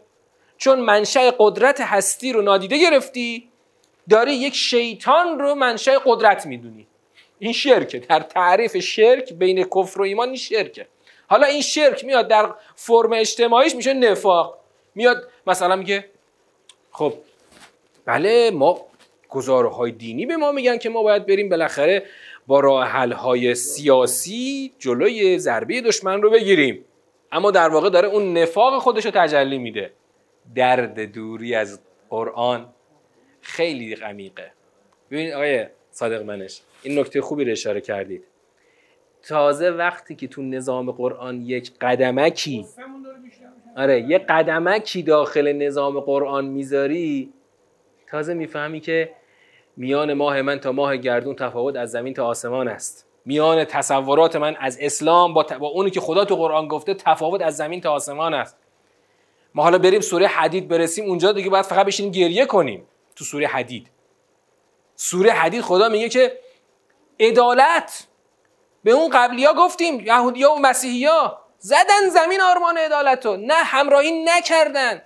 چون 0.61 0.79
منشأ 0.79 1.31
قدرت 1.39 1.81
هستی 1.81 2.33
رو 2.33 2.41
نادیده 2.41 2.77
گرفتی 2.77 3.49
داری 4.09 4.33
یک 4.33 4.55
شیطان 4.55 5.39
رو 5.39 5.55
منشأ 5.55 5.97
قدرت 6.05 6.45
می‌دونی. 6.45 6.87
این 7.39 7.53
شرکه. 7.53 7.99
در 7.99 8.19
تعریف 8.19 8.77
شرک 8.77 9.33
بین 9.33 9.63
کفر 9.63 10.01
و 10.01 10.03
ایمان 10.03 10.27
این 10.27 10.37
شرکه. 10.37 10.87
حالا 11.27 11.47
این 11.47 11.61
شرک 11.61 12.05
میاد 12.05 12.27
در 12.27 12.53
فرم 12.75 13.13
اجتماعیش 13.13 13.75
میشه 13.75 13.93
نفاق. 13.93 14.57
میاد 14.95 15.27
مثلا 15.47 15.75
میگه 15.75 16.05
خب 16.91 17.13
بله 18.05 18.51
ما 18.51 18.85
گزارهای 19.29 19.91
دینی 19.91 20.25
به 20.25 20.37
ما 20.37 20.51
میگن 20.51 20.77
که 20.77 20.89
ما 20.89 21.03
باید 21.03 21.25
بریم 21.25 21.49
بالاخره 21.49 22.05
با 22.47 22.59
راه 22.59 22.87
های 23.13 23.55
سیاسی 23.55 24.73
جلوی 24.79 25.39
ضربه 25.39 25.81
دشمن 25.81 26.21
رو 26.21 26.29
بگیریم. 26.29 26.85
اما 27.31 27.51
در 27.51 27.69
واقع 27.69 27.89
داره 27.89 28.07
اون 28.07 28.37
نفاق 28.37 28.81
خودش 28.81 29.05
رو 29.05 29.11
تجلی 29.11 29.57
میده. 29.57 29.91
درد 30.55 30.99
دوری 31.13 31.55
از 31.55 31.79
قرآن 32.09 32.69
خیلی 33.41 33.93
عمیقه. 33.93 34.51
ببینید 35.11 35.33
آقای 35.33 35.65
صادق 35.91 36.21
منش 36.21 36.61
این 36.83 36.99
نکته 36.99 37.21
خوبی 37.21 37.45
رو 37.45 37.51
اشاره 37.51 37.81
کردید. 37.81 38.23
تازه 39.23 39.69
وقتی 39.69 40.15
که 40.15 40.27
تو 40.27 40.41
نظام 40.41 40.91
قرآن 40.91 41.41
یک 41.41 41.71
قدمکی 41.81 42.65
آره 43.77 44.01
یه 44.01 44.17
قدمکی 44.17 45.03
داخل 45.03 45.53
نظام 45.53 45.99
قرآن 45.99 46.45
می‌ذاری 46.45 47.33
تازه 48.07 48.33
می‌فهمی 48.33 48.79
که 48.79 49.11
میان 49.77 50.13
ماه 50.13 50.41
من 50.41 50.59
تا 50.59 50.71
ماه 50.71 50.97
گردون 50.97 51.35
تفاوت 51.35 51.75
از 51.75 51.91
زمین 51.91 52.13
تا 52.13 52.25
آسمان 52.25 52.67
است. 52.67 53.07
میان 53.25 53.65
تصورات 53.65 54.35
من 54.35 54.55
از 54.59 54.77
اسلام 54.81 55.33
با, 55.33 55.43
با 55.59 55.67
اونی 55.67 55.89
که 55.89 55.99
خدا 55.99 56.25
تو 56.25 56.35
قرآن 56.35 56.67
گفته 56.67 56.93
تفاوت 56.93 57.41
از 57.41 57.57
زمین 57.57 57.81
تا 57.81 57.91
آسمان 57.91 58.33
است. 58.33 58.57
ما 59.55 59.63
حالا 59.63 59.77
بریم 59.77 60.01
سوره 60.01 60.27
حدید 60.27 60.67
برسیم 60.67 61.05
اونجا 61.05 61.31
دیگه 61.31 61.49
باید 61.49 61.65
فقط 61.65 61.85
بشینیم 61.85 62.11
گریه 62.11 62.45
کنیم 62.45 62.87
تو 63.15 63.25
سوره 63.25 63.47
حدید. 63.47 63.87
سوره 64.95 65.31
حدید 65.31 65.61
خدا 65.61 65.89
میگه 65.89 66.09
که 66.09 66.39
عدالت 67.19 68.07
به 68.83 68.91
اون 68.91 69.09
قبلی 69.09 69.45
ها 69.45 69.53
گفتیم 69.53 69.99
یهودیا 69.99 70.51
و 70.51 70.59
مسیحی 70.59 71.05
ها 71.05 71.41
زدن 71.59 72.09
زمین 72.09 72.41
آرمان 72.41 72.77
عدالت 72.77 73.25
رو 73.25 73.37
نه 73.37 73.53
همراهی 73.53 74.23
نکردن. 74.23 75.01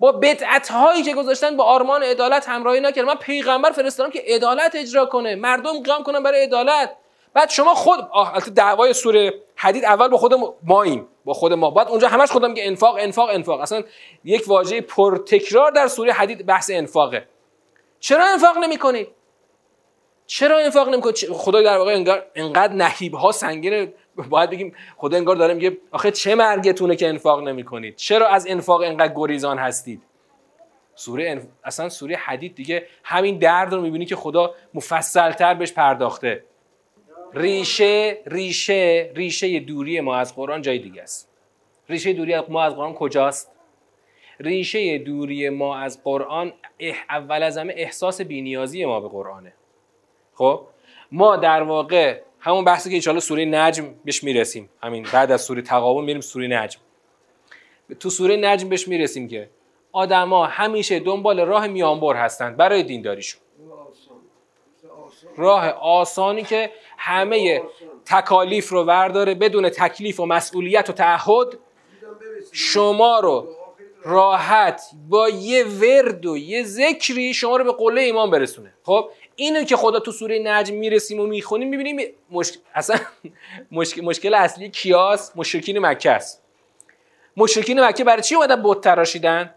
با 0.00 0.12
بدعت 0.12 0.68
هایی 0.68 1.02
که 1.02 1.14
گذاشتن 1.14 1.56
با 1.56 1.64
آرمان 1.64 2.02
عدالت 2.02 2.48
همراهی 2.48 2.80
نکردن. 2.80 3.08
من 3.08 3.14
پیغمبر 3.14 3.70
فرستادم 3.70 4.10
که 4.10 4.24
عدالت 4.26 4.74
اجرا 4.74 5.06
کنه 5.06 5.34
مردم 5.34 5.82
قیام 5.82 6.02
کنن 6.02 6.22
برای 6.22 6.42
عدالت. 6.42 6.96
بعد 7.38 7.50
شما 7.50 7.74
خود 7.74 7.98
البته 8.14 8.50
دعوای 8.50 8.92
سوره 8.92 9.34
حدید 9.56 9.84
اول 9.84 10.08
با 10.08 10.16
خود 10.16 10.34
ماییم 10.62 11.06
با 11.24 11.34
خود 11.34 11.52
ما. 11.52 11.70
بعد 11.70 11.88
اونجا 11.88 12.08
همش 12.08 12.30
خودم 12.30 12.54
که 12.54 12.66
انفاق 12.66 12.96
انفاق 13.00 13.28
انفاق. 13.32 13.60
اصلا 13.60 13.82
یک 14.24 14.48
واژه 14.48 14.80
پرتکرار 14.80 15.70
در 15.70 15.86
سوره 15.86 16.12
حدید 16.12 16.46
بحث 16.46 16.70
انفاقه. 16.74 17.28
چرا 18.00 18.24
انفاق 18.32 18.58
نمی 18.58 18.76
کنید 18.76 19.08
چرا 20.26 20.58
انفاق 20.58 20.88
نمی 20.88 21.02
کنید 21.02 21.32
خدا 21.32 21.62
در 21.62 21.78
واقع 21.78 21.94
انگار 21.94 22.26
انقدر 22.34 22.72
نهیب 22.72 23.14
ها 23.14 23.32
سنگینه 23.32 23.92
باید 24.30 24.50
بگیم 24.50 24.74
خدا 24.96 25.16
انگار 25.16 25.36
داره 25.36 25.54
میگه 25.54 25.76
آخه 25.92 26.10
چه 26.10 26.34
مرگتونه 26.34 26.96
که 26.96 27.08
انفاق 27.08 27.40
نمی 27.48 27.64
کنید 27.64 27.96
چرا 27.96 28.28
از 28.28 28.46
انفاق 28.48 28.82
انقدر 28.82 29.12
گریزان 29.16 29.58
هستید؟ 29.58 30.02
سوره 30.94 31.30
انف... 31.30 31.42
اصلا 31.64 31.88
سوره 31.88 32.16
حدید 32.16 32.54
دیگه 32.54 32.86
همین 33.04 33.38
درد 33.38 33.72
رو 33.72 33.80
می‌بینی 33.80 34.04
که 34.04 34.16
خدا 34.16 34.54
مفصلتر 34.74 35.54
بهش 35.54 35.72
پرداخته. 35.72 36.44
ریشه 37.34 38.22
ریشه 38.26 39.12
ریشه 39.14 39.60
دوری 39.60 40.00
ما 40.00 40.16
از 40.16 40.34
قرآن 40.34 40.62
جای 40.62 40.78
دیگه 40.78 41.02
است. 41.02 41.28
ریشه 41.88 42.12
دوری 42.12 42.40
ما 42.48 42.62
از 42.62 42.76
قرآن 42.76 42.94
کجاست؟ 42.94 43.50
ریشه 44.40 44.98
دوری 44.98 45.48
ما 45.48 45.76
از 45.76 46.02
قرآن 46.04 46.52
اول 47.10 47.42
از 47.42 47.58
همه 47.58 47.74
احساس 47.76 48.20
بینیازی 48.20 48.84
ما 48.84 49.00
به 49.00 49.08
قرآنه. 49.08 49.52
خب؟ 50.34 50.60
ما 51.12 51.36
در 51.36 51.62
واقع 51.62 52.20
همون 52.40 52.64
بحثی 52.64 52.90
که 52.90 52.96
انشاءالله 52.96 53.20
سوره 53.20 53.44
نجم 53.44 53.94
بهش 54.04 54.24
می‌رسیم. 54.24 54.68
همین 54.82 55.06
بعد 55.12 55.32
از 55.32 55.42
سوره 55.42 55.62
تقابل 55.62 56.04
میریم 56.04 56.20
سوره 56.20 56.46
نجم. 56.46 56.80
تو 58.00 58.10
سوره 58.10 58.36
نجم 58.36 58.68
بهش 58.68 58.88
می‌رسیم 58.88 59.28
که 59.28 59.50
آدما 59.92 60.46
همیشه 60.46 61.00
دنبال 61.00 61.40
راه 61.40 61.66
میانبر 61.66 62.16
هستند 62.16 62.56
برای 62.56 62.82
دینداریشون. 62.82 63.40
راه 65.36 65.68
آسانی 65.70 66.42
که 66.42 66.70
همه 66.98 67.62
تکالیف 68.06 68.68
رو 68.68 68.84
ورداره 68.84 69.34
بدون 69.34 69.68
تکلیف 69.68 70.20
و 70.20 70.26
مسئولیت 70.26 70.90
و 70.90 70.92
تعهد 70.92 71.58
شما 72.52 73.20
رو 73.20 73.48
راحت 74.04 74.82
با 75.08 75.28
یه 75.28 75.64
ورد 75.64 76.26
و 76.26 76.36
یه 76.36 76.62
ذکری 76.62 77.34
شما 77.34 77.56
رو 77.56 77.64
به 77.64 77.72
قله 77.72 78.00
ایمان 78.00 78.30
برسونه. 78.30 78.72
خب 78.82 79.10
اینو 79.36 79.64
که 79.64 79.76
خدا 79.76 80.00
تو 80.00 80.12
سوره 80.12 80.38
نجم 80.38 80.74
می‌رسیم 80.74 81.20
و 81.20 81.26
می‌خونیم 81.26 81.68
می‌بینیم 81.68 82.00
اصلا 82.74 82.96
مشکل, 83.72 84.04
مشکل 84.04 84.34
اصلی 84.34 84.70
کیاس 84.70 85.32
مشرکین 85.36 85.78
مکه 85.78 86.10
است. 86.10 86.42
مشرکین 87.36 87.80
مکه 87.80 88.04
برای 88.04 88.22
چی 88.22 88.34
اومدن 88.34 88.62
بت 88.64 88.80
تراشیدن؟ 88.80 89.54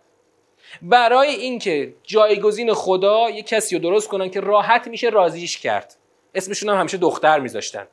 برای 0.81 1.29
اینکه 1.29 1.93
جایگزین 2.03 2.73
خدا 2.73 3.29
یه 3.29 3.41
کسی 3.41 3.75
رو 3.75 3.81
درست 3.81 4.07
کنن 4.07 4.29
که 4.29 4.39
راحت 4.39 4.87
میشه 4.87 5.09
راضیش 5.09 5.57
کرد. 5.57 5.95
اسمشون 6.35 6.69
هم 6.69 6.79
همیشه 6.79 6.97
دختر 6.97 7.39
میذاشتن. 7.39 7.87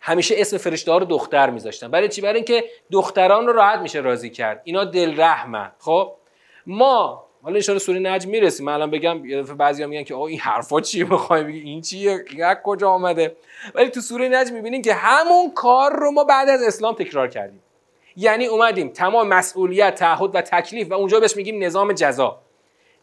همیشه 0.00 0.34
اسم 0.38 0.58
فرشته 0.58 0.92
رو 0.92 1.04
دختر 1.04 1.50
میذاشتن. 1.50 1.90
برای 1.90 2.08
چی؟ 2.08 2.20
برای 2.20 2.34
اینکه 2.34 2.64
دختران 2.92 3.46
رو 3.46 3.52
راحت 3.52 3.78
میشه 3.78 4.00
راضی 4.00 4.30
کرد. 4.30 4.60
اینا 4.64 4.84
دل 4.84 5.20
رحمن 5.20 5.72
خب؟ 5.78 6.12
ما 6.66 7.26
حالا 7.42 7.60
ان 7.68 7.78
سوره 7.78 7.98
نجم 7.98 8.30
می‌رسیم. 8.30 8.66
من 8.66 8.72
الان 8.72 8.90
بگم 8.90 9.22
بعضیا 9.42 9.86
میگن 9.86 10.02
که 10.02 10.14
آ 10.14 10.24
این 10.24 10.40
حرفا 10.40 10.80
چیه 10.80 11.04
می‌خوای؟ 11.04 11.44
بگی 11.44 11.60
این 11.60 11.80
چیه؟ 11.80 12.24
کجا 12.64 12.90
آمده؟ 12.90 13.36
ولی 13.74 13.90
تو 13.90 14.00
سوره 14.00 14.28
نجم 14.28 14.54
می‌بینیم 14.54 14.82
که 14.82 14.94
همون 14.94 15.50
کار 15.54 15.92
رو 15.92 16.10
ما 16.10 16.24
بعد 16.24 16.48
از 16.48 16.62
اسلام 16.62 16.94
تکرار 16.94 17.28
کردیم. 17.28 17.62
یعنی 18.16 18.46
اومدیم 18.46 18.88
تمام 18.88 19.28
مسئولیت 19.28 19.94
تعهد 19.94 20.34
و 20.34 20.40
تکلیف 20.40 20.90
و 20.90 20.94
اونجا 20.94 21.20
بهش 21.20 21.36
میگیم 21.36 21.64
نظام 21.64 21.92
جزا. 21.92 22.38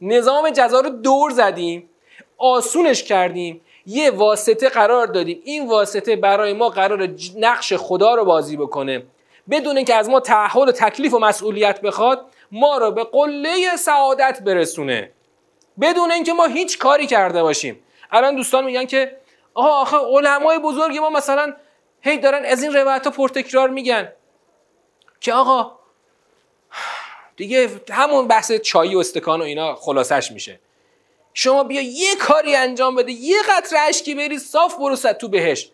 نظام 0.01 0.49
جزا 0.49 0.79
رو 0.79 0.89
دور 0.89 1.31
زدیم 1.31 1.89
آسونش 2.37 3.03
کردیم 3.03 3.61
یه 3.85 4.11
واسطه 4.11 4.69
قرار 4.69 5.07
دادیم. 5.07 5.41
این 5.43 5.67
واسطه 5.67 6.15
برای 6.15 6.53
ما 6.53 6.69
قرار 6.69 7.09
نقش 7.37 7.73
خدا 7.73 8.15
رو 8.15 8.25
بازی 8.25 8.57
بکنه. 8.57 9.03
بدون 9.49 9.77
اینکه 9.77 9.95
از 9.95 10.09
ما 10.09 10.19
تعهد 10.19 10.69
و 10.69 10.71
تکلیف 10.71 11.13
و 11.13 11.19
مسئولیت 11.19 11.81
بخواد 11.81 12.25
ما 12.51 12.77
رو 12.77 12.91
به 12.91 13.03
قله 13.03 13.75
سعادت 13.75 14.41
برسونه. 14.45 15.11
بدون 15.81 16.11
اینکه 16.11 16.33
ما 16.33 16.45
هیچ 16.45 16.79
کاری 16.79 17.07
کرده 17.07 17.43
باشیم. 17.43 17.79
الان 18.11 18.35
دوستان 18.35 18.65
میگن 18.65 18.85
که 18.85 19.17
آها 19.53 19.81
آخه 19.81 19.97
علمای 19.97 20.59
بزرگ 20.59 20.97
ما 20.97 21.09
مثلا 21.09 21.53
هی 22.01 22.17
دارن 22.17 22.45
از 22.45 22.63
این 22.63 22.73
روایت 22.73 23.05
ها 23.05 23.11
پرتکرار 23.11 23.69
میگن. 23.69 24.11
که 25.23 25.33
آقا 25.33 25.71
دیگه 27.35 27.69
همون 27.91 28.27
بحث 28.27 28.51
چای 28.51 28.95
و 28.95 28.99
استکان 28.99 29.41
و 29.41 29.43
اینا 29.43 29.75
خلاصش 29.75 30.31
میشه. 30.31 30.59
شما 31.33 31.63
بیا 31.63 31.81
یه 31.81 32.15
کاری 32.15 32.55
انجام 32.55 32.95
بده 32.95 33.11
یه 33.11 33.37
قطره 33.49 33.79
اشکی 33.79 34.15
بری 34.15 34.39
صاف 34.39 34.75
برو 34.75 34.95
تو 34.95 35.27
بهش 35.27 35.69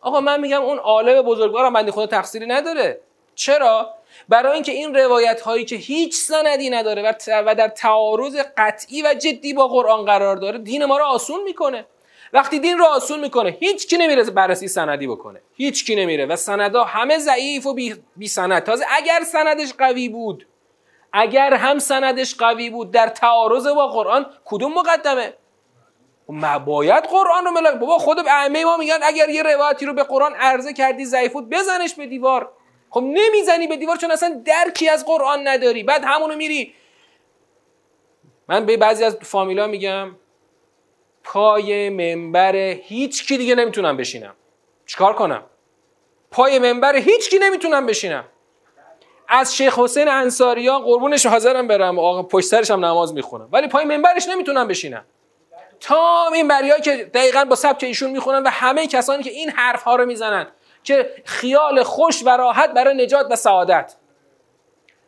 آقا 0.00 0.20
من 0.20 0.40
میگم 0.40 0.62
اون 0.62 0.78
عالم 0.78 1.22
بزرگوارم 1.22 1.72
بنده 1.72 1.92
خدا 1.92 2.06
تقصیری 2.06 2.46
نداره. 2.46 3.00
چرا؟ 3.34 3.94
برای 4.28 4.52
اینکه 4.52 4.72
این 4.72 4.94
روایت 4.94 5.40
هایی 5.40 5.64
که 5.64 5.76
هیچ 5.76 6.14
سندی 6.14 6.70
نداره 6.70 7.16
و 7.28 7.54
در 7.54 7.68
تعارض 7.68 8.36
قطعی 8.56 9.02
و 9.02 9.14
جدی 9.14 9.54
با 9.54 9.68
قرآن 9.68 10.04
قرار 10.04 10.36
داره 10.36 10.58
دین 10.58 10.84
ما 10.84 10.98
رو 10.98 11.04
آسون 11.04 11.42
می‌کنه. 11.42 11.86
وقتی 12.32 12.58
دین 12.58 12.78
رو 12.78 12.84
آسون 12.84 13.20
می‌کنه 13.20 13.56
هیچ 13.60 13.86
کی 13.86 13.96
نمیره 13.96 14.24
بررسی 14.24 14.68
سندی 14.68 15.06
بکنه. 15.06 15.40
هیچ 15.54 15.86
کی 15.86 15.94
نمیره 15.94 16.26
و 16.26 16.36
سندها 16.36 16.84
همه 16.84 17.18
ضعیف 17.18 17.66
و 17.66 17.74
بی, 17.74 17.94
بی 18.16 18.28
سند 18.28 18.62
تازه 18.62 18.84
اگر 18.90 19.20
سندش 19.24 19.72
قوی 19.72 20.08
بود 20.08 20.46
اگر 21.12 21.54
هم 21.54 21.78
سندش 21.78 22.34
قوی 22.34 22.70
بود 22.70 22.90
در 22.90 23.06
تعارض 23.06 23.66
با 23.66 23.88
قرآن 23.88 24.26
کدوم 24.44 24.74
مقدمه؟ 24.74 25.32
باید 26.64 27.04
قرآن 27.04 27.44
رو 27.44 27.50
ملاک 27.50 27.74
بابا 27.74 27.98
خود 27.98 28.18
ائمه 28.18 28.64
ما 28.64 28.76
میگن 28.76 28.98
اگر 29.02 29.28
یه 29.28 29.42
روایتی 29.42 29.86
رو 29.86 29.94
به 29.94 30.02
قرآن 30.02 30.34
عرضه 30.34 30.72
کردی 30.72 31.04
ضعیف 31.04 31.32
بود 31.32 31.50
بزنش 31.50 31.94
به 31.94 32.06
دیوار. 32.06 32.52
خب 32.90 33.00
نمی‌زنی 33.00 33.66
به 33.66 33.76
دیوار 33.76 33.96
چون 33.96 34.10
اصلا 34.10 34.42
درکی 34.44 34.88
از 34.88 35.06
قرآن 35.06 35.48
نداری. 35.48 35.82
بعد 35.82 36.04
همونو 36.04 36.36
میری. 36.36 36.74
من 38.48 38.66
به 38.66 38.76
بعضی 38.76 39.04
از 39.04 39.16
فامیلا 39.16 39.66
میگم 39.66 40.16
پای 41.24 41.90
منبر 41.90 42.56
هیچ 42.56 43.26
کی 43.26 43.38
دیگه 43.38 43.54
نمی‌تونم 43.54 43.96
بشینم. 43.96 44.34
چیکار 44.86 45.14
کنم؟ 45.14 45.42
پای 46.30 46.58
منبر 46.58 46.96
هیچ 46.96 47.30
کی 47.30 47.38
نمی‌تونم 47.38 47.86
بشینم. 47.86 48.24
از 49.28 49.56
شیخ 49.56 49.78
حسین 49.78 50.08
انصاریان 50.08 50.82
قربونش 50.82 51.26
حاضرم 51.26 51.66
برم. 51.66 51.98
آقا 51.98 52.22
پشت 52.22 52.46
سرش 52.46 52.70
هم 52.70 52.84
نماز 52.84 53.14
می‌خونم. 53.14 53.48
ولی 53.52 53.68
پای 53.68 53.84
منبرش 53.84 54.28
نمی‌تونم 54.28 54.68
بشینم. 54.68 55.04
تا 55.80 56.28
این 56.34 56.48
بریایی 56.48 56.82
که 56.82 57.04
دقیقا 57.04 57.44
با 57.44 57.54
سبک 57.54 57.84
ایشون 57.84 58.10
می‌خونن 58.10 58.42
و 58.42 58.48
همه 58.48 58.86
کسانی 58.86 59.22
که 59.22 59.30
این 59.30 59.50
حرف 59.50 59.82
ها 59.82 59.96
رو 59.96 60.06
می‌زنن 60.06 60.46
که 60.82 61.22
خیال 61.24 61.82
خوش 61.82 62.22
و 62.26 62.28
راحت 62.28 62.70
برای 62.70 63.04
نجات 63.04 63.26
و 63.30 63.36
سعادت. 63.36 63.94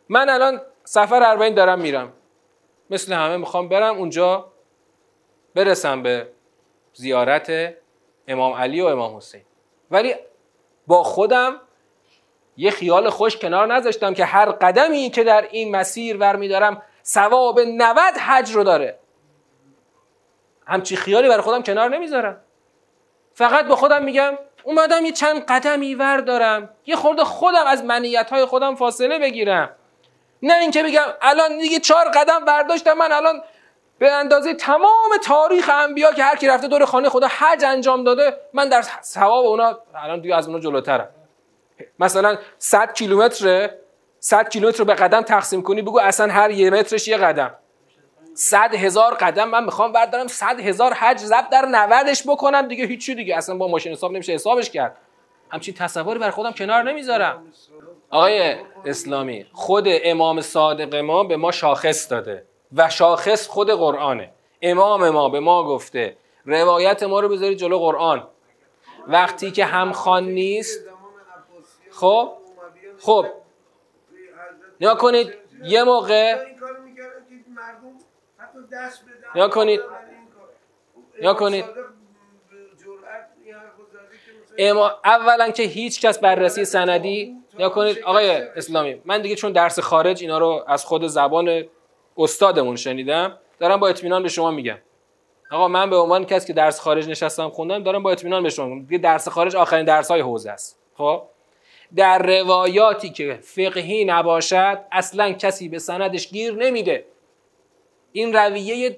من 0.09 0.29
الان 0.29 0.61
سفر 0.83 1.23
اربعین 1.23 1.53
دارم 1.53 1.79
میرم. 1.79 2.13
مثل 2.89 3.13
همه 3.13 3.37
می‌خوام 3.37 3.69
برم 3.69 3.97
اونجا 3.97 4.51
برسم 5.55 6.03
به 6.03 6.27
زیارت 6.93 7.75
امام 8.27 8.53
علی 8.53 8.81
و 8.81 8.85
امام 8.85 9.17
حسین. 9.17 9.41
ولی 9.91 10.15
با 10.87 11.03
خودم 11.03 11.61
یه 12.57 12.71
خیال 12.71 13.09
خوش 13.09 13.37
کنار 13.37 13.75
نذاشتم 13.75 14.13
که 14.13 14.25
هر 14.25 14.51
قدمی 14.51 15.09
که 15.09 15.23
در 15.23 15.47
این 15.51 15.75
مسیر 15.75 16.17
ور 16.17 16.35
میدارم 16.35 16.81
ثواب 17.05 17.59
90 17.59 17.97
حج 18.17 18.51
رو 18.51 18.63
داره. 18.63 18.99
همچی 20.67 20.95
خیالی 20.95 21.27
برای 21.27 21.41
خودم 21.41 21.63
کنار 21.63 21.89
نمی‌ذارم. 21.89 22.41
فقط 23.33 23.67
به 23.67 23.75
خودم 23.75 24.03
میگم 24.03 24.37
اومدم 24.63 25.05
یه 25.05 25.11
چند 25.11 25.45
قدمی 25.45 25.95
ور 25.95 26.17
دارم 26.17 26.69
یه 26.85 26.95
خورده 26.95 27.23
خودم 27.23 27.67
از 27.67 27.83
منیت 27.83 28.29
های 28.29 28.45
خودم 28.45 28.75
فاصله 28.75 29.19
بگیرم. 29.19 29.75
نه 30.43 30.53
اینکه 30.53 30.83
بگم 30.83 31.05
الان 31.21 31.57
دیگه 31.57 31.79
چهار 31.79 32.05
قدم 32.09 32.45
برداشتم 32.45 32.93
من 32.93 33.11
الان 33.11 33.41
به 33.99 34.11
اندازه 34.11 34.53
تمام 34.53 35.09
تاریخ 35.23 35.69
انبیا 35.73 36.11
که 36.11 36.23
هر 36.23 36.35
کی 36.35 36.47
رفته 36.47 36.67
دور 36.67 36.85
خانه 36.85 37.09
خدا 37.09 37.27
حج 37.27 37.63
انجام 37.63 38.03
داده 38.03 38.37
من 38.53 38.69
در 38.69 38.81
ثواب 39.01 39.45
اونا 39.45 39.79
الان 39.95 40.21
دیگه 40.21 40.35
از 40.35 40.47
اونا 40.47 40.59
جلوترم. 40.59 41.09
مثلا 41.99 42.37
100 42.57 42.93
کیلومتر 42.93 43.69
100 44.19 44.49
کیلومتر 44.49 44.79
رو 44.79 44.85
به 44.85 44.93
قدم 44.93 45.21
تقسیم 45.21 45.61
کنی 45.61 45.81
بگو 45.81 45.99
اصلا 45.99 46.33
هر 46.33 46.51
یه 46.51 46.69
مترش 46.69 47.07
یه 47.07 47.17
قدم. 47.17 47.55
صد 48.33 48.75
هزار 48.75 49.13
قدم 49.13 49.49
من 49.49 49.63
می‌خوام 49.63 49.91
بردارم 49.91 50.27
صد 50.27 50.59
هزار 50.59 50.93
حج 50.93 51.17
زب 51.17 51.49
در 51.51 51.65
نودش 51.65 52.27
بکنم 52.27 52.67
دیگه 52.67 52.85
هیچی 52.85 53.15
دیگه. 53.15 53.37
اصلا 53.37 53.55
با 53.57 53.67
ماشین 53.67 53.91
حساب 53.91 54.11
نمیشه 54.11 54.33
حسابش 54.33 54.69
کرد. 54.69 54.97
همچین 55.49 55.73
تصوری 55.73 56.19
بر 56.19 56.29
خودم 56.29 56.51
کنار 56.51 56.83
نمی‌ذارم. 56.83 57.43
آقای 58.09 58.55
اسلامی 58.85 59.45
خود 59.53 59.85
امام 59.87 60.41
صادق 60.41 60.95
ما 60.95 61.23
به 61.23 61.37
ما 61.37 61.51
شاخص 61.51 62.11
داده. 62.11 62.45
و 62.75 62.89
شاخص 62.89 63.47
خود 63.47 63.69
قرآنه. 63.69 64.31
امام 64.61 65.09
ما 65.09 65.29
به 65.29 65.39
ما 65.39 65.63
گفته 65.63 66.17
روایت 66.45 67.03
ما 67.03 67.19
رو 67.19 67.29
بذارید 67.29 67.57
جلو 67.57 67.79
قرآن. 67.79 68.27
وقتی 69.07 69.51
که 69.51 69.65
همخوان 69.65 70.23
نیست 70.23 70.85
خب؟ 71.91 72.31
خب. 72.99 73.25
نیا 74.81 74.95
کنید 74.95 75.33
یه 75.63 75.83
موقع. 75.83 76.45
یا 79.35 79.47
کنید. 79.47 79.81
یا 81.21 81.33
کنید. 81.33 81.65
اما 84.57 84.91
اولا 85.05 85.49
که 85.49 85.63
هیچ 85.63 86.05
کس 86.05 86.19
بررسی 86.19 86.65
سندی. 86.65 87.35
یا 87.57 87.69
کنید. 87.69 88.03
آقای 88.03 88.29
اسلامی 88.37 89.01
من 89.05 89.21
دیگه 89.21 89.35
چون 89.35 89.51
درس 89.51 89.79
خارج 89.79 90.21
اینا 90.21 90.37
رو 90.37 90.63
از 90.67 90.85
خود 90.85 91.07
زبان 91.07 91.65
استادمون 92.17 92.75
شنیدم 92.75 93.37
دارم 93.59 93.79
با 93.79 93.87
اطمینان 93.87 94.23
به 94.23 94.29
شما 94.29 94.51
میگم. 94.51 94.77
آقا 95.51 95.67
من 95.67 95.89
به 95.89 95.95
عنوان 95.95 96.25
کسی 96.25 96.47
که 96.47 96.53
درس 96.53 96.79
خارج 96.79 97.09
نشستم 97.09 97.49
خوندم 97.49 97.83
دارم 97.83 98.03
با 98.03 98.11
اطمینان 98.11 98.43
به 98.43 98.49
شما 98.49 98.65
میگم. 98.65 98.97
درس 98.97 99.27
خارج 99.27 99.55
آخرین 99.55 99.85
درس 99.85 100.11
های 100.11 100.21
حوزه 100.21 100.51
است. 100.51 100.79
خب؟ 100.97 101.23
در 101.95 102.39
روایاتی 102.39 103.09
که 103.09 103.39
فقهی 103.41 104.05
نباشد 104.05 104.79
اصلا 104.91 105.31
کسی 105.31 105.69
به 105.69 105.79
سندش 105.79 106.27
گیر 106.27 106.53
نمیده. 106.53 107.05
این 108.11 108.33
رویه 108.33 108.97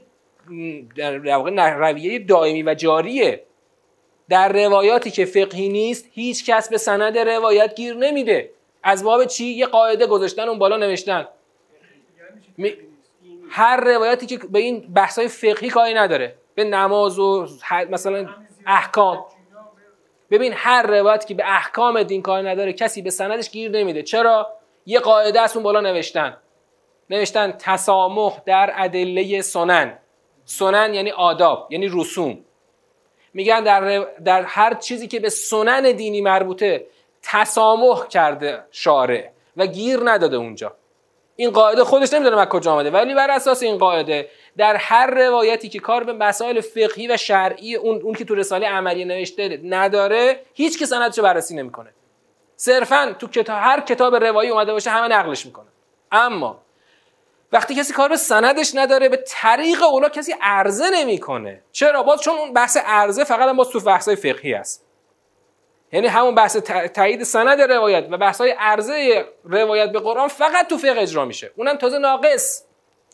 در 0.87 1.77
رویه 1.77 2.19
دائمی 2.19 2.63
و 2.63 2.73
جاریه. 2.73 3.43
در 4.29 4.65
روایاتی 4.65 5.11
که 5.11 5.25
فقهی 5.25 5.69
نیست 5.69 6.09
هیچ 6.11 6.45
کس 6.45 6.69
به 6.69 6.77
سند 6.77 7.17
روایت 7.17 7.75
گیر 7.75 7.93
نمیده. 7.93 8.49
از 8.83 9.03
باب 9.03 9.25
چی؟ 9.25 9.45
یه 9.45 9.65
قاعده 9.65 10.07
گذاشتن 10.07 10.49
اون 10.49 10.59
بالا 10.59 10.77
نوشتن. 10.77 11.27
هر 13.49 13.79
روایتی 13.79 14.25
که 14.25 14.37
به 14.37 14.59
این 14.59 14.93
بحثای 14.93 15.27
فقهی 15.27 15.69
کاری 15.69 15.93
نداره. 15.93 16.35
به 16.55 16.63
نماز 16.63 17.19
و 17.19 17.47
مثلا 17.89 18.29
احکام. 18.65 19.25
ببین 20.31 20.53
هر 20.55 20.81
روایتی 20.81 21.27
که 21.27 21.33
به 21.33 21.43
احکام 21.45 22.03
دین 22.03 22.21
کار 22.21 22.49
نداره 22.49 22.73
کسی 22.73 23.01
به 23.01 23.09
سندش 23.09 23.49
گیر 23.51 23.71
نمیده. 23.71 24.03
چرا؟ 24.03 24.53
یه 24.85 24.99
قاعده 24.99 25.41
از 25.41 25.55
اون 25.55 25.63
بالا 25.63 25.81
نوشتن. 25.81 26.37
نوشتن 27.09 27.51
تسامح 27.51 28.41
در 28.45 28.73
ادله 28.75 29.41
سنن. 29.41 29.97
سنن 30.45 30.93
یعنی 30.93 31.11
آداب 31.11 31.67
یعنی 31.71 31.89
رسوم. 31.93 32.37
میگن 33.33 33.63
در, 33.63 34.07
در 34.25 34.43
هر 34.43 34.73
چیزی 34.73 35.07
که 35.07 35.19
به 35.19 35.29
سنن 35.29 35.91
دینی 35.91 36.21
مربوطه 36.21 36.85
تسامح 37.21 38.07
کرده 38.07 38.63
شارع 38.71 39.29
و 39.57 39.65
گیر 39.65 39.99
نداده 40.03 40.37
اونجا. 40.37 40.75
این 41.39 41.49
قاعده 41.49 41.83
خودش 41.83 42.13
نمی‌دونه 42.13 42.41
از 42.41 42.47
کجا 42.47 42.71
آمده 42.71 42.91
ولی 42.91 43.15
بر 43.15 43.31
اساس 43.31 43.63
این 43.63 43.77
قاعده 43.77 44.29
در 44.57 44.75
هر 44.75 45.07
روایتی 45.07 45.69
که 45.69 45.79
کار 45.79 46.03
به 46.03 46.13
مسائل 46.13 46.61
فقهی 46.61 47.07
و 47.07 47.17
شرعی 47.17 47.75
اون, 47.75 48.01
اون 48.01 48.13
که 48.13 48.25
تو 48.25 48.35
رساله 48.35 48.67
عملی 48.67 49.05
نوشته 49.05 49.59
نداره 49.63 50.39
هیچ 50.53 50.79
که 50.79 50.85
سندشو 50.85 51.21
بررسی 51.21 51.55
نمی‌کنه. 51.55 51.89
صرفا 52.55 53.15
تو 53.19 53.27
کتاب 53.27 53.57
هر 53.61 53.79
کتاب 53.79 54.15
روایی 54.15 54.49
اومده 54.49 54.73
باشه 54.73 54.89
همه 54.89 55.07
نقلش 55.07 55.45
می‌کنه. 55.45 55.67
اما 56.11 56.61
وقتی 57.51 57.75
کسی 57.75 57.93
کار 57.93 58.09
به 58.09 58.17
سندش 58.17 58.75
نداره 58.75 59.09
به 59.09 59.23
طریق 59.27 59.83
اولا 59.83 60.09
کسی 60.09 60.35
عرضه 60.41 60.89
نمی‌کنه. 60.89 61.61
چرا؟ 61.71 62.03
باز 62.03 62.21
چون 62.21 62.37
اون 62.37 62.53
بحث 62.53 62.77
عرضه 62.85 63.23
فقط 63.23 63.55
باز 63.55 63.69
تو 63.69 63.79
بحث 63.79 64.09
فقهی 64.09 64.53
است 64.53 64.86
یعنی 65.91 66.07
همون 66.07 66.35
بحث 66.35 66.57
تایید 66.95 67.23
سند 67.23 67.61
روایت 67.61 68.07
و 68.11 68.17
بحث 68.17 68.41
های 68.41 68.51
عرضه 68.51 69.25
روایت 69.43 69.91
به 69.91 69.99
قرآن 69.99 70.27
فقط 70.27 70.67
تو 70.67 70.77
فقه 70.77 71.01
اجرا 71.01 71.25
میشه. 71.25 71.51
اونم 71.55 71.75
تازه 71.75 71.97
ناقص. 71.97 72.63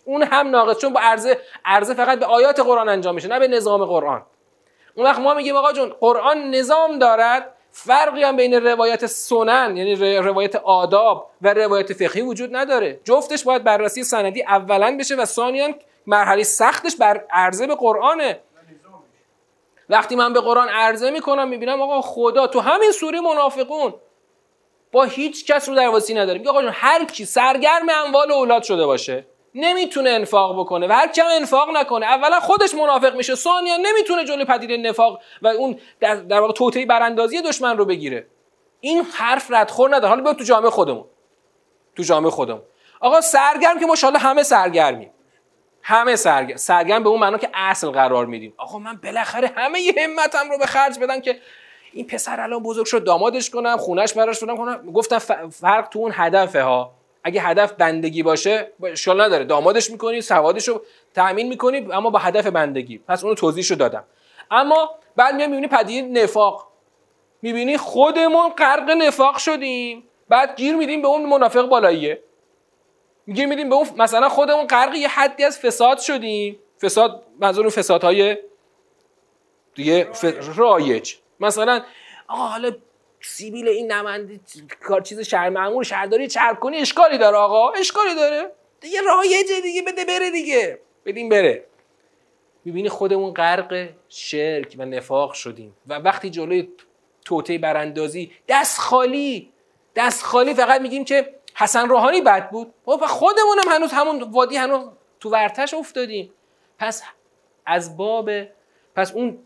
اون 0.06 0.24
هم 0.24 0.50
ناقص 0.50 0.78
چون 0.78 0.94
با 0.94 1.00
عرضه 1.00 1.38
عرضه 1.66 1.94
فقط 1.94 2.20
به 2.20 2.26
آیات 2.26 2.60
قرآن 2.60 2.90
انجام 2.90 3.16
میشه 3.16 3.28
نه 3.28 3.40
به 3.40 3.48
نظام 3.48 3.86
قرآن. 3.86 4.22
اون 4.96 5.06
وقت 5.06 5.20
ما 5.20 5.34
میگیم 5.34 5.56
آقا 5.56 5.74
جون 5.74 5.94
قرآن 6.00 6.50
نظام 6.50 7.00
دارد 7.00 7.54
فرقی 7.72 8.24
هم 8.24 8.36
بین 8.36 8.54
روایت 8.54 9.06
سنن 9.06 9.78
یعنی 9.78 10.18
روایت 10.18 10.56
آداب 10.56 11.30
و 11.42 11.54
روایت 11.54 11.94
فقهی 11.94 12.22
وجود 12.22 12.56
نداره. 12.56 13.00
جفتش 13.04 13.44
باید 13.44 13.64
بررسی 13.64 14.04
سندی 14.04 14.44
اولا 14.44 14.98
بشه 15.00 15.16
و 15.16 15.26
ثانیا 15.26 15.70
مرحله 16.08 16.44
سختش 16.44 16.96
بر 16.96 17.26
عرضه 17.32 17.68
به 17.68 17.76
قرآنه. 17.76 18.40
وقتی 19.94 20.16
من 20.16 20.34
به 20.34 20.42
قرآن 20.42 20.70
عرضه 20.70 21.12
می‌کنم 21.12 21.48
می‌بینم 21.48 21.82
آقا 21.82 22.02
خدا 22.02 22.48
تو 22.48 22.60
همین 22.60 22.92
سوره 22.92 23.22
منافقون. 23.22 23.94
با 24.92 25.04
هیچ 25.04 25.46
کس 25.46 25.70
رو 25.70 25.76
درواسی 25.76 26.14
نداره 26.14 26.38
میگه 26.38 26.50
آقا 26.50 26.62
هر 26.72 27.06
کی 27.06 27.26
سرگرم 27.26 27.90
اموال 28.06 28.32
اولاد 28.32 28.64
شده 28.64 28.86
باشه 28.86 29.26
نمی‌تونه 29.56 30.10
انفاق 30.10 30.60
بکنه 30.60 30.88
و 30.88 30.92
هر 30.92 31.08
کم 31.08 31.26
انفاق 31.32 31.70
نکنه 31.70 32.06
اولا 32.06 32.40
خودش 32.40 32.74
منافق 32.74 33.16
میشه 33.16 33.36
ثانیا 33.36 33.78
نمی‌تونه 33.78 34.26
جلوی 34.26 34.46
پدیده 34.46 34.78
نفاق 34.78 35.22
و 35.42 35.48
اون 35.48 35.80
در, 36.00 36.16
در 36.16 36.40
واقع 36.40 36.54
توطئه 36.54 36.86
براندازی 36.86 37.42
دشمن 37.42 37.78
رو 37.78 37.86
بگیره. 37.86 38.28
این 38.80 39.04
حرف 39.04 39.48
ردخور 39.50 39.96
نداره. 39.96 40.10
حالا 40.10 40.22
بیا 40.22 40.34
تو 40.34 40.44
جامعه 40.44 40.70
خودمون. 40.70 41.06
تو 41.96 42.04
جامعه 42.04 42.32
خودمون. 42.32 42.62
آقا 43.00 43.22
سرگرم 43.22 43.80
که 43.80 43.86
ماشاءالله 43.86 44.20
همه 44.20 44.44
سرگرمیم. 44.44 45.12
همه 45.84 46.16
سرگرم 46.16 46.58
سرگرم 46.58 47.04
به 47.04 47.10
اون 47.10 47.20
معنا 47.20 47.38
که 47.38 47.50
اصل 47.54 47.90
قرار 47.90 48.26
میدیم. 48.26 48.54
آقا 48.58 48.80
من 48.80 49.00
بالاخره 49.04 49.52
همه 49.56 49.80
ی 49.80 49.94
همتم 50.00 50.50
رو 50.52 50.58
به 50.58 50.66
خرج 50.66 51.00
بدم 51.00 51.22
که 51.22 51.40
این 51.94 52.08
پسر 52.08 52.42
الان 52.42 52.64
بزرگ 52.64 52.86
شد 52.86 53.04
دامادش 53.04 53.50
کنم 53.50 53.78
خونش 53.78 54.14
براش 54.14 54.44
بدم. 54.44 54.58
کنم 54.58 54.92
گفتم 54.92 55.20
فرق 55.50 55.88
تو 55.88 56.00
اون 56.00 56.12
هدفه 56.16 56.62
ها. 56.62 56.94
اگه 57.24 57.42
هدف 57.42 57.74
بندگی 57.74 58.24
باشه 58.24 58.72
اشکال 58.84 59.22
نداره. 59.22 59.44
دامادش 59.44 59.92
می‌کنی 59.92 60.22
سوادش 60.22 60.68
رو 60.68 60.82
تأمین 61.14 61.48
می‌کنی 61.48 61.92
اما 61.92 62.10
با 62.10 62.20
هدف 62.20 62.48
بندگی. 62.48 62.98
پس 62.98 63.24
اونو 63.24 63.36
توضیحش 63.36 63.72
رو 63.72 63.78
دادم. 63.78 64.04
اما 64.52 64.90
بعد 65.16 65.36
میای 65.36 65.48
می‌بینی 65.48 65.68
پدیده 65.68 66.24
نفاق. 66.24 66.68
می‌بینی 67.42 67.78
خودمون 67.78 68.50
غرق 68.50 68.90
نفاق 68.90 69.38
شدیم. 69.38 70.04
بعد 70.30 70.56
گیر 70.56 70.76
میدیم 70.76 71.02
به 71.02 71.08
اون 71.08 71.26
منافق 71.26 71.66
بالاییه. 71.66 72.24
گیر 73.34 73.46
میدیم 73.46 73.70
به 73.70 73.76
اون 73.76 73.88
مثلا 73.98 74.30
خودمون 74.30 74.68
غرق 74.68 74.96
یه 74.96 75.08
حدی 75.08 75.44
از 75.44 75.60
فساد 75.60 76.00
شدیم. 76.00 76.60
فساد 76.82 77.24
منظور 77.40 77.70
فسادهای 77.70 78.38
دیگه 79.76 80.08
رایج. 80.56 81.16
مثلا 81.40 81.84
آقا 82.28 82.44
حالا 82.44 82.72
سیبیل 83.22 83.68
این 83.68 83.92
نمنده 83.92 84.40
کار 84.82 85.02
چیز 85.02 85.20
شهر 85.20 85.50
معمول 85.50 85.84
شهرداری 85.84 86.28
چرب 86.28 86.60
کنی 86.60 86.78
اشکالی 86.78 87.18
داره 87.18 87.38
آقا. 87.38 87.72
اشکالی 87.72 88.16
داره. 88.16 88.52
دیگه 88.82 89.02
رایجه 89.02 89.62
دیگه. 89.62 89.82
بده 89.82 90.06
بره 90.06 90.32
دیگه. 90.32 90.80
بدیم 91.06 91.30
بره. 91.30 91.66
می‌بینی 92.66 92.90
خودمون 92.90 93.34
غرق 93.34 93.90
شرک 94.10 94.76
و 94.78 94.86
نفاق 94.86 95.34
شدیم. 95.34 95.76
و 95.88 95.94
وقتی 95.94 96.30
جلوی 96.30 96.70
توته 97.26 97.58
براندازی 97.58 98.32
دست 98.48 98.80
خالی 98.80 99.52
دست 99.96 100.24
خالی 100.24 100.54
فقط 100.54 100.82
میگیم 100.82 101.06
که 101.06 101.36
حسن 101.64 101.90
روحانی 101.90 102.22
بد 102.22 102.50
بود. 102.50 102.74
و 102.88 103.08
خودمون 103.08 103.60
هم 103.66 103.72
هنوز 103.72 103.92
همون 103.92 104.24
وادی 104.24 104.56
هنوز 104.56 104.90
تو 105.20 105.30
ورتش 105.30 105.74
افتادیم. 105.74 106.34
پس 106.80 107.04
از 107.66 107.98
باب 107.98 108.30
پس 108.96 109.12
اون 109.12 109.40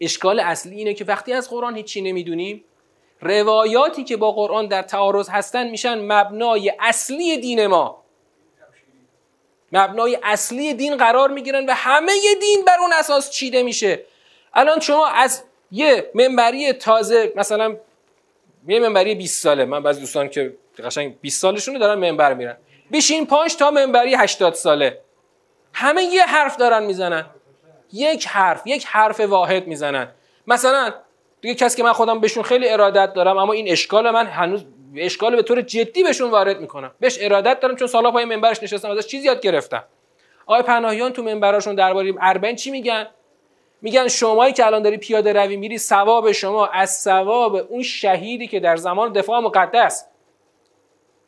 اشکال 0.00 0.40
اصلی 0.40 0.76
اینه 0.76 0.94
که 0.94 1.04
وقتی 1.04 1.32
از 1.32 1.50
قرآن 1.50 1.76
هیچی 1.76 2.00
نمی‌دونیم 2.00 2.64
روایاتی 3.20 4.04
که 4.04 4.16
با 4.16 4.32
قرآن 4.32 4.66
در 4.66 4.82
تعارض 4.82 5.28
هستن 5.28 5.68
میشن 5.68 6.12
مبنای 6.12 6.72
اصلی 6.80 7.38
دین 7.38 7.66
ما. 7.66 8.04
مبنای 9.72 10.18
اصلی 10.22 10.74
دین 10.74 10.96
قرار 10.96 11.30
می‌گیرن 11.30 11.66
و 11.66 11.72
همه 11.72 12.12
دین 12.40 12.64
بر 12.64 12.76
اون 12.80 12.92
اساس 12.92 13.30
چیده 13.30 13.62
میشه. 13.62 14.04
الان 14.54 14.80
شما 14.80 15.06
از 15.06 15.42
یه 15.70 16.10
منبری 16.14 16.72
تازه 16.72 17.32
مثلا 17.36 17.76
یه 18.68 18.80
منبری 18.80 19.14
20 19.14 19.42
ساله 19.42 19.64
من 19.64 19.82
بعضی 19.82 20.00
دوستان 20.00 20.28
که 20.28 20.56
قشنگ 20.82 21.20
20 21.20 21.42
سالشون 21.42 21.78
دارن 21.78 21.98
منبر 21.98 22.34
میرن. 22.34 22.56
بشین 22.92 23.26
پنج 23.26 23.56
تا 23.56 23.70
منبری 23.70 24.14
80 24.14 24.54
ساله. 24.54 24.98
همه 25.72 26.02
یه 26.02 26.22
حرف 26.22 26.56
دارن 26.56 26.84
می‌زنن. 26.84 27.26
یک 27.92 28.26
حرف 28.26 28.66
یک 28.66 28.86
حرف 28.86 29.20
واحد 29.20 29.66
می‌زنن. 29.66 30.08
مثلا 30.46 30.94
دیگه 31.40 31.54
کسی 31.54 31.76
که 31.76 31.82
من 31.82 31.92
خودم 31.92 32.20
بهشون 32.20 32.42
خیلی 32.42 32.68
ارادت 32.68 33.12
دارم 33.12 33.38
اما 33.38 33.52
این 33.52 33.68
اشکال 33.68 34.10
من 34.10 34.26
هنوز 34.26 34.64
اشکال 34.96 35.36
به 35.36 35.42
طور 35.42 35.60
جدی 35.62 36.02
بهشون 36.02 36.30
وارد 36.30 36.60
می‌کنم. 36.60 36.90
بهش 37.00 37.18
ارادت 37.20 37.60
دارم 37.60 37.76
چون 37.76 37.88
سالا 37.88 38.10
پای 38.10 38.24
منبرش 38.24 38.62
نشستم 38.62 38.90
ازش 38.90 39.06
چیزی 39.06 39.26
یاد 39.26 39.40
گرفتم. 39.40 39.84
آقای 40.46 40.62
پناهیان 40.62 41.12
تو 41.12 41.22
منبراشون 41.22 41.74
درباره 41.74 42.14
اربعین 42.20 42.56
چی 42.56 42.70
میگن؟ 42.70 43.06
میگن 43.82 44.08
شمایی 44.08 44.52
که 44.52 44.66
الان 44.66 44.82
داری 44.82 44.96
پیاده 44.96 45.32
روی 45.32 45.56
میری 45.56 45.78
ثواب 45.78 46.32
شما 46.32 46.66
از 46.66 47.00
ثواب 47.00 47.54
اون 47.54 47.82
شهیدی 47.82 48.46
که 48.46 48.60
در 48.60 48.76
زمان 48.76 49.12
دفاع 49.12 49.40
مقدس 49.40 50.06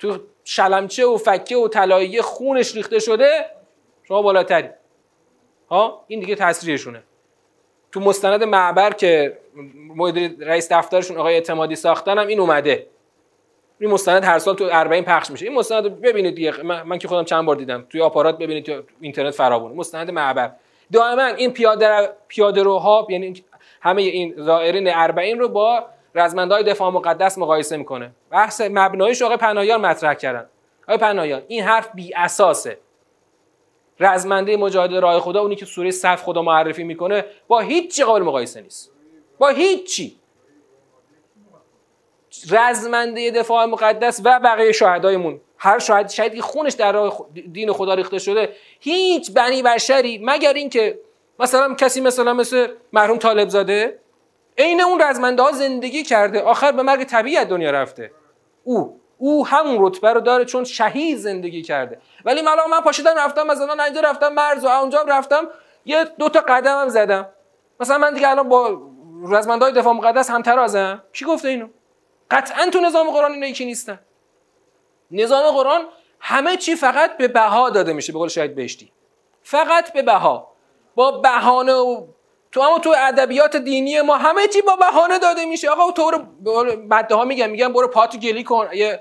تو 0.07 0.18
شلمچه 0.44 1.07
و 1.07 1.16
فکه 1.16 1.57
و 1.57 1.68
طلاییه 1.68 2.22
خونش 2.22 2.74
ریخته 2.74 2.98
شده 2.98 3.44
شما 4.09 4.22
بالاتری. 4.22 4.68
ها؟ 5.70 6.04
این 6.07 6.20
دیگه 6.20 6.34
تاثیرشونه. 6.34 7.02
تو 7.92 8.00
مستند 8.00 8.44
معبر 8.44 8.92
که 8.92 9.38
مدیر 9.96 10.36
رئیس 10.40 10.72
دفترشون 10.72 11.16
آقای 11.16 11.34
اعتمادی 11.34 11.76
ساختن 11.76 12.18
هم 12.18 12.26
این 12.26 12.40
اومده. 12.40 12.86
این 13.80 13.90
مستند 13.90 14.24
هر 14.24 14.38
سال 14.38 14.54
تو 14.54 14.68
40 14.68 15.02
پخش 15.02 15.30
میشه. 15.30 15.46
این 15.46 15.54
مستند 15.54 16.00
ببینید 16.00 16.34
دیگه. 16.34 16.62
من, 16.62 16.98
که 16.98 17.09
خودم 17.09 17.24
چند 17.24 17.46
بار 17.46 17.57
دیدم. 17.57 17.86
توی 17.90 18.00
آپارات 18.00 18.38
ببینید 18.38 18.64
تو 18.64 18.82
اینترنت 19.00 19.34
فراوونه. 19.34 19.74
مستند 19.74 20.11
معبر. 20.11 20.52
دائما 20.92 21.24
این 21.24 21.52
پیاده 21.52 22.11
پیاده 22.28 22.62
روها 22.62 23.07
یعنی 23.11 23.44
همه 23.80 24.02
این 24.02 24.34
زائرین 24.36 24.84
40 24.92 25.38
رو 25.38 25.48
با 25.48 25.84
رزمندهای 26.16 26.62
دفاع 26.62 26.90
مقدس 26.90 27.38
مقایسه 27.38 27.76
می‌کنه. 27.76 28.12
بحث 28.30 28.60
مبنایش 28.60 29.22
آقای 29.22 29.36
پناهیان 29.36 29.80
مطرح 29.80 30.14
کردن. 30.14 30.46
آقای 30.82 30.98
پناهیان 30.98 31.42
این 31.48 31.62
حرف 31.62 31.88
بی 31.94 32.14
اساسه. 32.14 32.78
رزمنده 34.00 34.56
مجاهد 34.56 34.94
راه 34.94 35.20
خدا 35.20 35.40
اونی 35.40 35.56
که 35.56 35.64
سوره 35.64 35.90
صف 35.90 36.22
خدا 36.22 36.42
معرفی 36.42 36.84
می‌کنه 36.84 37.24
با 37.48 37.60
هیچ 37.60 38.02
قابل 38.02 38.22
مقایسه 38.22 38.60
نیست. 38.60 38.92
با 39.38 39.48
هیچی. 39.48 40.16
رزمنده 42.50 43.30
دفاع 43.30 43.64
مقدس 43.64 44.20
و 44.24 44.40
بقیه 44.40 44.72
شهدایمون. 44.72 45.40
هر 45.58 45.78
شاهد 45.78 46.08
شهیدی 46.08 46.40
خونش 46.40 46.72
در 46.72 46.92
راه 46.92 47.26
دین 47.52 47.72
خدا 47.72 47.94
ریخته 47.94 48.18
شده 48.18 48.52
هیچ 48.80 49.32
بنی 49.32 49.62
بشری 49.62 50.20
مگر 50.24 50.52
اینکه 50.52 50.98
مثلا 51.38 51.74
کسی 51.74 52.00
مثلا 52.00 52.34
مثل 52.34 52.68
مرحوم 52.92 53.18
طالب 53.18 53.48
زاده 53.48 53.98
عین 54.59 54.80
اون 54.80 55.02
رزمنده 55.02 55.42
ها 55.42 55.52
زندگی 55.52 56.02
کرده. 56.02 56.42
آخر 56.42 56.72
به 56.72 56.82
مرگ 56.82 57.04
طبیعی 57.04 57.44
دنیا 57.44 57.70
رفته. 57.70 58.11
او. 58.64 59.00
او 59.18 59.46
همون 59.46 59.86
رتبه 59.86 60.12
رو 60.12 60.20
داره 60.20 60.44
چون 60.44 60.64
شهید 60.64 61.18
زندگی 61.18 61.62
کرده. 61.62 61.98
ولی 62.24 62.42
من 62.42 62.57
من 62.70 62.80
پاشیدم 62.80 63.14
رفتم 63.18 63.46
مثلا 63.46 63.84
اینجا 63.84 64.00
رفتم 64.00 64.28
مرز 64.28 64.64
و 64.64 64.68
اونجا 64.68 65.02
رفتم. 65.09 65.48
یه 65.84 66.04
دو 66.04 66.28
تا 66.28 66.40
قدمم 66.40 66.88
زدم. 66.88 67.28
مثلا 67.80 67.98
من 67.98 68.14
دیگه 68.14 68.28
الان 68.28 68.48
با 68.48 68.80
رزمندهای 69.28 69.72
دفاع 69.72 69.92
مقدس 69.92 70.30
هم 70.30 70.42
ترازم 70.42 71.02
کی 71.12 71.24
گفته 71.24 71.48
اینو؟ 71.48 71.68
قطعا 72.30 72.70
تو 72.70 72.80
نظام 72.80 73.11
قرآن 73.11 73.32
اینا 73.32 73.46
یکی 73.46 73.64
نیستن. 73.64 74.00
نظام 75.11 75.57
قرآن 75.57 75.80
همه 76.20 76.57
چی 76.57 76.74
فقط 76.74 77.16
به 77.16 77.28
بها 77.28 77.70
داده 77.70 77.92
میشه 77.92 78.12
به 78.12 78.18
قول 78.18 78.28
شاید 78.28 78.54
بهشتی. 78.54 78.92
فقط 79.42 79.92
به 79.92 80.02
بها. 80.02 80.52
با 80.94 81.11
بهانه 81.11 81.74
و 81.74 82.07
تو 82.53 82.61
اما 82.61 82.78
تو 82.78 82.94
ادبیات 83.09 83.57
دینی 83.57 84.01
ما 84.01 84.16
همه 84.16 84.47
چی 84.47 84.62
با 84.62 84.76
بهانه 84.76 85.18
داده 85.18 85.44
میشه. 85.44 85.70
آقا 85.70 85.92
تو 85.92 86.11
رو 86.11 86.18
مده 86.90 87.14
ها 87.14 87.24
میگن 87.24 87.51
میگن 87.51 87.72
برو 87.72 87.88
پاتو 87.88 88.18
گلی 88.18 88.44
کن. 88.44 88.68
یه 88.74 89.01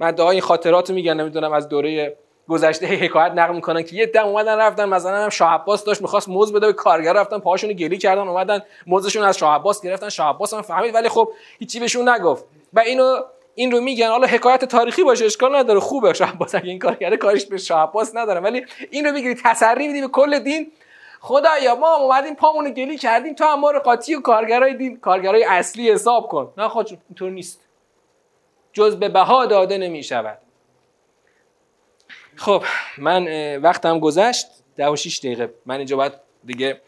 مده 0.00 0.22
ها 0.22 0.30
این 0.30 0.40
خاطرات 0.40 0.90
میگن 0.90 1.14
نمی‌دونم 1.20 1.52
از 1.52 1.68
دوره 1.68 2.16
گذشته 2.48 2.86
حکایت 3.04 3.32
نقل 3.32 3.54
می‌کنن 3.54 3.82
که 3.82 3.96
یه 3.96 4.06
دم 4.06 4.26
اومدن 4.26 4.56
رفتن 4.58 4.84
مثلا 4.84 5.16
هم 5.16 5.28
شاه 5.28 5.52
عباس 5.54 5.84
داشت 5.84 6.02
می‌خواست 6.02 6.28
موز 6.28 6.52
بده 6.52 6.66
به 6.66 6.72
کارگر 6.72 7.12
رفتن 7.12 7.38
پاهاشون 7.38 7.72
گلی 7.72 7.98
کردن 7.98 8.28
اومدن 8.28 8.62
موزشون 8.86 9.24
از 9.24 9.38
شاه 9.38 9.54
عباس 9.54 9.82
گرفتن. 9.82 10.08
شاه 10.08 10.34
عباس 10.34 10.54
هم 10.54 10.62
فهمید 10.62 10.94
ولی 10.94 11.08
خب 11.08 11.32
هیچی 11.58 11.80
بهشون 11.80 12.08
نگفت. 12.08 12.44
و 12.72 12.80
اینو 12.80 13.16
این 13.54 13.70
رو 13.70 13.80
میگن. 13.80 14.08
حالا 14.08 14.26
حکایت 14.26 14.64
تاریخی 14.64 15.04
باشه 15.04 15.24
اشکال 15.24 15.56
نداره. 15.56 15.80
خوبه. 15.80 16.12
شاه 16.12 16.30
عباس 16.30 16.54
اگه 16.54 16.68
این 16.68 16.78
کار 16.78 16.94
کرده 16.94 17.16
کارش 17.16 17.46
به 17.46 17.58
شاه 17.58 17.82
عباس 17.82 18.16
نداره. 18.16 18.40
ولی 18.40 18.66
این 18.90 19.06
رو 19.06 19.12
می‌گیری 19.12 19.34
تسری 19.44 19.86
میدی 19.86 20.00
به 20.00 20.08
کل 20.08 20.38
دین. 20.38 20.72
خدایا 21.20 21.74
ما 21.74 21.96
اومدیم 21.96 22.34
پامون 22.34 22.70
گلی 22.70 22.98
کردیم 22.98 23.34
تو 23.34 23.44
هم 23.44 23.60
ما 23.60 23.70
رو 23.70 23.80
قاطی 23.80 24.14
و 24.14 24.20
کارگرای 24.20 24.74
دین 24.74 25.00
کارگرای 25.00 25.44
اصلی 25.44 25.90
حساب 25.90 26.28
کن. 26.28 26.52
نه 26.56 26.68
خود 26.68 27.00
اینطور 27.08 27.30
نیست. 27.30 27.68
جز 28.72 28.96
به 28.96 29.08
بها 29.08 29.46
داده 29.46 29.78
نمی 29.78 30.02
شود 30.02 30.38
خب 32.36 32.62
من 32.98 33.56
وقتم 33.56 33.98
گذشت. 33.98 34.46
ده 34.76 34.90
و 34.90 34.96
شیش 34.96 35.18
دقیقه. 35.18 35.54
من 35.66 35.76
اینجا 35.76 35.96
باید 35.96 36.12
دیگه 36.44 36.80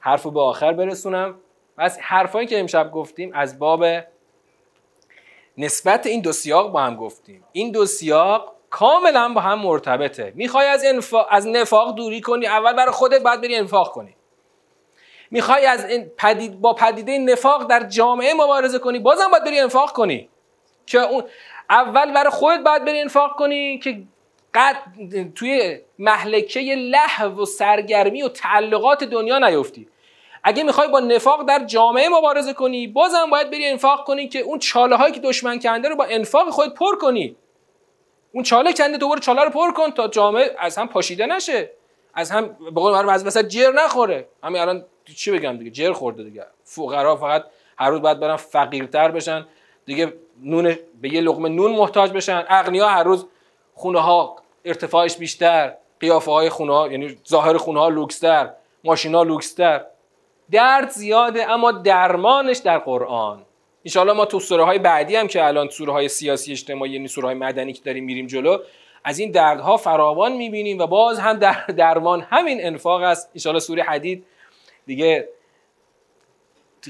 حرف 0.00 0.22
رو 0.22 0.30
به 0.30 0.40
آخر 0.40 0.72
برسونم. 0.72 1.34
پس 1.76 1.98
حرفایی 1.98 2.46
که 2.46 2.60
امشب 2.60 2.90
گفتیم 2.92 3.30
از 3.34 3.58
باب 3.58 3.84
نسبت 5.58 6.06
این 6.06 6.20
دو 6.20 6.32
سیاق 6.32 6.72
با 6.72 6.80
هم 6.80 6.96
گفتیم. 6.96 7.44
این 7.52 7.72
دو 7.72 7.86
سیاق 7.86 8.57
کاملا 8.70 9.28
با 9.28 9.40
هم 9.40 9.58
مرتبطه. 9.58 10.32
می‌خوای 10.36 10.66
از, 10.66 10.84
انفا... 10.84 11.24
از 11.24 11.46
نفاق 11.46 11.94
دوری 11.94 12.20
کنی 12.20 12.46
اول 12.46 12.72
برای 12.72 12.92
خودت 12.92 13.22
باید 13.22 13.40
بری 13.40 13.56
انفاق 13.56 13.92
کنی. 13.92 14.16
می‌خوای 15.30 15.66
از 15.66 15.84
این 15.84 16.10
پدید... 16.16 16.60
با 16.60 16.72
پدیده 16.72 17.18
نفاق 17.18 17.66
در 17.66 17.82
جامعه 17.82 18.34
مبارزه 18.34 18.78
کنی 18.78 18.98
بازم 18.98 19.30
باید 19.30 19.44
بری 19.44 19.58
انفاق 19.58 19.92
کنی. 19.92 20.28
که 20.86 20.98
اون 20.98 21.24
اول 21.70 22.12
برای 22.12 22.30
خودت 22.30 22.60
باید 22.64 22.84
بری 22.84 23.00
انفاق 23.00 23.36
کنی 23.36 23.78
که 23.78 24.02
قد 24.54 24.76
توی 25.34 25.80
محلکه 25.98 26.60
لحو 26.60 27.42
و 27.42 27.44
سرگرمی 27.44 28.22
و 28.22 28.28
تعلقات 28.28 29.04
دنیا 29.04 29.38
نیفتی. 29.38 29.88
اگه 30.44 30.62
می‌خوای 30.62 30.88
با 30.88 31.00
نفاق 31.00 31.48
در 31.48 31.64
جامعه 31.64 32.08
مبارزه 32.08 32.52
کنی 32.52 32.86
بازم 32.86 33.30
باید 33.30 33.50
بری 33.50 33.66
انفاق 33.66 34.04
کنی 34.04 34.28
که 34.28 34.38
اون 34.38 34.58
چاله 34.58 34.96
هایی 34.96 35.14
که 35.14 35.20
دشمن 35.20 35.58
کنده 35.58 35.88
رو 35.88 35.96
با 35.96 36.04
انفاق 36.04 36.50
خودت 36.50 36.74
پر 36.74 36.96
کنی. 36.96 37.36
اون 38.38 38.44
چاله 38.44 38.72
کنده 38.72 38.98
دوباره 38.98 39.20
چاله 39.20 39.42
رو 39.42 39.50
پر 39.50 39.70
کن 39.70 39.90
تا 39.90 40.08
جامعه 40.08 40.56
از 40.58 40.78
هم 40.78 40.88
پاشیده 40.88 41.26
نشه. 41.26 41.70
از 42.14 42.30
هم 42.30 42.48
به 42.48 42.80
قول 42.80 43.08
از 43.08 43.26
وسط 43.26 43.44
جر 43.44 43.72
نخوره. 43.72 44.28
همین 44.42 44.60
الان 44.62 44.84
چی 45.16 45.30
بگم 45.30 45.56
دیگه؟ 45.56 45.70
جر 45.70 45.92
خورده 45.92 46.22
دیگه. 46.22 46.46
فقرا 46.64 47.16
فقط 47.16 47.44
هر 47.78 47.90
روز 47.90 48.00
باید 48.00 48.20
برن 48.20 48.36
فقیرتر 48.36 49.10
بشن. 49.10 49.46
دیگه 49.86 50.12
نون 50.42 50.76
به 51.00 51.14
یه 51.14 51.20
لقمه 51.20 51.48
نون 51.48 51.72
محتاج 51.72 52.12
بشن. 52.12 52.44
اغنیا 52.48 52.88
هر 52.88 53.02
روز 53.02 53.26
خونه 53.74 54.00
ها 54.00 54.36
ارتفاعش 54.64 55.16
بیشتر. 55.16 55.74
قیافه 56.00 56.30
های 56.30 56.48
خونه 56.48 56.72
ها 56.72 56.88
یعنی 56.88 57.18
ظاهر 57.28 57.56
خونه 57.56 57.80
ها 57.80 57.88
لوکستر. 57.88 58.50
ماشینا 58.84 59.22
لوکستر. 59.22 59.84
درد 60.50 60.90
زیاده 60.90 61.50
اما 61.50 61.72
درمانش 61.72 62.58
در 62.58 62.78
قرآن. 62.78 63.44
ان 63.96 64.12
ما 64.12 64.24
تو 64.24 64.40
سوره 64.40 64.64
های 64.64 64.78
بعدی 64.78 65.16
هم 65.16 65.28
که 65.28 65.44
الان 65.44 65.68
سوره 65.68 65.92
های 65.92 66.08
سیاسی 66.08 66.52
اجتماعی 66.52 66.90
یعنی 66.90 67.08
سوره 67.08 67.26
های 67.26 67.34
مدنی 67.34 67.72
که 67.72 67.82
داریم 67.84 68.04
میریم 68.04 68.26
جلو 68.26 68.58
از 69.04 69.18
این 69.18 69.30
دردها 69.30 69.76
فراوان 69.76 70.32
می‌بینیم 70.32 70.78
و 70.78 70.86
باز 70.86 71.18
هم 71.18 71.32
در 71.32 71.64
درمان 71.76 72.20
همین 72.20 72.66
انفاق 72.66 73.02
است. 73.02 73.46
ان 73.46 73.58
سوره 73.58 73.82
حدید 73.82 74.24
دیگه 74.86 75.28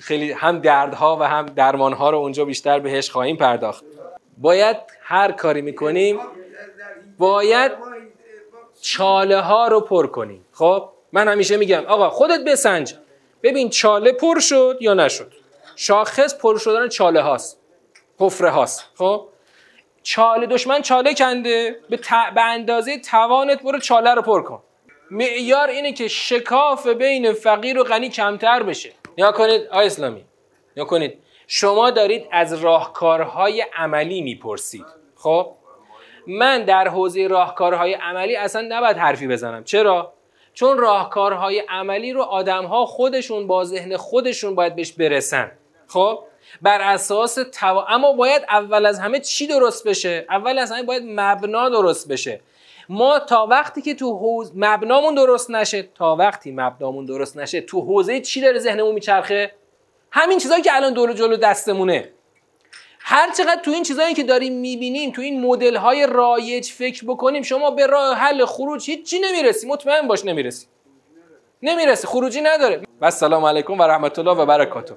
خیلی 0.02 0.32
هم 0.32 0.58
دردها 0.58 1.16
و 1.20 1.22
هم 1.22 1.46
درمانها 1.46 2.10
رو 2.10 2.18
اونجا 2.18 2.44
بیشتر 2.44 2.78
بهش 2.78 3.10
خواهیم 3.10 3.36
پرداخت. 3.36 3.84
باید 4.38 4.76
هر 5.00 5.32
کاری 5.32 5.62
می‌کنیم 5.62 6.20
باید 7.18 7.72
چاله 8.80 9.40
ها 9.40 9.68
رو 9.68 9.80
پر 9.80 10.06
کنیم. 10.06 10.46
خب؟ 10.52 10.88
من 11.12 11.28
همیشه 11.28 11.56
میگم 11.56 11.84
آقا 11.86 12.10
خودت 12.10 12.40
بسنج. 12.46 12.94
ببین 13.42 13.68
چاله 13.68 14.12
پر 14.12 14.40
شد 14.40 14.78
یا 14.80 14.94
نشد؟ 14.94 15.32
شاخص 15.80 16.38
پر 16.38 16.58
شدن 16.58 16.88
چاله 16.88 17.20
هاست. 17.20 17.60
حفره 18.18 18.50
هاست. 18.50 18.84
خب؟ 18.94 19.28
چاله 20.02 20.46
دشمن 20.46 20.82
چاله 20.82 21.14
کنده. 21.14 21.76
به, 21.90 21.96
به 22.34 22.44
اندازه 22.44 22.98
توانت 22.98 23.62
برو 23.62 23.78
چاله 23.78 24.14
رو 24.14 24.22
پر 24.22 24.42
کن. 24.42 24.62
معیار 25.10 25.68
اینه 25.68 25.92
که 25.92 26.08
شکاف 26.08 26.86
بین 26.86 27.32
فقیر 27.32 27.78
و 27.78 27.84
غنی 27.84 28.08
کمتر 28.08 28.62
بشه. 28.62 28.92
یا 29.16 29.32
کنید 29.32 29.66
آی 29.70 29.86
اسلامی. 29.86 30.24
یا 30.76 30.84
کنید. 30.84 31.18
شما 31.46 31.90
دارید 31.90 32.26
از 32.32 32.52
راهکارهای 32.52 33.66
عملی 33.76 34.22
می‌پرسید. 34.22 34.86
خب؟ 35.16 35.52
من 36.26 36.64
در 36.64 36.88
حوزه 36.88 37.26
راهکارهای 37.26 37.94
عملی 37.94 38.36
اصلا 38.36 38.66
نباید 38.68 38.96
حرفی 38.96 39.28
بزنم. 39.28 39.64
چرا؟ 39.64 40.12
چون 40.54 40.78
راهکارهای 40.78 41.62
عملی 41.68 42.12
رو 42.12 42.22
آدمها 42.22 42.86
خودشون 42.86 43.46
با 43.46 43.64
ذهن 43.64 43.96
خودشون 43.96 44.54
باید 44.54 44.76
بهش 44.76 44.92
برسن. 44.92 45.57
خب 45.88 46.18
بر 46.62 46.80
اساس 46.80 47.34
تو... 47.34 47.84
اما 47.88 48.12
باید 48.12 48.42
اول 48.48 48.86
از 48.86 48.98
همه 48.98 49.20
چی 49.20 49.46
درست 49.46 49.88
بشه؟ 49.88 50.26
اول 50.30 50.58
از 50.58 50.72
همه 50.72 50.82
باید 50.82 51.02
مبنا 51.06 51.68
درست 51.68 52.08
بشه. 52.08 52.40
ما 52.88 53.18
تا 53.18 53.46
وقتی 53.46 53.82
که 53.82 53.94
تو 53.94 54.18
حوز 54.18 54.52
مبنامون 54.54 55.14
درست 55.14 55.50
نشه 55.50 55.82
تا 55.82 56.16
وقتی 56.16 56.52
مبنامون 56.52 57.04
درست 57.04 57.36
نشه 57.36 57.60
تو 57.60 57.80
حوزه 57.80 58.20
چی 58.20 58.40
داره 58.40 58.58
ذهنمون 58.58 58.94
میچرخه؟ 58.94 59.52
همین 60.10 60.38
چیزایی 60.38 60.62
که 60.62 60.76
الان 60.76 60.92
دور 60.92 61.12
جلو 61.12 61.36
دستمونه. 61.36 62.10
هر 63.00 63.32
چقدر 63.32 63.60
تو 63.62 63.70
این 63.70 63.82
چیزایی 63.82 64.14
که 64.14 64.22
داریم 64.22 64.52
می‌بینیم 64.52 65.10
تو 65.10 65.22
این 65.22 65.46
مدل 65.46 65.76
های 65.76 66.06
رایج 66.06 66.70
فکر 66.70 67.04
بکنیم 67.04 67.42
شما 67.42 67.70
به 67.70 67.86
راه 67.86 68.16
حل 68.16 68.44
خروج 68.44 68.90
هیچی 68.90 69.18
نمی‌رسی. 69.18 69.66
مطمئن 69.66 70.08
باش 70.08 70.24
نمی‌رسی. 70.24 70.66
نمی‌رسی. 71.62 72.06
خروجی 72.06 72.40
نداره. 72.40 72.82
و 73.00 73.04
السلام 73.04 73.44
علیکم 73.44 73.78
و 73.78 73.82
رحمت 73.82 74.18
الله 74.18 74.34
و 74.34 74.46
برکاته. 74.46 74.96